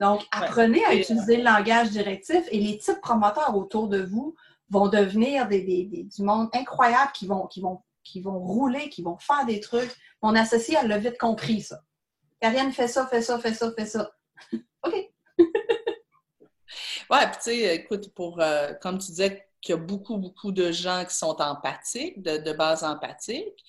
Donc, 0.00 0.26
apprenez 0.32 0.84
à 0.86 0.94
utiliser 0.94 1.36
le 1.36 1.44
langage 1.44 1.90
directif 1.90 2.42
et 2.50 2.58
les 2.58 2.78
types 2.78 3.00
promoteurs 3.02 3.54
autour 3.54 3.88
de 3.88 4.02
vous 4.02 4.34
vont 4.70 4.88
devenir 4.88 5.46
des, 5.46 6.06
du 6.06 6.22
monde 6.22 6.48
incroyable 6.54 7.12
qui 7.12 7.26
vont, 7.26 7.46
qui, 7.46 7.60
vont, 7.60 7.82
qui 8.02 8.20
vont 8.20 8.38
rouler, 8.38 8.88
qui 8.88 9.02
vont 9.02 9.18
faire 9.18 9.44
des 9.44 9.60
trucs. 9.60 9.94
On 10.22 10.34
associe 10.34 10.78
à 10.78 10.84
le 10.84 10.96
vite 10.96 11.18
compris, 11.18 11.60
ça. 11.62 11.82
Karine, 12.40 12.72
fait 12.72 12.88
ça, 12.88 13.06
fait 13.06 13.20
ça, 13.20 13.38
fait 13.38 13.52
ça, 13.52 13.72
fait 13.72 13.86
ça. 13.86 14.10
OK? 14.86 15.09
Ouais, 17.10 17.26
puis 17.26 17.36
tu 17.38 17.42
sais, 17.42 17.74
écoute, 17.74 18.14
pour, 18.14 18.40
euh, 18.40 18.72
comme 18.80 18.98
tu 18.98 19.08
disais, 19.08 19.44
qu'il 19.60 19.74
y 19.74 19.78
a 19.78 19.80
beaucoup, 19.80 20.16
beaucoup 20.16 20.52
de 20.52 20.70
gens 20.70 21.04
qui 21.04 21.14
sont 21.14 21.36
empathiques, 21.40 22.22
de, 22.22 22.52
base 22.52 22.84
empathique, 22.84 23.64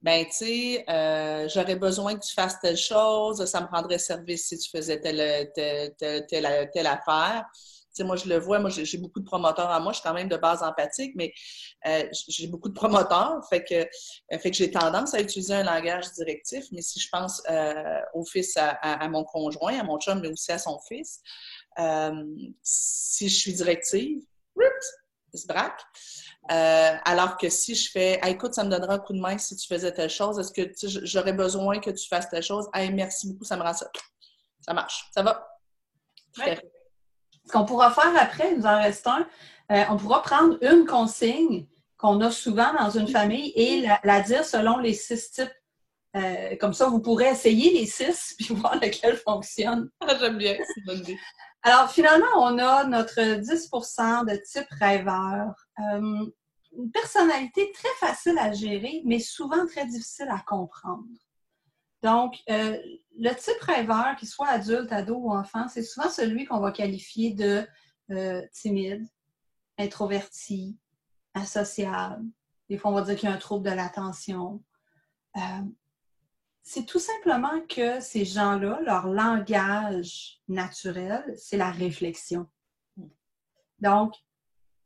ben 0.00 0.24
tu 0.26 0.32
sais, 0.32 0.84
euh, 0.88 1.48
j'aurais 1.48 1.76
besoin 1.76 2.14
que 2.14 2.24
tu 2.24 2.32
fasses 2.34 2.60
telle 2.60 2.76
chose, 2.76 3.44
ça 3.46 3.60
me 3.62 3.66
rendrait 3.66 3.98
service 3.98 4.46
si 4.48 4.58
tu 4.58 4.70
faisais 4.70 5.00
telle, 5.00 5.50
telle, 5.54 5.94
telle, 5.96 6.26
telle, 6.72 6.86
affaire. 6.86 7.44
Tu 7.52 8.02
sais, 8.02 8.04
moi, 8.04 8.16
je 8.16 8.28
le 8.28 8.38
vois, 8.38 8.58
moi, 8.60 8.70
j'ai 8.70 8.98
beaucoup 8.98 9.20
de 9.20 9.24
promoteurs 9.24 9.70
à 9.70 9.80
moi, 9.80 9.92
je 9.92 9.98
suis 9.98 10.08
quand 10.08 10.14
même 10.14 10.28
de 10.28 10.36
base 10.36 10.62
empathique, 10.62 11.14
mais 11.16 11.32
euh, 11.86 12.04
j'ai 12.28 12.46
beaucoup 12.46 12.68
de 12.68 12.74
promoteurs, 12.74 13.40
fait 13.48 13.64
que, 13.64 14.38
fait 14.38 14.50
que 14.50 14.56
j'ai 14.56 14.70
tendance 14.70 15.14
à 15.14 15.20
utiliser 15.20 15.54
un 15.54 15.64
langage 15.64 16.12
directif, 16.12 16.64
mais 16.70 16.82
si 16.82 17.00
je 17.00 17.08
pense 17.10 17.42
au 18.14 18.24
fils 18.24 18.56
à, 18.56 18.70
à, 18.70 19.08
mon 19.08 19.24
conjoint, 19.24 19.78
à 19.78 19.82
mon 19.82 19.98
chum, 19.98 20.20
mais 20.20 20.28
aussi 20.28 20.52
à 20.52 20.58
son 20.58 20.78
fils, 20.88 21.20
euh, 21.20 21.53
si 22.62 23.28
je 23.28 23.36
suis 23.36 23.52
directive, 23.54 24.22
il 25.32 25.38
se 25.38 25.46
braque. 25.46 25.80
Euh, 26.50 26.96
alors 27.04 27.38
que 27.38 27.48
si 27.48 27.74
je 27.74 27.90
fais 27.90 28.20
écoute, 28.26 28.52
ça 28.52 28.64
me 28.64 28.70
donnerait 28.70 28.94
un 28.94 28.98
coup 28.98 29.14
de 29.14 29.20
main 29.20 29.38
si 29.38 29.56
tu 29.56 29.66
faisais 29.66 29.92
telle 29.92 30.10
chose, 30.10 30.38
est-ce 30.38 30.52
que 30.52 30.70
j'aurais 31.04 31.32
besoin 31.32 31.80
que 31.80 31.90
tu 31.90 32.06
fasses 32.06 32.28
telle 32.28 32.42
chose? 32.42 32.68
Merci 32.92 33.28
beaucoup, 33.28 33.44
ça 33.44 33.56
me 33.56 33.62
rend 33.62 33.72
ça. 33.72 33.90
Ça 34.60 34.74
marche. 34.74 35.08
Ça 35.12 35.22
va? 35.22 35.46
Ce 36.36 37.52
qu'on 37.52 37.64
pourra 37.64 37.90
faire 37.90 38.12
après, 38.18 38.52
il 38.52 38.58
nous 38.58 38.66
en 38.66 38.80
reste 38.80 39.06
un, 39.06 39.26
euh, 39.72 39.84
on 39.90 39.96
pourra 39.96 40.22
prendre 40.22 40.58
une 40.62 40.86
consigne 40.86 41.66
qu'on 41.96 42.20
a 42.20 42.30
souvent 42.30 42.72
dans 42.74 42.90
une 42.90 43.08
famille 43.08 43.52
et 43.54 43.86
la, 44.02 44.20
dire 44.20 44.44
selon 44.44 44.78
les 44.78 44.92
six 44.92 45.30
types. 45.30 45.52
Comme 46.60 46.74
ça, 46.74 46.88
vous 46.88 47.00
pourrez 47.00 47.30
essayer 47.30 47.72
les 47.72 47.86
six 47.86 48.34
puis 48.38 48.54
voir 48.54 48.76
lequel 48.76 49.16
fonctionne. 49.16 49.90
J'aime 50.20 50.38
bien, 50.38 50.56
c'est 50.58 50.80
une 50.80 50.86
bonne 50.86 50.98
idée. 51.00 51.18
Alors, 51.62 51.90
finalement, 51.90 52.26
on 52.36 52.58
a 52.58 52.84
notre 52.84 53.20
10% 53.20 54.30
de 54.30 54.36
type 54.44 54.68
rêveur. 54.78 55.54
Euh, 55.80 56.26
une 56.76 56.90
personnalité 56.90 57.72
très 57.72 57.94
facile 57.98 58.38
à 58.38 58.52
gérer, 58.52 59.02
mais 59.04 59.18
souvent 59.18 59.66
très 59.66 59.86
difficile 59.86 60.28
à 60.30 60.42
comprendre. 60.46 61.04
Donc, 62.02 62.36
euh, 62.50 62.78
le 63.18 63.32
type 63.32 63.60
rêveur, 63.62 64.14
qu'il 64.16 64.28
soit 64.28 64.48
adulte, 64.48 64.92
ado 64.92 65.16
ou 65.16 65.32
enfant, 65.32 65.66
c'est 65.68 65.82
souvent 65.82 66.10
celui 66.10 66.44
qu'on 66.44 66.60
va 66.60 66.70
qualifier 66.70 67.32
de 67.32 67.66
euh, 68.10 68.42
timide, 68.52 69.06
introverti, 69.78 70.76
associable. 71.32 72.24
Des 72.68 72.76
fois, 72.76 72.90
on 72.90 72.94
va 72.94 73.02
dire 73.02 73.16
qu'il 73.16 73.28
y 73.28 73.32
a 73.32 73.34
un 73.34 73.38
trouble 73.38 73.68
de 73.70 73.74
l'attention. 73.74 74.62
Euh, 75.36 75.40
c'est 76.66 76.86
tout 76.86 76.98
simplement 76.98 77.60
que 77.68 78.00
ces 78.00 78.24
gens-là, 78.24 78.80
leur 78.84 79.06
langage 79.06 80.40
naturel, 80.48 81.22
c'est 81.36 81.58
la 81.58 81.70
réflexion. 81.70 82.48
Donc, 83.80 84.14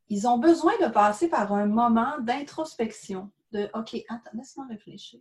ils 0.09 0.27
ont 0.27 0.39
besoin 0.39 0.73
de 0.81 0.89
passer 0.89 1.29
par 1.29 1.53
un 1.53 1.67
moment 1.67 2.19
d'introspection, 2.19 3.31
de 3.53 3.71
OK, 3.75 3.95
attends, 4.09 4.31
laisse-moi 4.35 4.67
réfléchir. 4.69 5.21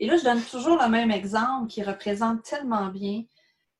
Et 0.00 0.06
là, 0.06 0.16
je 0.16 0.24
donne 0.24 0.42
toujours 0.42 0.80
le 0.82 0.88
même 0.88 1.10
exemple 1.10 1.68
qui 1.68 1.82
représente 1.82 2.42
tellement 2.42 2.88
bien. 2.88 3.24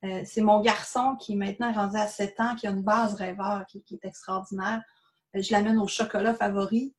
Euh, 0.04 0.20
c'est 0.26 0.42
mon 0.42 0.60
garçon 0.60 1.16
qui 1.16 1.32
est 1.32 1.36
maintenant 1.36 1.72
rendu 1.72 1.96
à 1.96 2.06
7 2.06 2.40
ans, 2.40 2.54
qui 2.56 2.66
a 2.66 2.70
une 2.70 2.82
base 2.82 3.14
rêveur 3.14 3.64
qui, 3.66 3.82
est 3.90 4.04
extraordinaire. 4.04 4.82
Euh, 5.34 5.40
je 5.40 5.50
l'amène 5.50 5.78
au 5.78 5.88
chocolat 5.88 6.34
favori. 6.34 6.94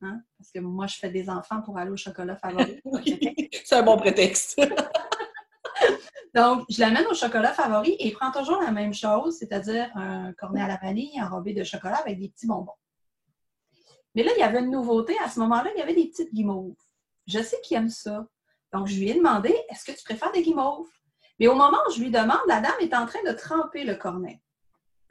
Hein, 0.00 0.22
parce 0.38 0.52
que 0.52 0.60
moi, 0.60 0.86
je 0.86 0.96
fais 0.96 1.10
des 1.10 1.28
enfants 1.28 1.60
pour 1.60 1.76
aller 1.76 1.90
au 1.90 1.96
chocolat 1.96 2.36
favori. 2.36 2.80
c'est 3.68 3.74
un 3.74 3.82
bon 3.82 3.98
prétexte. 3.98 4.58
Donc, 6.34 6.64
je 6.70 6.80
l'amène 6.80 7.06
au 7.06 7.14
chocolat 7.14 7.52
favori 7.52 7.90
et 7.90 8.06
il 8.06 8.12
prend 8.12 8.30
toujours 8.30 8.62
la 8.62 8.70
même 8.70 8.94
chose, 8.94 9.36
c'est-à-dire 9.38 9.90
un 9.94 10.32
cornet 10.32 10.62
à 10.62 10.68
la 10.68 10.78
vanille 10.78 11.20
enrobé 11.20 11.52
de 11.52 11.62
chocolat 11.64 11.96
avec 11.96 12.18
des 12.18 12.30
petits 12.30 12.46
bonbons. 12.46 12.78
Mais 14.14 14.22
là, 14.22 14.30
il 14.34 14.40
y 14.40 14.42
avait 14.42 14.60
une 14.60 14.70
nouveauté. 14.70 15.14
À 15.22 15.28
ce 15.28 15.38
moment-là, 15.40 15.70
il 15.74 15.78
y 15.78 15.82
avait 15.82 15.94
des 15.94 16.06
petites 16.06 16.32
guimauves. 16.32 16.80
Je 17.26 17.40
sais 17.40 17.60
qu'il 17.62 17.76
aime 17.76 17.90
ça. 17.90 18.26
Donc, 18.72 18.86
je 18.86 18.98
lui 18.98 19.10
ai 19.10 19.14
demandé 19.14 19.54
est-ce 19.68 19.84
que 19.84 19.94
tu 19.94 20.02
préfères 20.02 20.32
des 20.32 20.42
guimauves? 20.42 20.88
Mais 21.38 21.46
au 21.46 21.54
moment 21.54 21.78
où 21.88 21.92
je 21.92 22.00
lui 22.00 22.10
demande, 22.10 22.40
la 22.46 22.62
dame 22.62 22.80
est 22.80 22.94
en 22.94 23.04
train 23.04 23.22
de 23.26 23.32
tremper 23.32 23.84
le 23.84 23.96
cornet. 23.96 24.40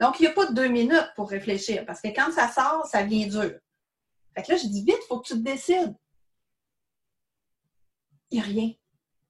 Donc, 0.00 0.18
il 0.18 0.22
n'y 0.22 0.28
a 0.28 0.32
pas 0.32 0.50
deux 0.50 0.68
minutes 0.68 1.12
pour 1.14 1.30
réfléchir 1.30 1.86
parce 1.86 2.00
que 2.00 2.08
quand 2.08 2.32
ça 2.32 2.48
sort, 2.48 2.86
ça 2.86 3.04
vient 3.04 3.28
dur. 3.28 3.56
Fait 4.34 4.42
que 4.42 4.50
là, 4.50 4.58
je 4.58 4.66
dis 4.66 4.82
vite, 4.82 4.98
il 5.00 5.06
faut 5.06 5.20
que 5.20 5.28
tu 5.28 5.34
te 5.34 5.48
décides. 5.48 5.94
Il 8.30 8.38
n'y 8.38 8.40
a 8.40 8.46
rien. 8.46 8.72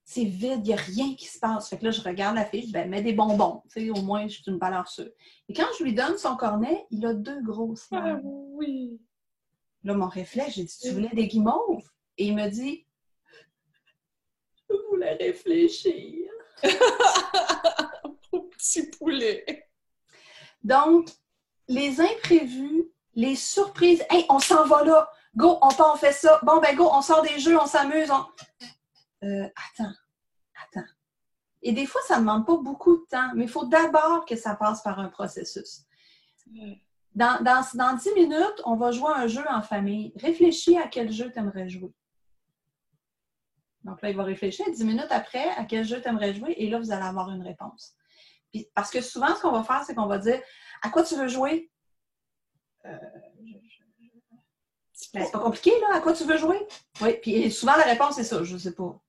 C'est 0.05 0.24
vide, 0.24 0.61
il 0.64 0.68
n'y 0.68 0.72
a 0.72 0.76
rien 0.76 1.14
qui 1.14 1.26
se 1.26 1.38
passe. 1.38 1.68
Fait 1.68 1.78
que 1.78 1.84
là, 1.84 1.90
je 1.90 2.01
regarde 2.01 2.34
la 2.36 2.46
fille, 2.46 2.62
je 2.62 2.66
dis, 2.66 2.72
ben, 2.72 2.88
mets 2.88 3.03
des 3.03 3.12
bonbons. 3.12 3.62
Tu 3.70 3.86
sais, 3.86 3.90
au 3.90 4.03
moins, 4.03 4.26
je 4.26 4.34
suis 4.34 4.44
une 4.46 4.59
valeur 4.59 4.88
sûre. 4.88 5.11
Et 5.49 5.53
quand 5.53 5.66
je 5.78 5.84
lui 5.84 5.92
donne 5.92 6.16
son 6.16 6.36
cornet, 6.36 6.86
il 6.90 7.05
a 7.05 7.12
deux 7.12 7.42
grosses 7.42 7.88
Ah 7.92 8.18
oui. 8.22 8.99
Là, 9.84 9.94
mon 9.94 10.09
réflexe, 10.09 10.55
j'ai 10.55 10.64
dit, 10.64 10.78
tu 10.80 10.90
voulais 10.90 11.11
des 11.12 11.28
guimauves? 11.28 11.88
Et 12.16 12.28
il 12.28 12.34
me 12.34 12.49
dit, 12.49 12.86
je 14.68 14.74
voulais 14.88 15.14
réfléchir. 15.14 16.30
petit 18.59 18.90
poulet. 18.90 19.68
Donc, 20.62 21.09
les 21.68 22.01
imprévus, 22.01 22.90
les 23.14 23.36
surprises, 23.36 24.05
hey, 24.11 24.26
on 24.28 24.38
s'en 24.38 24.64
va 24.66 24.84
là, 24.84 25.11
go, 25.36 25.59
on 25.62 25.68
part, 25.68 25.92
on 25.94 25.96
fait 25.96 26.12
ça, 26.12 26.40
bon, 26.42 26.59
ben 26.61 26.74
go, 26.74 26.88
on 26.92 27.03
sort 27.03 27.22
des 27.22 27.38
jeux, 27.38 27.59
on 27.59 27.66
s'amuse. 27.66 28.11
Euh, 29.25 29.49
attends, 29.73 29.95
attends. 30.64 30.89
Et 31.62 31.73
des 31.73 31.87
fois, 31.87 32.01
ça 32.07 32.16
ne 32.16 32.21
demande 32.21 32.47
pas 32.47 32.57
beaucoup 32.57 32.99
de 32.99 33.05
temps, 33.11 33.31
mais 33.35 33.45
il 33.45 33.51
faut 33.51 33.66
d'abord 33.66 34.25
que 34.25 34.37
ça 34.37 34.55
passe 34.55 34.83
par 34.83 34.99
un 35.01 35.09
processus. 35.09 35.85
Dans, 37.14 37.43
dans, 37.43 37.64
dans 37.75 37.97
10 37.97 38.14
minutes, 38.14 38.62
on 38.64 38.77
va 38.77 38.93
jouer 38.93 39.12
un 39.14 39.27
jeu 39.27 39.45
en 39.49 39.61
famille. 39.61 40.12
Réfléchis 40.16 40.79
à 40.79 40.87
quel 40.87 41.11
jeu 41.11 41.31
tu 41.33 41.39
aimerais 41.39 41.69
jouer. 41.69 41.93
Donc 43.85 44.03
là, 44.03 44.11
il 44.11 44.16
va 44.16 44.25
réfléchir 44.25 44.66
10 44.71 44.85
minutes 44.85 45.11
après 45.11 45.49
à 45.51 45.64
quel 45.64 45.85
jeu 45.85 46.01
tu 46.01 46.09
aimerais 46.09 46.35
jouer 46.35 46.55
et 46.59 46.69
là, 46.69 46.79
vous 46.79 46.93
allez 46.93 47.05
avoir 47.05 47.31
une 47.31 47.43
réponse. 47.43 47.95
parce 48.75 48.91
que 48.91 49.01
souvent, 49.01 49.35
ce 49.35 49.43
qu'on 49.43 49.53
va 49.53 49.64
faire, 49.64 49.83
c'est 49.85 49.95
qu'on 49.95 50.07
va 50.07 50.19
dire 50.19 50.41
À 50.83 50.91
quoi 50.91 51.03
tu 51.03 51.16
veux 51.16 51.29
jouer 51.29 51.71
euh, 52.85 52.97
ben, 55.14 55.25
C'est 55.25 55.33
pas 55.33 55.39
compliqué, 55.39 55.73
là. 55.81 55.97
À 55.97 56.01
quoi 56.01 56.12
tu 56.12 56.25
veux 56.25 56.37
jouer? 56.37 56.66
Oui, 57.01 57.16
puis 57.23 57.51
souvent, 57.51 57.77
la 57.77 57.85
réponse 57.85 58.19
est 58.19 58.25
ça 58.25 58.43
Je 58.45 58.57
sais 58.57 58.75
pas. 58.75 59.01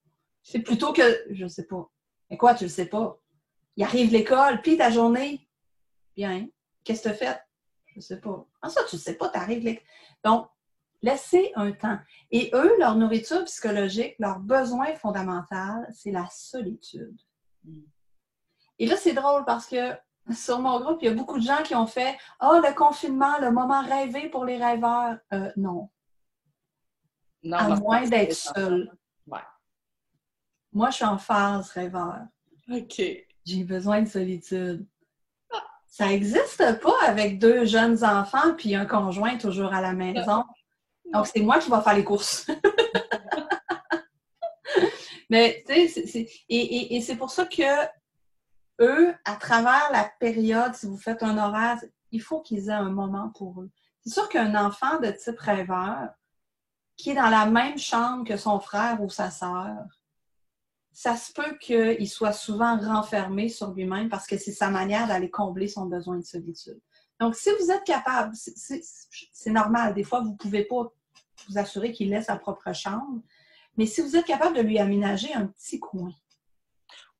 C'est 0.44 0.60
plutôt 0.60 0.94
que 0.94 1.26
je 1.32 1.48
sais 1.48 1.68
pas. 1.68 1.90
Mais 2.30 2.38
quoi, 2.38 2.56
tu 2.56 2.66
le 2.66 2.70
sais 2.70 2.88
pas? 2.88 3.20
Il 3.76 3.84
arrive 3.84 4.12
l'école, 4.12 4.62
puis 4.62 4.78
ta 4.78 4.92
journée. 4.92 5.48
Bien. 6.16 6.48
Qu'est-ce 6.84 7.04
que 7.04 7.10
tu 7.10 7.14
as 7.14 7.18
fait? 7.18 7.42
Je 7.96 8.00
sais 8.00 8.20
pas. 8.20 8.48
Ah, 8.62 8.70
ça, 8.70 8.84
tu 8.84 8.98
sais 8.98 9.16
pas, 9.16 9.30
tu 9.30 9.38
arrives 9.38 9.64
l'école. 9.64 9.84
Donc, 10.24 10.50
Laissez 11.02 11.52
un 11.56 11.72
temps. 11.72 11.98
Et 12.32 12.52
eux, 12.54 12.78
leur 12.78 12.96
nourriture 12.96 13.44
psychologique, 13.46 14.16
leur 14.20 14.40
besoin 14.40 14.96
fondamental, 14.96 15.88
c'est 15.94 16.12
la 16.12 16.28
solitude. 16.30 17.18
Et 18.78 18.86
là, 18.86 18.98
c'est 18.98 19.14
drôle 19.14 19.46
parce 19.46 19.66
que 19.66 19.94
sur 20.32 20.60
mon 20.60 20.80
groupe, 20.80 21.00
il 21.02 21.06
y 21.06 21.10
a 21.10 21.14
beaucoup 21.14 21.38
de 21.38 21.44
gens 21.44 21.64
qui 21.64 21.74
ont 21.74 21.88
fait 21.88 22.18
Oh, 22.42 22.60
le 22.62 22.74
confinement, 22.76 23.40
le 23.40 23.52
moment 23.52 23.82
rêvé 23.82 24.30
pour 24.30 24.44
les 24.44 24.58
rêveurs. 24.58 25.18
Euh, 25.34 25.52
non. 25.56 25.90
non. 27.44 27.58
À 27.58 27.76
moins 27.78 28.08
d'être 28.08 28.36
seul. 28.36 28.92
Moi, 30.72 30.90
je 30.92 30.96
suis 30.98 31.06
en 31.06 31.18
phase 31.18 31.72
rêveur. 31.72 32.20
OK. 32.72 33.02
J'ai 33.46 33.64
besoin 33.64 34.02
de 34.02 34.08
solitude. 34.08 34.86
Ça 35.88 36.08
n'existe 36.08 36.80
pas 36.82 36.96
avec 37.08 37.40
deux 37.40 37.66
jeunes 37.66 38.04
enfants 38.04 38.54
puis 38.56 38.76
un 38.76 38.86
conjoint 38.86 39.38
toujours 39.38 39.74
à 39.74 39.82
la 39.82 39.94
maison. 39.94 40.44
Donc, 41.12 41.28
c'est 41.28 41.42
moi 41.42 41.58
qui 41.60 41.72
vais 41.72 41.82
faire 41.82 41.96
les 41.96 42.04
courses. 42.04 42.46
Mais, 45.30 45.64
tu 45.68 45.88
sais, 45.88 46.28
et, 46.50 47.02
c'est 47.02 47.16
pour 47.16 47.30
ça 47.32 47.46
que 47.46 47.88
eux, 48.82 49.14
à 49.26 49.36
travers 49.36 49.90
la 49.92 50.12
période, 50.20 50.74
si 50.76 50.86
vous 50.86 50.98
faites 50.98 51.22
un 51.24 51.38
horaire, 51.38 51.80
il 52.12 52.22
faut 52.22 52.42
qu'ils 52.42 52.70
aient 52.70 52.74
un 52.74 52.92
moment 52.92 53.32
pour 53.36 53.62
eux. 53.62 53.70
C'est 54.02 54.14
sûr 54.14 54.30
qu'un 54.30 54.56
enfant 54.56 55.00
de 55.00 55.12
type 55.12 55.40
rêveur, 55.40 56.10
qui 56.98 57.12
est 57.12 57.16
dans 57.16 57.30
la 57.30 57.46
même 57.46 57.78
chambre 57.78 58.26
que 58.26 58.38
son 58.38 58.60
frère 58.60 59.02
ou 59.02 59.10
sa 59.10 59.30
sœur, 59.30 59.86
ça 61.02 61.16
se 61.16 61.32
peut 61.32 61.58
qu'il 61.62 62.10
soit 62.10 62.34
souvent 62.34 62.78
renfermé 62.78 63.48
sur 63.48 63.72
lui-même 63.72 64.10
parce 64.10 64.28
que 64.28 64.38
c'est 64.38 64.52
sa 64.52 64.70
manière 64.70 65.08
d'aller 65.08 65.30
combler 65.30 65.70
son 65.70 65.86
besoin 65.86 66.18
de 66.18 66.26
solitude. 66.26 66.78
Donc, 67.22 67.36
si 67.36 67.50
vous 67.58 67.72
êtes 67.72 67.86
capable, 67.86 68.36
c'est 68.36 69.50
normal, 69.50 69.94
des 69.94 70.04
fois, 70.04 70.20
vous 70.20 70.32
ne 70.32 70.36
pouvez 70.36 70.66
pas 70.66 70.92
vous 71.48 71.58
assurer 71.58 71.94
qu'il 71.94 72.10
laisse 72.10 72.26
sa 72.26 72.36
propre 72.36 72.74
chambre. 72.74 73.22
Mais 73.78 73.86
si 73.86 74.02
vous 74.02 74.18
êtes 74.18 74.26
capable 74.26 74.58
de 74.58 74.62
lui 74.62 74.78
aménager 74.78 75.34
un 75.34 75.46
petit 75.46 75.80
coin. 75.80 76.12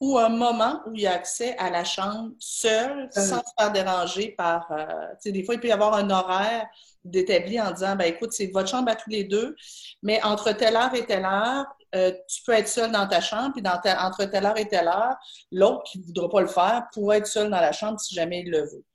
Ou 0.02 0.18
un 0.18 0.28
moment 0.28 0.82
où 0.86 0.92
il 0.94 1.08
a 1.08 1.14
accès 1.14 1.58
à 1.58 1.70
la 1.70 1.86
chambre 1.86 2.34
seul, 2.38 3.10
euh. 3.16 3.22
sans 3.22 3.40
se 3.40 3.52
faire 3.58 3.72
déranger 3.72 4.32
par. 4.38 4.70
Euh, 4.74 4.86
tu 5.14 5.20
sais, 5.22 5.32
des 5.32 5.44
fois, 5.44 5.56
il 5.56 5.62
peut 5.62 5.70
y 5.70 5.72
avoir 5.72 5.94
un 5.94 6.10
horaire 6.10 6.68
d'établi 7.06 7.62
en 7.62 7.72
disant 7.72 7.96
ben 7.96 8.06
écoute, 8.06 8.34
c'est 8.34 8.48
votre 8.48 8.68
chambre 8.68 8.92
à 8.92 8.98
tous 8.98 9.10
les 9.10 9.24
deux, 9.24 9.56
mais 10.04 10.22
entre 10.24 10.52
telle 10.52 10.76
heure 10.76 10.94
et 10.94 11.06
telle 11.06 11.24
heure, 11.24 11.66
euh, 11.96 12.12
tu 12.28 12.44
peux 12.44 12.54
être 12.54 12.68
seul 12.68 12.92
dans 12.92 13.08
ta 13.08 13.22
chambre, 13.22 13.54
puis 13.54 13.62
dans 13.62 13.80
entre 14.00 14.26
telle 14.26 14.46
heure 14.46 14.58
et 14.58 14.68
telle 14.68 14.88
heure, 14.88 15.16
l'autre 15.52 15.84
qui 15.84 16.00
ne 16.00 16.06
voudra 16.06 16.30
pas 16.30 16.42
le 16.42 16.48
faire 16.48 16.88
pourra 16.94 17.18
être 17.18 17.28
seul 17.28 17.50
dans 17.50 17.60
la 17.60 17.72
chambre 17.72 18.00
si 18.00 18.14
jamais 18.14 18.42
il 18.42 18.52
le 18.52 18.62
veut. 18.62 18.86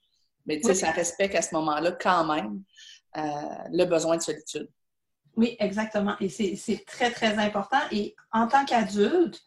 Mais 0.46 0.60
tu 0.60 0.68
sais, 0.68 0.74
ça 0.74 0.90
respecte 0.90 1.34
à 1.34 1.42
ce 1.42 1.54
moment-là 1.54 1.92
quand 1.92 2.24
même 2.24 2.62
le 3.14 3.84
besoin 3.84 4.16
de 4.16 4.22
solitude. 4.22 4.68
Oui, 5.36 5.56
exactement. 5.58 6.16
Et 6.20 6.28
c'est 6.28 6.84
très, 6.86 7.10
très 7.10 7.38
important. 7.38 7.80
Et 7.90 8.14
en 8.32 8.46
tant 8.46 8.64
qu'adulte, 8.64 9.42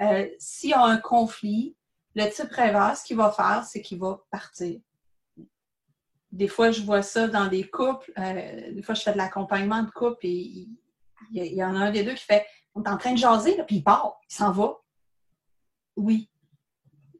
euh, 0.00 0.28
s'il 0.38 0.70
y 0.70 0.74
a 0.74 0.82
un 0.82 0.98
conflit, 0.98 1.76
le 2.14 2.28
type 2.28 2.50
rêveur, 2.50 2.96
ce 2.96 3.04
qu'il 3.04 3.16
va 3.16 3.30
faire, 3.30 3.64
c'est 3.64 3.82
qu'il 3.82 3.98
va 3.98 4.20
partir. 4.30 4.80
Des 6.32 6.48
fois, 6.48 6.70
je 6.70 6.82
vois 6.82 7.02
ça 7.02 7.28
dans 7.28 7.46
des 7.46 7.68
couples. 7.68 8.12
Euh, 8.18 8.72
des 8.72 8.82
fois, 8.82 8.94
je 8.94 9.02
fais 9.02 9.12
de 9.12 9.16
l'accompagnement 9.16 9.82
de 9.82 9.90
couple 9.90 10.26
et 10.26 10.68
il 11.32 11.54
y, 11.54 11.64
en 11.64 11.74
a 11.74 11.78
un 11.78 11.90
des 11.90 12.04
deux 12.04 12.14
qui 12.14 12.24
fait 12.24 12.46
On 12.78 12.82
est 12.84 12.88
en 12.88 12.96
train 12.96 13.12
de 13.12 13.18
jaser, 13.18 13.60
puis 13.66 13.76
il 13.76 13.82
part, 13.82 14.18
il 14.30 14.34
s'en 14.34 14.52
va. 14.52 14.78
Oui, 15.96 16.30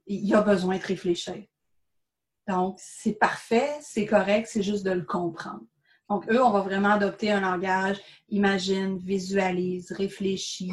il 0.07 0.33
a 0.35 0.41
besoin 0.41 0.79
de 0.79 0.83
réfléchir. 0.83 1.45
Donc, 2.47 2.79
c'est 2.79 3.15
parfait, 3.15 3.77
c'est 3.83 4.07
correct, 4.07 4.49
c'est 4.51 4.63
juste 4.63 4.85
de 4.85 4.93
le 4.93 5.05
comprendre. 5.05 5.65
Donc, 6.09 6.31
eux, 6.31 6.43
on 6.43 6.51
va 6.51 6.61
vraiment 6.61 6.91
adopter 6.91 7.31
un 7.31 7.41
langage 7.41 7.99
imagine, 8.31 8.99
visualise, 8.99 9.93
réfléchit, 9.93 10.73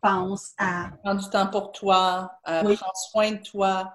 pense 0.00 0.52
à. 0.58 0.90
Prends 1.04 1.14
du 1.14 1.28
temps 1.28 1.46
pour 1.48 1.72
toi, 1.72 2.32
euh, 2.48 2.62
prends 2.74 2.94
soin 3.10 3.32
de 3.32 3.42
toi. 3.42 3.92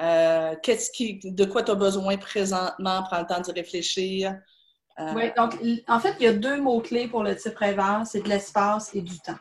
Euh, 0.00 0.54
qu'est-ce 0.62 0.90
qui, 0.90 1.20
de 1.24 1.44
quoi 1.44 1.62
tu 1.62 1.72
as 1.72 1.74
besoin 1.74 2.16
présentement? 2.16 3.02
Prends 3.02 3.20
le 3.20 3.26
temps 3.26 3.40
d'y 3.40 3.52
réfléchir. 3.52 4.38
Euh, 4.98 5.12
oui, 5.14 5.32
donc 5.36 5.58
en 5.88 5.98
fait, 5.98 6.14
il 6.20 6.24
y 6.24 6.28
a 6.28 6.32
deux 6.34 6.60
mots-clés 6.60 7.08
pour 7.08 7.22
le 7.22 7.34
type 7.34 7.56
rêveur, 7.56 8.06
c'est 8.06 8.20
de 8.20 8.28
l'espace 8.28 8.94
et 8.94 9.00
du 9.00 9.18
temps. 9.20 9.38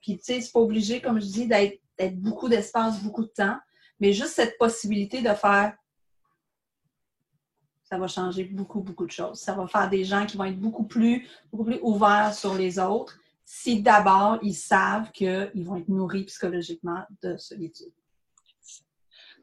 Puis, 0.00 0.18
tu 0.18 0.24
sais, 0.24 0.40
c'est 0.40 0.52
pas 0.52 0.60
obligé, 0.60 1.00
comme 1.00 1.20
je 1.20 1.26
dis, 1.26 1.46
d'être 1.46 2.20
beaucoup 2.20 2.48
d'espace, 2.48 3.02
beaucoup 3.02 3.24
de 3.24 3.30
temps, 3.30 3.56
mais 3.98 4.12
juste 4.12 4.32
cette 4.32 4.56
possibilité 4.58 5.20
de 5.20 5.34
faire 5.34 5.74
ça 7.90 7.98
va 7.98 8.06
changer 8.06 8.44
beaucoup, 8.44 8.80
beaucoup 8.80 9.04
de 9.04 9.10
choses. 9.10 9.40
Ça 9.40 9.52
va 9.52 9.66
faire 9.66 9.90
des 9.90 10.04
gens 10.04 10.24
qui 10.24 10.36
vont 10.36 10.44
être 10.44 10.60
beaucoup 10.60 10.84
plus, 10.84 11.28
ouverts 11.52 12.32
sur 12.34 12.54
les 12.54 12.78
autres 12.78 13.18
si 13.44 13.82
d'abord 13.82 14.38
ils 14.42 14.54
savent 14.54 15.10
qu'ils 15.10 15.50
vont 15.64 15.76
être 15.76 15.88
nourris 15.88 16.24
psychologiquement 16.24 17.02
de 17.20 17.36
solitude. 17.36 17.92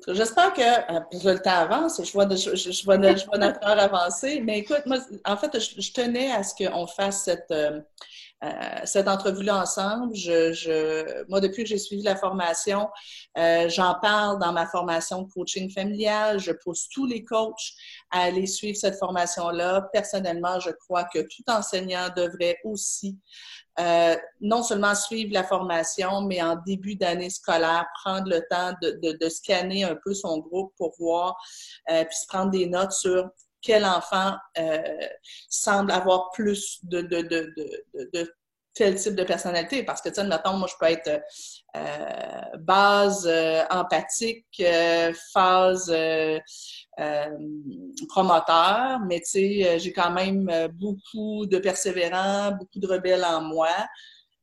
J'espère 0.08 0.53
que 0.53 0.62
euh, 0.62 1.01
le 1.12 1.38
temps 1.39 1.49
avance, 1.49 2.01
je 2.01 2.12
vois, 2.14 2.30
je, 2.30 2.55
je, 2.55 2.86
vois, 2.86 2.97
notre 2.97 3.28
heure 3.36 3.80
avancer, 3.80 4.39
mais 4.41 4.60
écoute, 4.60 4.84
moi, 4.86 4.99
en 5.26 5.36
fait, 5.36 5.60
je, 5.60 5.91
tenais 5.91 6.32
à 6.32 6.43
ce 6.43 6.53
qu'on 6.55 6.86
fasse 6.86 7.24
cette, 7.24 7.51
euh, 7.51 7.82
euh, 8.43 8.49
cette 8.85 9.07
entrevue-là 9.07 9.61
ensemble. 9.61 10.15
Je, 10.15 11.25
moi, 11.29 11.39
depuis 11.39 11.63
que 11.63 11.69
j'ai 11.69 11.77
suivi 11.77 12.03
la 12.03 12.15
formation, 12.15 12.88
j'en 13.35 13.95
parle 14.01 14.39
dans 14.39 14.51
ma 14.51 14.65
formation 14.67 15.23
de 15.23 15.31
coaching 15.31 15.71
familial. 15.71 16.39
Je 16.39 16.51
pousse 16.51 16.88
tous 16.89 17.05
les 17.05 17.23
coachs 17.23 17.73
à 18.11 18.21
aller 18.23 18.45
suivre 18.45 18.77
cette 18.77 18.97
formation-là. 18.97 19.89
Personnellement, 19.93 20.59
je 20.59 20.71
crois 20.71 21.05
que 21.05 21.19
tout 21.19 21.43
enseignant 21.47 22.09
devrait 22.15 22.57
aussi 22.63 23.17
euh, 23.79 24.15
non 24.41 24.63
seulement 24.63 24.95
suivre 24.95 25.31
la 25.33 25.43
formation, 25.43 26.21
mais 26.21 26.41
en 26.41 26.55
début 26.55 26.95
d'année 26.95 27.29
scolaire, 27.29 27.85
prendre 28.03 28.27
le 28.27 28.41
temps 28.49 28.73
de, 28.81 29.29
scanner 29.29 29.83
un 29.83 29.95
peu 30.03 30.15
son 30.15 30.39
groupe 30.39 30.73
pour 30.77 30.95
voir, 30.97 31.38
euh, 31.91 32.03
puis 32.03 32.17
se 32.17 32.25
prendre 32.25 32.49
des 32.49 32.65
notes 32.65 32.93
sur 32.93 33.29
quel 33.68 33.86
enfant 33.86 34.36
euh, 34.57 34.82
semble 35.49 35.91
avoir 35.91 36.32
plus 36.32 36.80
de, 36.84 37.01
tel 38.74 38.95
type 38.95 39.15
de 39.15 39.24
personnalité. 39.24 39.84
Parce 39.84 40.01
que, 40.01 40.09
tu 40.09 40.15
sais, 40.15 40.24
mettons, 40.24 40.53
moi, 40.53 40.68
je 40.68 40.76
peux 40.80 40.91
être 40.91 41.22
base 42.59 43.30
empathique, 43.70 44.63
phase 45.34 45.91
euh, 46.99 47.38
promoteur, 48.09 48.99
mais 49.07 49.20
tu 49.20 49.26
sais, 49.26 49.68
euh, 49.68 49.78
j'ai 49.80 49.93
quand 49.93 50.11
même 50.11 50.49
euh, 50.49 50.68
beaucoup 50.68 51.45
de 51.45 51.59
persévérants, 51.59 52.53
beaucoup 52.53 52.80
de 52.80 52.88
rebelles 52.88 53.24
en 53.24 53.41
moi. 53.41 53.70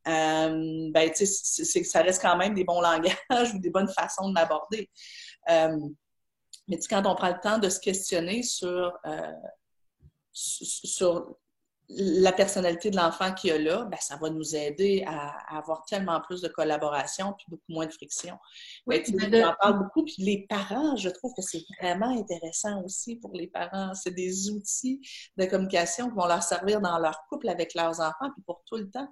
Euh, 0.06 0.90
ben, 0.92 1.10
tu 1.10 1.26
sais, 1.26 1.84
ça 1.84 2.02
reste 2.02 2.22
quand 2.22 2.36
même 2.36 2.54
des 2.54 2.64
bons 2.64 2.80
langages 2.80 3.54
ou 3.54 3.58
des 3.58 3.70
bonnes 3.70 3.88
façons 3.88 4.28
de 4.28 4.34
m'aborder. 4.34 4.88
Mais 6.68 6.78
tu 6.78 6.88
quand 6.88 7.06
on 7.06 7.14
prend 7.14 7.28
le 7.28 7.40
temps 7.40 7.58
de 7.58 7.68
se 7.68 7.80
questionner 7.80 8.42
sur, 8.42 8.92
sur 10.32 11.36
la 11.88 12.32
personnalité 12.32 12.90
de 12.90 12.96
l'enfant 12.96 13.32
qu'il 13.34 13.50
y 13.50 13.52
a 13.52 13.58
là, 13.58 13.84
ben, 13.84 13.98
ça 14.00 14.16
va 14.16 14.30
nous 14.30 14.56
aider 14.56 15.04
à, 15.06 15.56
avoir 15.56 15.84
tellement 15.84 16.20
plus 16.20 16.40
de 16.40 16.48
collaboration 16.48 17.34
puis 17.36 17.46
beaucoup 17.48 17.72
moins 17.72 17.86
de 17.86 17.92
friction. 17.92 18.38
Oui, 18.86 19.02
J'en 19.06 19.54
parle 19.60 19.78
beaucoup. 19.78 20.04
Puis 20.04 20.16
les 20.18 20.46
parents, 20.48 20.96
je 20.96 21.10
trouve 21.10 21.32
que 21.36 21.42
c'est 21.42 21.62
vraiment 21.80 22.18
intéressant 22.18 22.82
aussi 22.82 23.16
pour 23.16 23.32
les 23.34 23.48
parents. 23.48 23.92
C'est 23.94 24.14
des 24.14 24.50
outils 24.50 25.00
de 25.36 25.44
communication 25.44 26.08
qui 26.08 26.16
vont 26.16 26.26
leur 26.26 26.42
servir 26.42 26.80
dans 26.80 26.98
leur 26.98 27.26
couple 27.28 27.48
avec 27.48 27.74
leurs 27.74 28.00
enfants 28.00 28.30
puis 28.34 28.42
pour 28.46 28.62
tout 28.66 28.76
le 28.76 28.90
temps. 28.90 29.08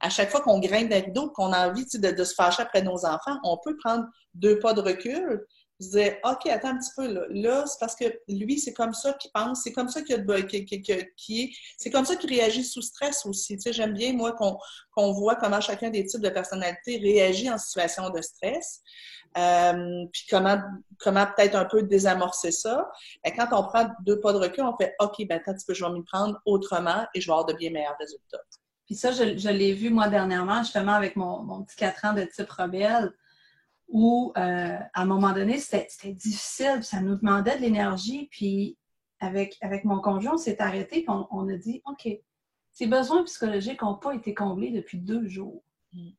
À 0.00 0.10
chaque 0.10 0.30
fois 0.30 0.40
qu'on 0.40 0.58
grimpe 0.58 0.90
des 0.90 1.00
rideaux, 1.00 1.30
qu'on 1.30 1.52
a 1.52 1.68
envie 1.68 1.86
de, 1.86 2.10
de, 2.10 2.24
se 2.24 2.34
fâcher 2.34 2.62
après 2.62 2.82
nos 2.82 3.06
enfants, 3.06 3.38
on 3.44 3.58
peut 3.62 3.76
prendre 3.78 4.04
deux 4.34 4.58
pas 4.58 4.74
de 4.74 4.80
recul 4.80 5.46
je 5.78 5.86
disais, 5.86 6.20
OK, 6.24 6.46
attends 6.46 6.68
un 6.68 6.78
petit 6.78 6.90
peu, 6.96 7.06
là, 7.06 7.22
là 7.28 7.66
c'est 7.66 7.78
parce 7.78 7.94
que 7.94 8.04
lui, 8.28 8.58
c'est 8.58 8.72
comme 8.72 8.94
ça 8.94 9.12
qu'il 9.12 9.30
pense, 9.32 9.62
c'est 9.62 9.72
comme 9.72 9.88
ça 9.88 10.00
qu'il 10.02 10.16
est, 10.16 11.50
c'est 11.76 11.90
comme 11.90 12.06
ça 12.06 12.16
qu'il 12.16 12.30
réagit 12.30 12.64
sous 12.64 12.80
stress 12.80 13.26
aussi. 13.26 13.56
Tu 13.56 13.62
sais, 13.62 13.72
j'aime 13.74 13.92
bien, 13.92 14.14
moi, 14.14 14.32
qu'on 14.32 15.12
voit 15.12 15.36
comment 15.36 15.60
chacun 15.60 15.90
des 15.90 16.06
types 16.06 16.22
de 16.22 16.30
personnalités 16.30 16.96
réagit 16.98 17.50
en 17.50 17.58
situation 17.58 18.08
de 18.08 18.22
stress. 18.22 18.80
Euh, 19.36 20.06
puis 20.12 20.24
comment, 20.30 20.58
comment 20.98 21.26
peut-être 21.26 21.56
un 21.56 21.66
peu 21.66 21.82
désamorcer 21.82 22.52
ça. 22.52 22.90
Et 23.22 23.32
quand 23.32 23.48
on 23.52 23.64
prend 23.64 23.90
deux 24.00 24.18
pas 24.18 24.32
de 24.32 24.38
recul, 24.38 24.64
on 24.64 24.74
fait 24.78 24.94
OK, 24.98 25.16
ben 25.28 25.36
attends 25.36 25.50
un 25.50 25.54
petit 25.54 25.66
peu, 25.66 25.74
je 25.74 25.84
vais 25.84 25.90
m'y 25.90 26.02
prendre 26.04 26.40
autrement 26.46 27.06
et 27.14 27.20
je 27.20 27.26
vais 27.26 27.32
avoir 27.32 27.44
de 27.44 27.52
bien 27.52 27.70
meilleurs 27.70 27.96
résultats. 28.00 28.40
Puis 28.86 28.94
ça, 28.94 29.10
je, 29.12 29.48
l'ai 29.50 29.72
vu 29.74 29.90
moi 29.90 30.08
dernièrement, 30.08 30.62
justement, 30.62 30.92
avec 30.92 31.16
mon, 31.16 31.42
mon 31.42 31.64
petit 31.64 31.76
4 31.76 32.04
ans 32.06 32.12
de 32.14 32.22
type 32.22 32.50
rebelle 32.50 33.12
où, 33.88 34.32
euh, 34.36 34.76
à 34.94 35.02
un 35.02 35.04
moment 35.04 35.32
donné, 35.32 35.58
c'était 35.58 36.12
difficile, 36.12 36.82
ça 36.82 37.00
nous 37.00 37.16
demandait 37.16 37.56
de 37.56 37.62
l'énergie. 37.62 38.28
Puis, 38.30 38.76
avec, 39.20 39.56
avec 39.60 39.84
mon 39.84 40.00
conjoint, 40.00 40.34
on 40.34 40.38
s'est 40.38 40.60
arrêté, 40.60 41.02
puis 41.02 41.16
on, 41.30 41.48
a 41.48 41.56
dit 41.56 41.82
OK, 41.86 42.08
ces 42.72 42.86
besoins 42.86 43.24
psychologiques 43.24 43.82
n'ont 43.82 43.94
pas 43.94 44.14
été 44.14 44.34
comblés 44.34 44.70
depuis 44.70 44.98
deux 44.98 45.26
jours. 45.26 45.62
Mm. 45.92 46.10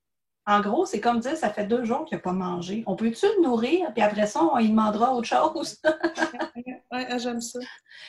En 0.49 0.61
gros, 0.61 0.86
c'est 0.86 1.01
comme 1.01 1.20
dire 1.20 1.36
ça 1.36 1.49
fait 1.49 1.68
deux 1.68 1.84
jours 1.84 2.05
qu'il 2.05 2.18
n'a 2.18 2.22
pas 2.22 2.32
mangé. 2.32 2.84
On 2.88 2.95
peut-tu 2.95 3.26
le 3.26 3.43
nourrir, 3.43 3.91
puis 3.93 4.01
après 4.01 4.28
ça, 4.28 4.43
on 4.45 4.57
lui 4.57 4.70
demandera 4.70 5.13
autre 5.13 5.28
chose? 5.28 5.78
oui, 6.55 7.03
j'aime 7.18 7.41
ça. 7.41 7.59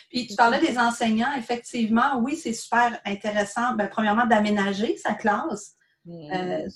Puis 0.08 0.28
tu 0.28 0.36
parlais 0.36 0.60
des 0.60 0.78
enseignants, 0.78 1.34
effectivement, 1.36 2.18
oui, 2.18 2.36
c'est 2.36 2.52
super 2.52 3.00
intéressant. 3.04 3.74
Ben, 3.74 3.88
premièrement, 3.88 4.24
d'aménager 4.24 4.96
sa 4.96 5.14
classe. 5.14 5.74
Euh, 6.06 6.68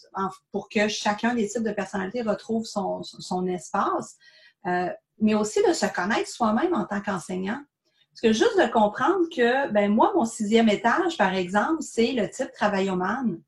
pour 0.51 0.69
que 0.69 0.89
chacun 0.89 1.35
des 1.35 1.49
types 1.49 1.63
de 1.63 1.73
personnalités 1.73 2.23
retrouve 2.23 2.67
son, 2.67 3.03
son, 3.03 3.47
espace, 3.47 4.17
euh, 4.67 4.91
mais 5.21 5.35
aussi 5.35 5.61
de 5.67 5.73
se 5.73 5.87
connaître 5.87 6.29
soi-même 6.29 6.75
en 6.75 6.85
tant 6.85 7.01
qu'enseignant. 7.01 7.63
Parce 8.11 8.21
que 8.21 8.33
juste 8.33 8.59
de 8.59 8.71
comprendre 8.71 9.27
que, 9.35 9.71
ben 9.71 9.91
moi, 9.91 10.13
mon 10.15 10.27
sixième 10.27 10.69
étage, 10.69 11.17
par 11.17 11.33
exemple, 11.33 11.81
c'est 11.81 12.13
le 12.13 12.29
type 12.29 12.53
travaillomane. 12.53 13.41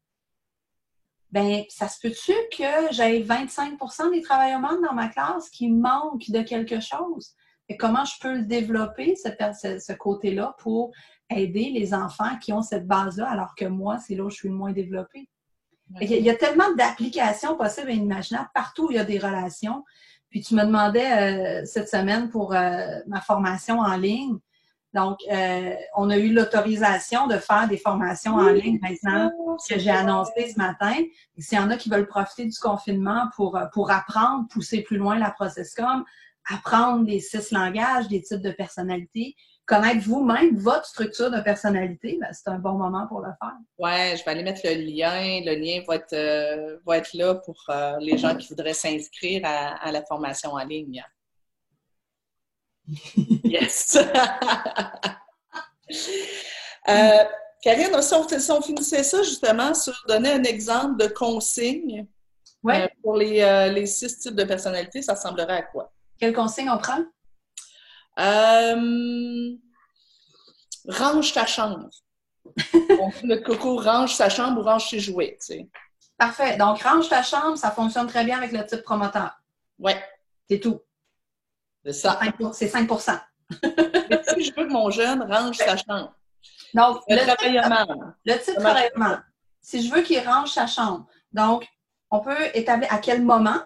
Ben, 1.31 1.65
ça 1.69 1.89
se 1.89 2.01
peut-tu 2.01 2.33
que 2.57 2.93
j'ai 2.93 3.23
25% 3.23 4.11
des 4.11 4.23
travaillomanes 4.23 4.81
dans 4.81 4.95
ma 4.95 5.09
classe 5.09 5.51
qui 5.51 5.69
manquent 5.69 6.31
de 6.31 6.41
quelque 6.43 6.81
chose? 6.81 7.35
Et 7.69 7.77
comment 7.77 8.05
je 8.05 8.19
peux 8.21 8.35
le 8.37 8.45
développer, 8.45 9.17
ce, 9.17 9.79
ce 9.79 9.93
côté-là, 9.93 10.55
pour 10.59 10.93
aider 11.29 11.71
les 11.71 11.93
enfants 11.93 12.39
qui 12.41 12.53
ont 12.53 12.63
cette 12.63 12.87
base-là, 12.87 13.29
alors 13.29 13.55
que 13.55 13.65
moi, 13.65 13.99
c'est 13.99 14.15
là 14.15 14.25
où 14.25 14.31
je 14.31 14.37
suis 14.37 14.49
le 14.49 14.55
moins 14.55 14.73
développée? 14.73 15.29
Il 16.01 16.11
y 16.11 16.31
a 16.31 16.35
tellement 16.35 16.73
d'applications 16.77 17.57
possibles 17.57 17.91
et 17.91 17.95
imaginables 17.95 18.51
partout 18.55 18.87
où 18.87 18.91
il 18.91 18.97
y 18.97 19.01
a 19.01 19.05
des 19.05 19.19
relations. 19.19 19.85
Puis 20.31 20.43
tu 20.43 20.55
me 20.55 20.65
demandais 20.65 21.13
euh, 21.13 21.65
cette 21.65 21.89
semaine 21.89 22.29
pour 22.29 22.55
euh, 22.55 22.99
ma 23.07 23.21
formation 23.21 23.79
en 23.79 23.97
ligne. 23.97 24.37
Donc, 24.93 25.19
euh, 25.31 25.75
on 25.97 26.11
a 26.11 26.17
eu 26.17 26.33
l'autorisation 26.33 27.27
de 27.27 27.37
faire 27.37 27.69
des 27.69 27.77
formations 27.77 28.35
en 28.35 28.49
ligne 28.49 28.79
maintenant 28.81 29.31
que 29.69 29.79
j'ai 29.79 29.91
annoncé 29.91 30.53
ce 30.53 30.59
matin. 30.59 30.95
S'il 31.39 31.59
y 31.59 31.61
en 31.61 31.71
a 31.71 31.77
qui 31.77 31.91
veulent 31.91 32.07
profiter 32.07 32.47
du 32.47 32.59
confinement 32.59 33.29
pour, 33.35 33.61
pour 33.73 33.91
apprendre, 33.91 34.47
pousser 34.49 34.83
plus 34.83 34.97
loin 34.97 35.19
la 35.19 35.31
process-com, 35.31 36.05
apprendre 36.49 37.05
les 37.07 37.21
six 37.21 37.51
langages, 37.51 38.09
des 38.09 38.23
types 38.23 38.41
de 38.41 38.53
personnalités, 38.53 39.35
connaître 39.67 40.07
vous-même 40.07 40.57
votre 40.59 40.87
structure 40.87 41.31
de 41.31 41.41
personnalité, 41.41 42.19
ben, 42.21 42.29
c'est 42.33 42.49
un 42.49 42.59
bon 42.59 42.73
moment 42.73 43.07
pour 43.07 43.21
le 43.21 43.31
faire. 43.41 43.55
Oui, 43.79 44.17
je 44.17 44.25
vais 44.25 44.31
aller 44.31 44.43
mettre 44.43 44.61
le 44.65 44.75
lien. 44.75 45.41
Le 45.45 45.55
lien 45.55 45.83
va 45.87 45.95
être, 45.97 46.13
euh, 46.13 46.79
va 46.87 46.99
être 46.99 47.15
là 47.15 47.35
pour 47.37 47.57
euh, 47.71 47.97
les 48.01 48.19
gens 48.19 48.37
qui 48.37 48.49
voudraient 48.49 48.75
s'inscrire 48.75 49.41
à, 49.45 49.91
la 49.91 50.05
formation 50.05 50.53
en 50.53 50.65
ligne. 50.65 51.03
yes! 53.45 53.97
euh, 56.89 57.25
Karine, 57.63 58.03
si 58.03 58.51
on, 58.51 58.61
finissait 58.61 59.03
ça 59.03 59.23
justement 59.23 59.73
sur 59.73 59.95
donner 60.07 60.33
un 60.33 60.43
exemple 60.43 61.03
de 61.03 61.07
consigne 61.09 62.07
pour 63.03 63.17
les, 63.17 63.71
les 63.73 63.87
six 63.87 64.19
types 64.19 64.35
de 64.35 64.45
personnalités, 64.45 65.01
ça 65.01 65.15
ressemblerait 65.15 65.57
à 65.57 65.63
quoi? 65.63 65.91
Quelle 66.19 66.35
consigne 66.35 66.69
on 66.69 66.77
prend? 66.77 67.01
Euh, 68.19 69.57
range 70.89 71.33
ta 71.33 71.47
chambre. 71.47 71.91
Donc, 72.73 73.23
le 73.23 73.37
coco 73.39 73.77
range 73.77 74.15
sa 74.15 74.29
chambre 74.29 74.61
ou 74.61 74.65
range 74.65 74.89
ses 74.89 75.01
jouets. 75.01 75.39
Parfait. 76.17 76.57
Donc, 76.57 76.83
range 76.83 77.09
ta 77.09 77.23
chambre, 77.23 77.57
ça 77.57 77.71
fonctionne 77.71 78.07
très 78.07 78.25
bien 78.25 78.39
avec 78.39 78.53
le 78.53 78.65
type 78.65 78.83
promoteur. 78.83 79.33
Oui. 79.79 79.93
C'est 80.49 80.61
tout. 80.61 80.81
C'est 81.85 81.93
ça. 81.93 82.21
C'est 82.53 82.69
5 82.69 82.89
Mais 83.63 84.23
si 84.29 84.45
je 84.45 84.55
veux 84.55 84.67
que 84.67 84.73
mon 84.73 84.91
jeune 84.91 85.23
range 85.23 85.57
sa 85.57 85.77
chambre. 85.77 86.15
Donc, 86.75 87.03
le, 87.09 87.19
type, 87.19 88.11
le 88.25 88.39
type 88.39 88.57
travaillement. 88.57 89.19
Si 89.61 89.87
je 89.87 89.93
veux 89.93 90.03
qu'il 90.03 90.21
range 90.27 90.53
sa 90.53 90.67
chambre, 90.67 91.07
donc, 91.33 91.67
on 92.11 92.21
peut 92.21 92.51
établir 92.55 92.93
à 92.93 92.99
quel 92.99 93.23
moment, 93.23 93.61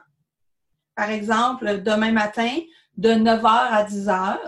par 0.95 1.11
exemple, 1.11 1.83
demain 1.83 2.13
matin, 2.13 2.59
de 2.99 3.11
9h 3.11 3.47
à 3.47 3.85
10h. 3.85 4.39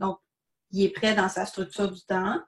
Donc, 0.00 0.18
il 0.70 0.84
est 0.84 0.90
prêt 0.90 1.14
dans 1.14 1.28
sa 1.28 1.46
structure 1.46 1.90
du 1.90 2.00
temps. 2.02 2.40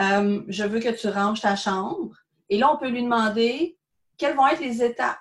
Euh, 0.00 0.42
je 0.48 0.64
veux 0.64 0.80
que 0.80 0.90
tu 0.90 1.08
ranges 1.08 1.40
ta 1.40 1.56
chambre. 1.56 2.14
Et 2.50 2.58
là, 2.58 2.72
on 2.72 2.76
peut 2.76 2.88
lui 2.88 3.02
demander 3.02 3.78
quelles 4.16 4.36
vont 4.36 4.48
être 4.48 4.60
les 4.60 4.82
étapes. 4.82 5.20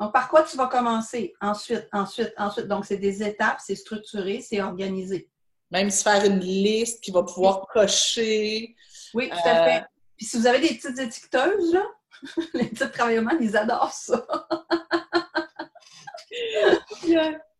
Donc, 0.00 0.12
par 0.12 0.28
quoi 0.28 0.42
tu 0.42 0.56
vas 0.56 0.66
commencer? 0.66 1.34
Ensuite, 1.40 1.86
ensuite, 1.92 2.32
ensuite. 2.38 2.66
Donc, 2.66 2.86
c'est 2.86 2.96
des 2.96 3.22
étapes, 3.22 3.60
c'est 3.64 3.76
structuré, 3.76 4.40
c'est 4.40 4.60
organisé. 4.62 5.28
Même 5.70 5.90
se 5.90 6.02
faire 6.02 6.24
une 6.24 6.40
liste 6.40 7.02
qui 7.02 7.10
va 7.10 7.22
pouvoir 7.22 7.66
cocher. 7.68 8.74
Oui, 9.14 9.28
tout 9.28 9.48
à 9.48 9.64
fait. 9.64 9.80
Euh, 9.80 9.84
Puis 10.16 10.26
si 10.26 10.38
vous 10.38 10.46
avez 10.46 10.60
des 10.60 10.74
petites 10.74 10.98
étiqueteuses, 10.98 11.74
là, 11.74 11.86
les 12.54 12.68
petits 12.68 12.90
travailleurs, 12.90 13.32
ils 13.40 13.56
adorent 13.56 13.92
ça. 13.92 14.26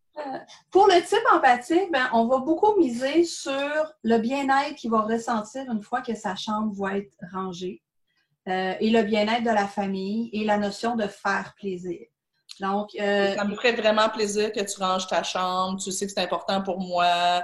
Pour 0.70 0.86
le 0.86 1.00
type 1.06 1.24
empathique, 1.32 1.90
ben, 1.90 2.08
on 2.12 2.26
va 2.26 2.38
beaucoup 2.38 2.78
miser 2.78 3.24
sur 3.24 3.92
le 4.02 4.18
bien-être 4.18 4.74
qu'il 4.74 4.90
va 4.90 5.00
ressentir 5.00 5.70
une 5.70 5.82
fois 5.82 6.02
que 6.02 6.14
sa 6.14 6.36
chambre 6.36 6.72
va 6.74 6.98
être 6.98 7.16
rangée 7.32 7.82
euh, 8.48 8.74
et 8.78 8.90
le 8.90 9.02
bien-être 9.02 9.42
de 9.42 9.50
la 9.50 9.66
famille 9.66 10.28
et 10.32 10.44
la 10.44 10.58
notion 10.58 10.96
de 10.96 11.06
faire 11.06 11.54
plaisir. 11.56 12.06
Donc, 12.60 12.90
euh, 13.00 13.34
ça 13.34 13.44
me 13.44 13.54
ferait 13.54 13.72
vraiment 13.72 14.08
plaisir 14.08 14.52
que 14.52 14.60
tu 14.60 14.80
ranges 14.80 15.06
ta 15.06 15.22
chambre. 15.22 15.80
Tu 15.82 15.90
sais 15.90 16.06
que 16.06 16.12
c'est 16.12 16.20
important 16.20 16.62
pour 16.62 16.80
moi. 16.80 17.42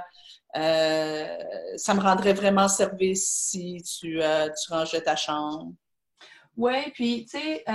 Euh, 0.55 1.37
ça 1.77 1.93
me 1.93 2.01
rendrait 2.01 2.33
vraiment 2.33 2.67
service 2.67 3.27
si 3.27 3.81
tu, 3.83 4.21
euh, 4.21 4.49
tu 4.49 4.71
rangeais 4.71 5.01
ta 5.01 5.15
chambre. 5.15 5.73
Oui, 6.57 6.91
puis, 6.93 7.25
tu 7.25 7.39
sais, 7.39 7.65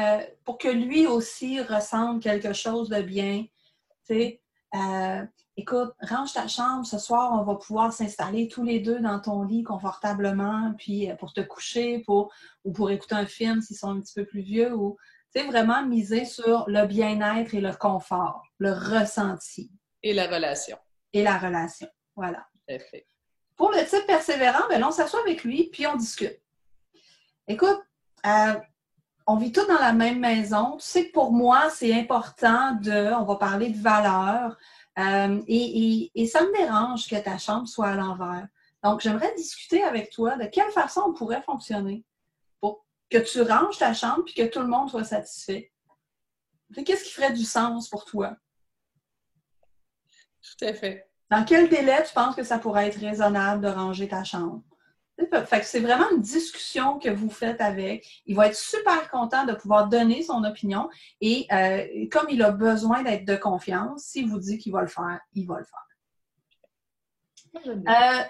pour 0.45 0.59
que 0.59 0.69
lui 0.69 1.07
aussi 1.07 1.61
ressente 1.61 2.23
quelque 2.23 2.53
chose 2.53 2.91
de 2.91 3.01
bien, 3.01 3.45
tu 4.07 4.15
sais, 4.15 4.41
écoute, 5.57 5.93
range 6.01 6.33
ta 6.33 6.49
chambre, 6.49 6.85
ce 6.85 6.99
soir, 6.99 7.33
on 7.33 7.45
va 7.45 7.55
pouvoir 7.57 7.93
s'installer 7.93 8.49
tous 8.49 8.65
les 8.65 8.81
deux 8.81 9.01
dans 9.01 9.21
ton 9.21 9.43
lit 9.43 9.63
confortablement, 9.63 10.75
puis 10.79 11.09
pour 11.19 11.33
te 11.33 11.41
coucher, 11.41 12.01
pour, 12.01 12.33
ou 12.65 12.73
pour 12.73 12.91
écouter 12.91 13.15
un 13.15 13.27
film 13.27 13.61
s'ils 13.61 13.77
sont 13.77 13.91
un 13.91 14.01
petit 14.01 14.15
peu 14.15 14.25
plus 14.25 14.43
vieux, 14.43 14.75
ou 14.75 14.97
c'est 15.31 15.45
vraiment 15.45 15.85
miser 15.85 16.25
sur 16.25 16.65
le 16.69 16.87
bien-être 16.87 17.55
et 17.55 17.61
le 17.61 17.73
confort, 17.73 18.45
le 18.59 18.73
ressenti. 18.73 19.71
Et 20.03 20.15
la 20.15 20.27
relation. 20.27 20.79
Et 21.13 21.23
la 21.23 21.39
relation, 21.39 21.89
voilà. 22.15 22.47
Fait. 22.67 23.07
Pour 23.57 23.71
le 23.71 23.85
type 23.85 24.07
persévérant, 24.07 24.67
ben 24.69 24.83
on 24.83 24.91
s'assoit 24.91 25.21
avec 25.21 25.45
lui, 25.45 25.71
puis 25.71 25.87
on 25.87 25.97
discute. 25.97 26.41
Écoute, 27.47 27.81
euh, 28.27 28.55
on 29.27 29.37
vit 29.37 29.53
tous 29.53 29.67
dans 29.67 29.81
la 29.81 29.93
même 29.93 30.21
maison. 30.21 30.77
Tu 30.77 30.87
sais 30.87 31.07
que 31.09 31.13
pour 31.13 31.33
moi, 31.33 31.71
c'est 31.71 31.95
important 31.95 32.73
de, 32.73 33.13
on 33.15 33.25
va 33.25 33.37
parler 33.37 33.71
de 33.71 33.81
valeurs, 33.81 34.57
euh, 34.99 35.43
et, 35.49 36.11
et, 36.15 36.27
ça 36.27 36.43
me 36.43 36.57
dérange 36.57 37.09
que 37.09 37.17
ta 37.17 37.37
chambre 37.39 37.67
soit 37.67 37.89
à 37.89 37.95
l'envers. 37.95 38.47
Donc, 38.83 39.01
j'aimerais 39.01 39.35
discuter 39.35 39.83
avec 39.83 40.11
toi 40.11 40.37
de 40.37 40.45
quelle 40.45 40.71
façon 40.71 41.03
on 41.09 41.13
pourrait 41.13 41.43
fonctionner 41.43 42.05
que 43.11 43.19
tu 43.19 43.43
ranges 43.43 43.79
ta 43.79 43.95
chambre 43.95 44.25
puis 44.25 44.35
que 44.35 44.47
tout 44.47 44.61
le 44.61 44.67
monde 44.67 44.91
soit 44.91 45.05
satisfait. 45.05 45.73
Qu'est-ce 46.85 47.05
qui 47.05 47.13
ferait 47.13 47.33
du 47.33 47.45
sens 47.45 47.89
pour 47.89 48.05
toi? 48.05 48.37
Tout 50.43 50.65
à 50.65 50.75
fait. 50.75 51.09
Dans 51.31 51.45
quel 51.45 51.69
délai 51.69 52.03
tu 52.07 52.13
penses 52.13 52.35
que 52.35 52.43
ça 52.43 52.59
pourrait 52.59 52.89
être 52.89 52.99
raisonnable 52.99 53.63
de 53.63 53.69
ranger 53.69 54.09
ta 54.09 54.25
chambre? 54.25 54.63
Fait 55.47 55.61
que 55.61 55.67
c'est 55.67 55.81
vraiment 55.81 56.11
une 56.11 56.21
discussion 56.21 56.99
que 56.99 57.09
vous 57.09 57.31
faites 57.31 57.61
avec. 57.61 58.23
Il 58.27 58.35
va 58.35 58.49
être 58.49 58.57
super 58.57 59.11
content 59.11 59.45
de 59.45 59.53
pouvoir 59.53 59.89
donner 59.89 60.23
son 60.23 60.43
opinion 60.45 60.89
et 61.21 61.47
euh, 61.53 62.07
comme 62.11 62.27
il 62.31 62.43
a 62.43 62.51
besoin 62.51 63.03
d'être 63.03 63.25
de 63.25 63.37
confiance, 63.37 64.05
s'il 64.05 64.29
vous 64.29 64.39
dit 64.39 64.59
qu'il 64.59 64.73
va 64.73 64.81
le 64.81 64.89
faire, 64.89 65.21
il 65.35 65.47
va 65.47 65.59
le 65.59 65.65
faire. 65.65 65.87
Euh, 67.67 68.23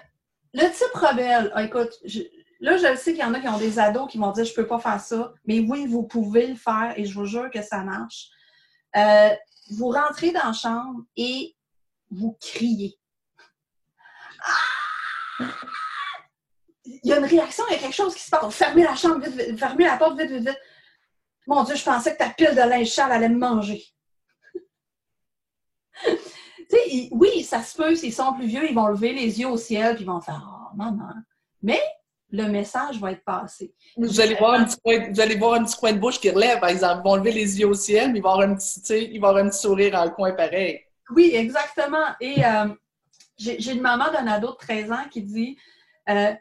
le 0.53 0.71
type 0.71 0.93
rebelle, 0.93 1.51
ah, 1.55 1.63
écoute, 1.63 1.93
je, 2.05 2.21
Là, 2.61 2.77
je 2.77 2.95
sais 2.95 3.13
qu'il 3.13 3.21
y 3.21 3.23
en 3.23 3.33
a 3.33 3.39
qui 3.39 3.47
ont 3.47 3.57
des 3.57 3.79
ados 3.79 4.09
qui 4.09 4.17
vont 4.17 4.31
dire 4.31 4.45
je 4.45 4.53
peux 4.53 4.65
pas 4.65 4.79
faire 4.79 4.99
ça, 4.99 5.33
mais 5.45 5.59
oui, 5.59 5.87
vous 5.87 6.03
pouvez 6.03 6.47
le 6.47 6.55
faire 6.55 6.93
et 6.95 7.05
je 7.05 7.13
vous 7.13 7.25
jure 7.25 7.51
que 7.51 7.61
ça 7.61 7.83
marche. 7.83 8.29
Euh, 8.95 9.29
vous 9.71 9.89
rentrez 9.89 10.31
dans 10.31 10.45
la 10.45 10.53
chambre 10.53 11.03
et 11.17 11.55
vous 12.09 12.37
criez. 12.39 12.97
Ah! 15.39 15.45
Il 17.05 17.09
y 17.09 17.13
a 17.13 17.19
une 17.19 17.25
réaction, 17.25 17.63
il 17.69 17.73
y 17.73 17.75
a 17.75 17.79
quelque 17.79 17.93
chose 17.93 18.15
qui 18.15 18.23
se 18.23 18.31
passe. 18.31 18.55
Fermez 18.55 18.83
la 18.83 18.95
chambre 18.95 19.23
vite, 19.23 19.35
vite 19.35 19.59
fermez 19.59 19.85
la 19.85 19.95
porte 19.95 20.19
vite, 20.19 20.31
vite, 20.31 20.47
vite. 20.47 20.59
Mon 21.45 21.63
Dieu, 21.63 21.75
je 21.75 21.83
pensais 21.83 22.13
que 22.13 22.17
ta 22.17 22.29
pile 22.29 22.55
de 22.55 22.67
linge 22.67 22.87
sale 22.87 23.11
allait 23.11 23.29
me 23.29 23.37
manger. 23.37 23.83
oui, 27.11 27.43
ça 27.43 27.61
se 27.61 27.77
peut, 27.77 27.95
s'ils 27.95 28.11
sont 28.11 28.33
plus 28.33 28.47
vieux, 28.47 28.67
ils 28.67 28.73
vont 28.73 28.87
lever 28.87 29.13
les 29.13 29.39
yeux 29.39 29.47
au 29.47 29.55
ciel 29.55 29.95
et 29.95 29.99
ils 30.01 30.05
vont 30.05 30.19
faire 30.19 30.41
Oh, 30.49 30.75
maman. 30.75 31.13
Mais 31.61 31.79
le 32.31 32.47
message 32.47 32.99
va 32.99 33.11
être 33.11 33.23
passé. 33.23 33.75
Vous 33.95 34.19
allez, 34.19 34.33
voir 34.33 34.55
un 34.55 34.65
petit 34.65 34.77
coin, 34.83 35.11
vous 35.11 35.21
allez 35.21 35.35
voir 35.35 35.53
un 35.53 35.63
petit 35.63 35.77
coin 35.77 35.93
de 35.93 35.99
bouche 35.99 36.19
qui 36.19 36.31
relève, 36.31 36.59
par 36.59 36.69
exemple. 36.69 37.01
Ils 37.05 37.07
vont 37.07 37.15
lever 37.17 37.33
les 37.33 37.59
yeux 37.59 37.67
au 37.67 37.75
ciel, 37.75 38.13
mais 38.13 38.17
ils 38.17 38.23
vont 38.23 38.31
avoir 38.31 38.49
un 38.49 38.55
petit, 38.55 38.81
ils 39.11 39.19
vont 39.21 39.27
avoir 39.27 39.45
un 39.45 39.49
petit 39.49 39.61
sourire 39.61 39.91
dans 39.91 40.05
le 40.05 40.09
coin 40.09 40.31
pareil. 40.31 40.81
Oui, 41.11 41.33
exactement. 41.35 42.15
Et 42.19 42.43
euh, 42.43 42.69
j'ai 43.37 43.73
une 43.73 43.81
maman 43.81 44.11
d'un 44.11 44.25
ado 44.25 44.53
de 44.53 44.57
13 44.57 44.91
ans 44.91 45.05
qui 45.11 45.21
dit 45.21 45.55
euh, 46.09 46.33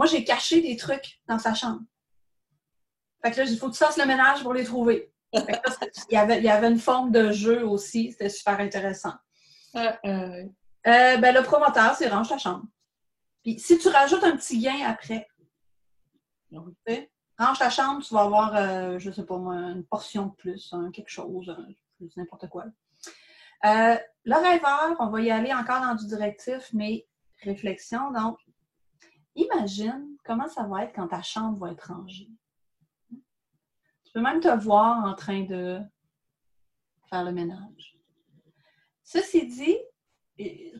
Moi, 0.00 0.06
j'ai 0.06 0.24
caché 0.24 0.62
des 0.62 0.78
trucs 0.78 1.20
dans 1.28 1.38
sa 1.38 1.52
chambre. 1.52 1.82
Fait 3.22 3.32
que 3.32 3.36
là, 3.36 3.44
il 3.44 3.58
faut 3.58 3.66
que 3.66 3.72
tu 3.72 3.84
fasses 3.84 3.98
le 3.98 4.06
ménage 4.06 4.42
pour 4.42 4.54
les 4.54 4.64
trouver. 4.64 5.12
il, 5.34 5.44
y 6.10 6.16
avait, 6.16 6.38
il 6.38 6.44
y 6.44 6.48
avait 6.48 6.70
une 6.70 6.78
forme 6.78 7.12
de 7.12 7.32
jeu 7.32 7.66
aussi. 7.66 8.10
C'était 8.10 8.30
super 8.30 8.58
intéressant. 8.60 9.12
Euh, 9.76 9.92
euh 10.06 10.46
ben, 11.18 11.34
le 11.34 11.42
promoteur, 11.42 11.94
c'est 11.96 12.08
range 12.08 12.30
ta 12.30 12.38
chambre. 12.38 12.64
Puis 13.42 13.58
si 13.58 13.76
tu 13.76 13.88
rajoutes 13.88 14.24
un 14.24 14.38
petit 14.38 14.58
gain 14.58 14.86
après, 14.86 15.28
Range 16.50 17.58
ta 17.58 17.68
chambre, 17.68 18.02
tu 18.02 18.14
vas 18.14 18.22
avoir, 18.22 18.56
euh, 18.56 18.98
je 18.98 19.10
ne 19.10 19.14
sais 19.14 19.26
pas 19.26 19.36
moi, 19.36 19.54
une 19.54 19.84
portion 19.84 20.28
de 20.28 20.34
plus, 20.36 20.74
quelque 20.94 21.10
chose, 21.10 21.54
n'importe 22.16 22.48
quoi. 22.48 22.64
Le 23.64 24.34
rêveur, 24.34 24.96
on 24.98 25.10
va 25.10 25.20
y 25.20 25.30
aller 25.30 25.52
encore 25.52 25.82
dans 25.82 25.94
du 25.94 26.06
directif, 26.06 26.70
mais 26.72 27.06
réflexion. 27.42 28.10
Donc, 28.12 28.38
imagine 29.44 30.16
comment 30.24 30.48
ça 30.48 30.64
va 30.64 30.84
être 30.84 30.94
quand 30.94 31.08
ta 31.08 31.22
chambre 31.22 31.58
va 31.58 31.72
être 31.72 31.92
rangée. 31.92 32.30
Tu 33.10 34.12
peux 34.12 34.20
même 34.20 34.40
te 34.40 34.48
voir 34.48 35.04
en 35.04 35.14
train 35.14 35.42
de 35.44 35.80
faire 37.08 37.24
le 37.24 37.32
ménage. 37.32 37.98
Ceci 39.04 39.46
dit, 39.46 39.78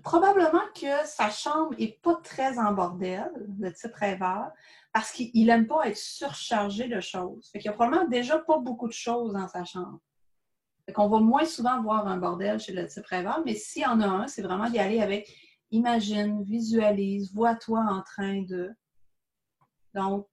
probablement 0.03 0.63
que 0.75 1.05
sa 1.05 1.31
chambre 1.31 1.75
n'est 1.79 1.99
pas 2.03 2.17
très 2.17 2.59
en 2.59 2.73
bordel, 2.73 3.31
le 3.59 3.73
type 3.73 3.95
rêveur, 3.95 4.51
parce 4.93 5.13
qu'il 5.13 5.47
n'aime 5.47 5.67
pas 5.67 5.89
être 5.89 5.97
surchargé 5.97 6.89
de 6.89 7.01
choses. 7.01 7.49
Fait 7.51 7.59
qu'il 7.59 7.71
y 7.71 7.75
a 7.75 7.75
probablement 7.75 8.09
déjà 8.09 8.39
pas 8.39 8.59
beaucoup 8.59 8.89
de 8.89 8.93
choses 8.93 9.33
dans 9.33 9.49
sa 9.49 9.65
chambre. 9.65 10.01
Fait 10.87 10.93
qu'on 10.93 11.09
va 11.09 11.21
moins 11.21 11.45
souvent 11.45 11.81
voir 11.83 12.07
un 12.07 12.17
bordel 12.17 12.59
chez 12.59 12.73
le 12.73 12.87
type 12.89 13.07
rêveur, 13.07 13.43
mais 13.45 13.55
s'il 13.55 13.83
y 13.83 13.87
en 13.87 14.01
a 14.01 14.07
un, 14.07 14.27
c'est 14.27 14.43
vraiment 14.43 14.69
d'y 14.69 14.79
aller 14.79 15.01
avec 15.01 15.29
imagine, 15.71 16.43
visualise, 16.43 17.33
vois-toi 17.33 17.81
en 17.81 18.03
train 18.03 18.43
de. 18.43 18.71
Donc, 19.95 20.27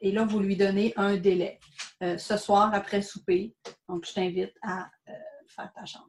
et 0.00 0.12
là, 0.12 0.24
vous 0.24 0.40
lui 0.40 0.56
donnez 0.56 0.92
un 0.96 1.16
délai. 1.16 1.60
Euh, 2.02 2.18
ce 2.18 2.36
soir, 2.36 2.74
après 2.74 3.02
souper, 3.02 3.54
donc 3.88 4.04
je 4.04 4.12
t'invite 4.12 4.54
à 4.62 4.90
euh, 5.08 5.12
faire 5.46 5.72
ta 5.72 5.84
chambre. 5.84 6.08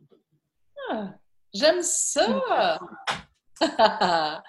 Ah, 0.89 1.13
j'aime 1.53 1.84
ça! 1.84 2.80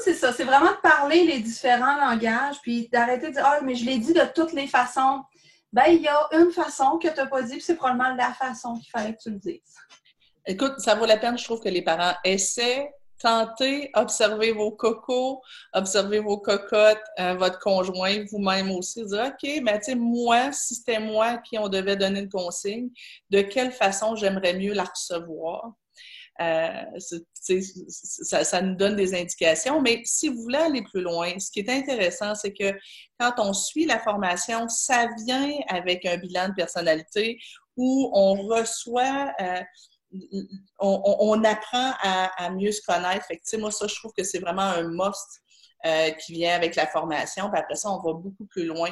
c'est 0.00 0.14
ça. 0.14 0.32
C'est 0.32 0.44
vraiment 0.44 0.72
de 0.72 0.80
parler 0.82 1.24
les 1.24 1.40
différents 1.40 1.96
langages, 1.96 2.60
puis 2.60 2.88
d'arrêter 2.88 3.28
de 3.28 3.32
dire 3.32 3.46
Ah, 3.46 3.60
mais 3.62 3.74
je 3.74 3.86
l'ai 3.86 3.98
dit 3.98 4.12
de 4.12 4.24
toutes 4.34 4.52
les 4.52 4.66
façons. 4.66 5.22
Ben, 5.72 5.86
il 5.88 6.02
y 6.02 6.08
a 6.08 6.28
une 6.32 6.52
façon 6.52 6.98
que 6.98 7.08
tu 7.08 7.16
n'as 7.16 7.26
pas 7.26 7.42
dit, 7.42 7.54
puis 7.54 7.62
c'est 7.62 7.76
probablement 7.76 8.14
la 8.14 8.32
façon 8.32 8.74
qu'il 8.74 8.90
fallait 8.90 9.14
que 9.14 9.22
tu 9.22 9.30
le 9.30 9.38
dises. 9.38 9.74
Écoute, 10.46 10.78
ça 10.78 10.94
vaut 10.94 11.06
la 11.06 11.16
peine, 11.16 11.38
je 11.38 11.44
trouve, 11.44 11.60
que 11.60 11.68
les 11.68 11.82
parents 11.82 12.14
essaient, 12.22 12.92
tentez, 13.18 13.90
observez 13.94 14.52
vos 14.52 14.72
cocos, 14.72 15.40
observez 15.72 16.20
vos 16.20 16.38
cocottes, 16.38 17.02
euh, 17.18 17.34
votre 17.34 17.58
conjoint, 17.58 18.24
vous-même 18.30 18.70
aussi. 18.70 19.04
Dire, 19.04 19.32
OK, 19.32 19.50
mais 19.62 19.80
tu 19.80 19.94
moi, 19.94 20.52
si 20.52 20.74
c'était 20.74 21.00
moi 21.00 21.38
qui 21.38 21.58
on 21.58 21.68
devait 21.68 21.96
donner 21.96 22.20
une 22.20 22.28
consigne, 22.28 22.90
de 23.30 23.40
quelle 23.40 23.72
façon 23.72 24.16
j'aimerais 24.16 24.54
mieux 24.54 24.74
la 24.74 24.84
recevoir? 24.84 25.72
Euh, 26.40 26.82
ça, 26.98 28.60
nous 28.60 28.74
donne 28.74 28.96
des 28.96 29.14
indications. 29.14 29.80
Mais 29.80 30.02
si 30.04 30.28
vous 30.28 30.42
voulez 30.42 30.58
aller 30.58 30.82
plus 30.82 31.02
loin, 31.02 31.38
ce 31.38 31.50
qui 31.50 31.60
est 31.60 31.70
intéressant, 31.70 32.34
c'est 32.34 32.52
que 32.52 32.76
quand 33.20 33.34
on 33.38 33.52
suit 33.52 33.86
la 33.86 34.00
formation, 34.00 34.68
ça 34.68 35.06
vient 35.24 35.52
avec 35.68 36.04
un 36.04 36.16
bilan 36.16 36.48
de 36.48 36.54
personnalité 36.54 37.38
où 37.76 38.10
on 38.12 38.34
reçoit, 38.46 39.32
euh, 39.40 39.60
on, 40.78 41.44
apprend 41.44 41.92
à, 42.02 42.50
mieux 42.50 42.72
se 42.72 42.82
connaître. 42.82 43.26
Fait 43.26 43.56
moi, 43.58 43.70
ça, 43.70 43.86
je 43.86 43.94
trouve 43.94 44.12
que 44.16 44.24
c'est 44.24 44.38
vraiment 44.38 44.62
un 44.62 44.82
must 44.82 45.42
euh, 45.86 46.10
qui 46.12 46.32
vient 46.32 46.54
avec 46.54 46.76
la 46.76 46.86
formation. 46.86 47.50
Après 47.52 47.74
ça, 47.74 47.90
on 47.90 48.00
va 48.00 48.14
beaucoup 48.14 48.46
plus 48.46 48.64
loin 48.64 48.90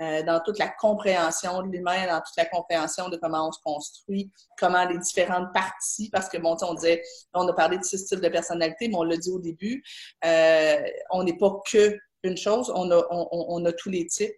euh, 0.00 0.22
dans 0.22 0.40
toute 0.40 0.60
la 0.60 0.68
compréhension 0.68 1.62
de 1.62 1.72
l'humain, 1.72 2.06
dans 2.06 2.20
toute 2.20 2.36
la 2.36 2.44
compréhension 2.44 3.08
de 3.08 3.16
comment 3.16 3.48
on 3.48 3.50
se 3.50 3.58
construit, 3.64 4.30
comment 4.56 4.84
les 4.84 4.98
différentes 4.98 5.52
parties, 5.52 6.10
parce 6.10 6.28
que 6.28 6.38
bon, 6.38 6.56
on 6.62 6.74
disait, 6.74 7.02
on 7.34 7.48
a 7.48 7.52
parlé 7.52 7.76
de 7.78 7.82
six 7.82 8.04
types 8.04 8.20
de 8.20 8.28
personnalité, 8.28 8.86
mais 8.86 8.94
on 8.94 9.02
l'a 9.02 9.16
dit 9.16 9.32
au 9.32 9.40
début, 9.40 9.82
euh, 10.24 10.76
on 11.10 11.24
n'est 11.24 11.36
pas 11.36 11.60
que 11.66 11.98
une 12.22 12.36
chose, 12.36 12.70
on 12.72 12.88
a, 12.92 13.04
on, 13.10 13.64
a 13.64 13.72
tous 13.72 13.90
les 13.90 14.06
types. 14.06 14.36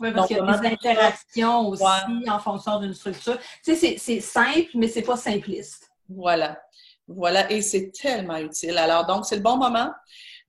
Oui, 0.00 0.12
parce 0.12 0.28
qu'il 0.28 0.36
y 0.36 0.40
a 0.40 0.58
des 0.58 0.68
interactions 0.68 1.68
aussi 1.68 1.84
en 2.28 2.38
fonction 2.38 2.78
d'une 2.80 2.94
structure. 2.94 3.38
Tu 3.64 3.74
sais, 3.74 3.96
c'est 3.98 4.20
simple, 4.20 4.70
mais 4.74 4.88
c'est 4.88 5.02
pas 5.02 5.16
simpliste. 5.16 5.90
Voilà. 6.08 6.60
Voilà, 7.08 7.50
et 7.50 7.62
c'est 7.62 7.90
tellement 7.90 8.36
utile. 8.36 8.76
Alors, 8.76 9.06
donc, 9.06 9.24
c'est 9.24 9.36
le 9.36 9.42
bon 9.42 9.56
moment. 9.56 9.90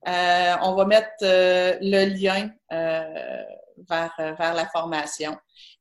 Euh, 0.08 0.54
on 0.62 0.74
va 0.74 0.84
mettre 0.84 1.08
euh, 1.22 1.76
le 1.80 2.14
lien 2.14 2.50
euh, 2.72 3.42
vers, 3.88 4.14
vers 4.18 4.54
la 4.54 4.66
formation. 4.66 5.36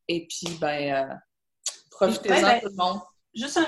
Et 0.07 0.26
puis, 0.28 0.57
ben, 0.60 1.20
profitez-en 1.91 2.41
ben, 2.41 2.60
tout 2.62 2.70
le 2.70 2.76
monde. 2.76 2.99
Juste 3.36 3.60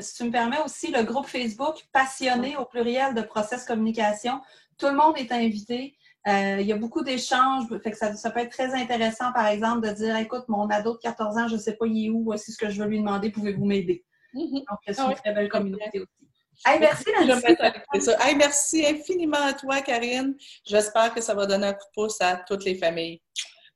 si 0.00 0.14
tu 0.14 0.24
me 0.24 0.30
permets 0.30 0.60
aussi, 0.64 0.92
le 0.92 1.02
groupe 1.02 1.26
Facebook 1.26 1.84
passionné 1.92 2.56
au 2.56 2.64
pluriel 2.64 3.14
de 3.14 3.22
process 3.22 3.64
communication, 3.64 4.40
tout 4.78 4.86
le 4.86 4.94
monde 4.94 5.18
est 5.18 5.32
invité. 5.32 5.96
Euh, 6.28 6.58
il 6.60 6.66
y 6.66 6.72
a 6.72 6.76
beaucoup 6.76 7.02
d'échanges, 7.02 7.64
fait 7.82 7.90
que 7.90 7.96
ça, 7.96 8.14
ça, 8.14 8.30
peut 8.30 8.40
être 8.40 8.50
très 8.50 8.74
intéressant, 8.74 9.32
par 9.32 9.46
exemple, 9.46 9.88
de 9.88 9.92
dire 9.94 10.16
écoute, 10.16 10.44
mon 10.48 10.68
ado 10.68 10.92
de 10.92 10.98
14 10.98 11.38
ans, 11.38 11.48
je 11.48 11.54
ne 11.54 11.60
sais 11.60 11.76
pas 11.76 11.86
il 11.86 12.06
est 12.06 12.10
où, 12.10 12.24
voici 12.24 12.52
ce 12.52 12.58
que 12.58 12.68
je 12.68 12.82
veux 12.82 12.88
lui 12.88 12.98
demander, 12.98 13.30
pouvez-vous 13.30 13.64
m'aider? 13.64 14.04
Mm-hmm. 14.34 14.52
Donc, 14.52 14.78
c'est 14.86 14.98
une 14.98 15.06
ah 15.08 15.14
très 15.14 15.32
belle 15.32 15.48
communauté 15.48 16.00
aussi. 16.00 16.20
Hey, 16.66 16.78
merci, 16.78 17.04
Nancy. 17.26 18.16
Hey, 18.20 18.36
merci 18.36 18.86
infiniment 18.86 19.46
à 19.46 19.54
toi, 19.54 19.80
Karine. 19.80 20.36
J'espère 20.64 21.14
que 21.14 21.22
ça 21.22 21.34
va 21.34 21.46
donner 21.46 21.68
un 21.68 21.72
coup 21.72 21.86
de 21.86 21.92
pouce 21.94 22.20
à 22.20 22.36
toutes 22.36 22.64
les 22.64 22.74
familles. 22.74 23.22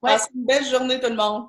Passez 0.02 0.28
une 0.34 0.44
belle 0.44 0.66
journée, 0.66 1.00
tout 1.00 1.08
le 1.08 1.16
monde. 1.16 1.48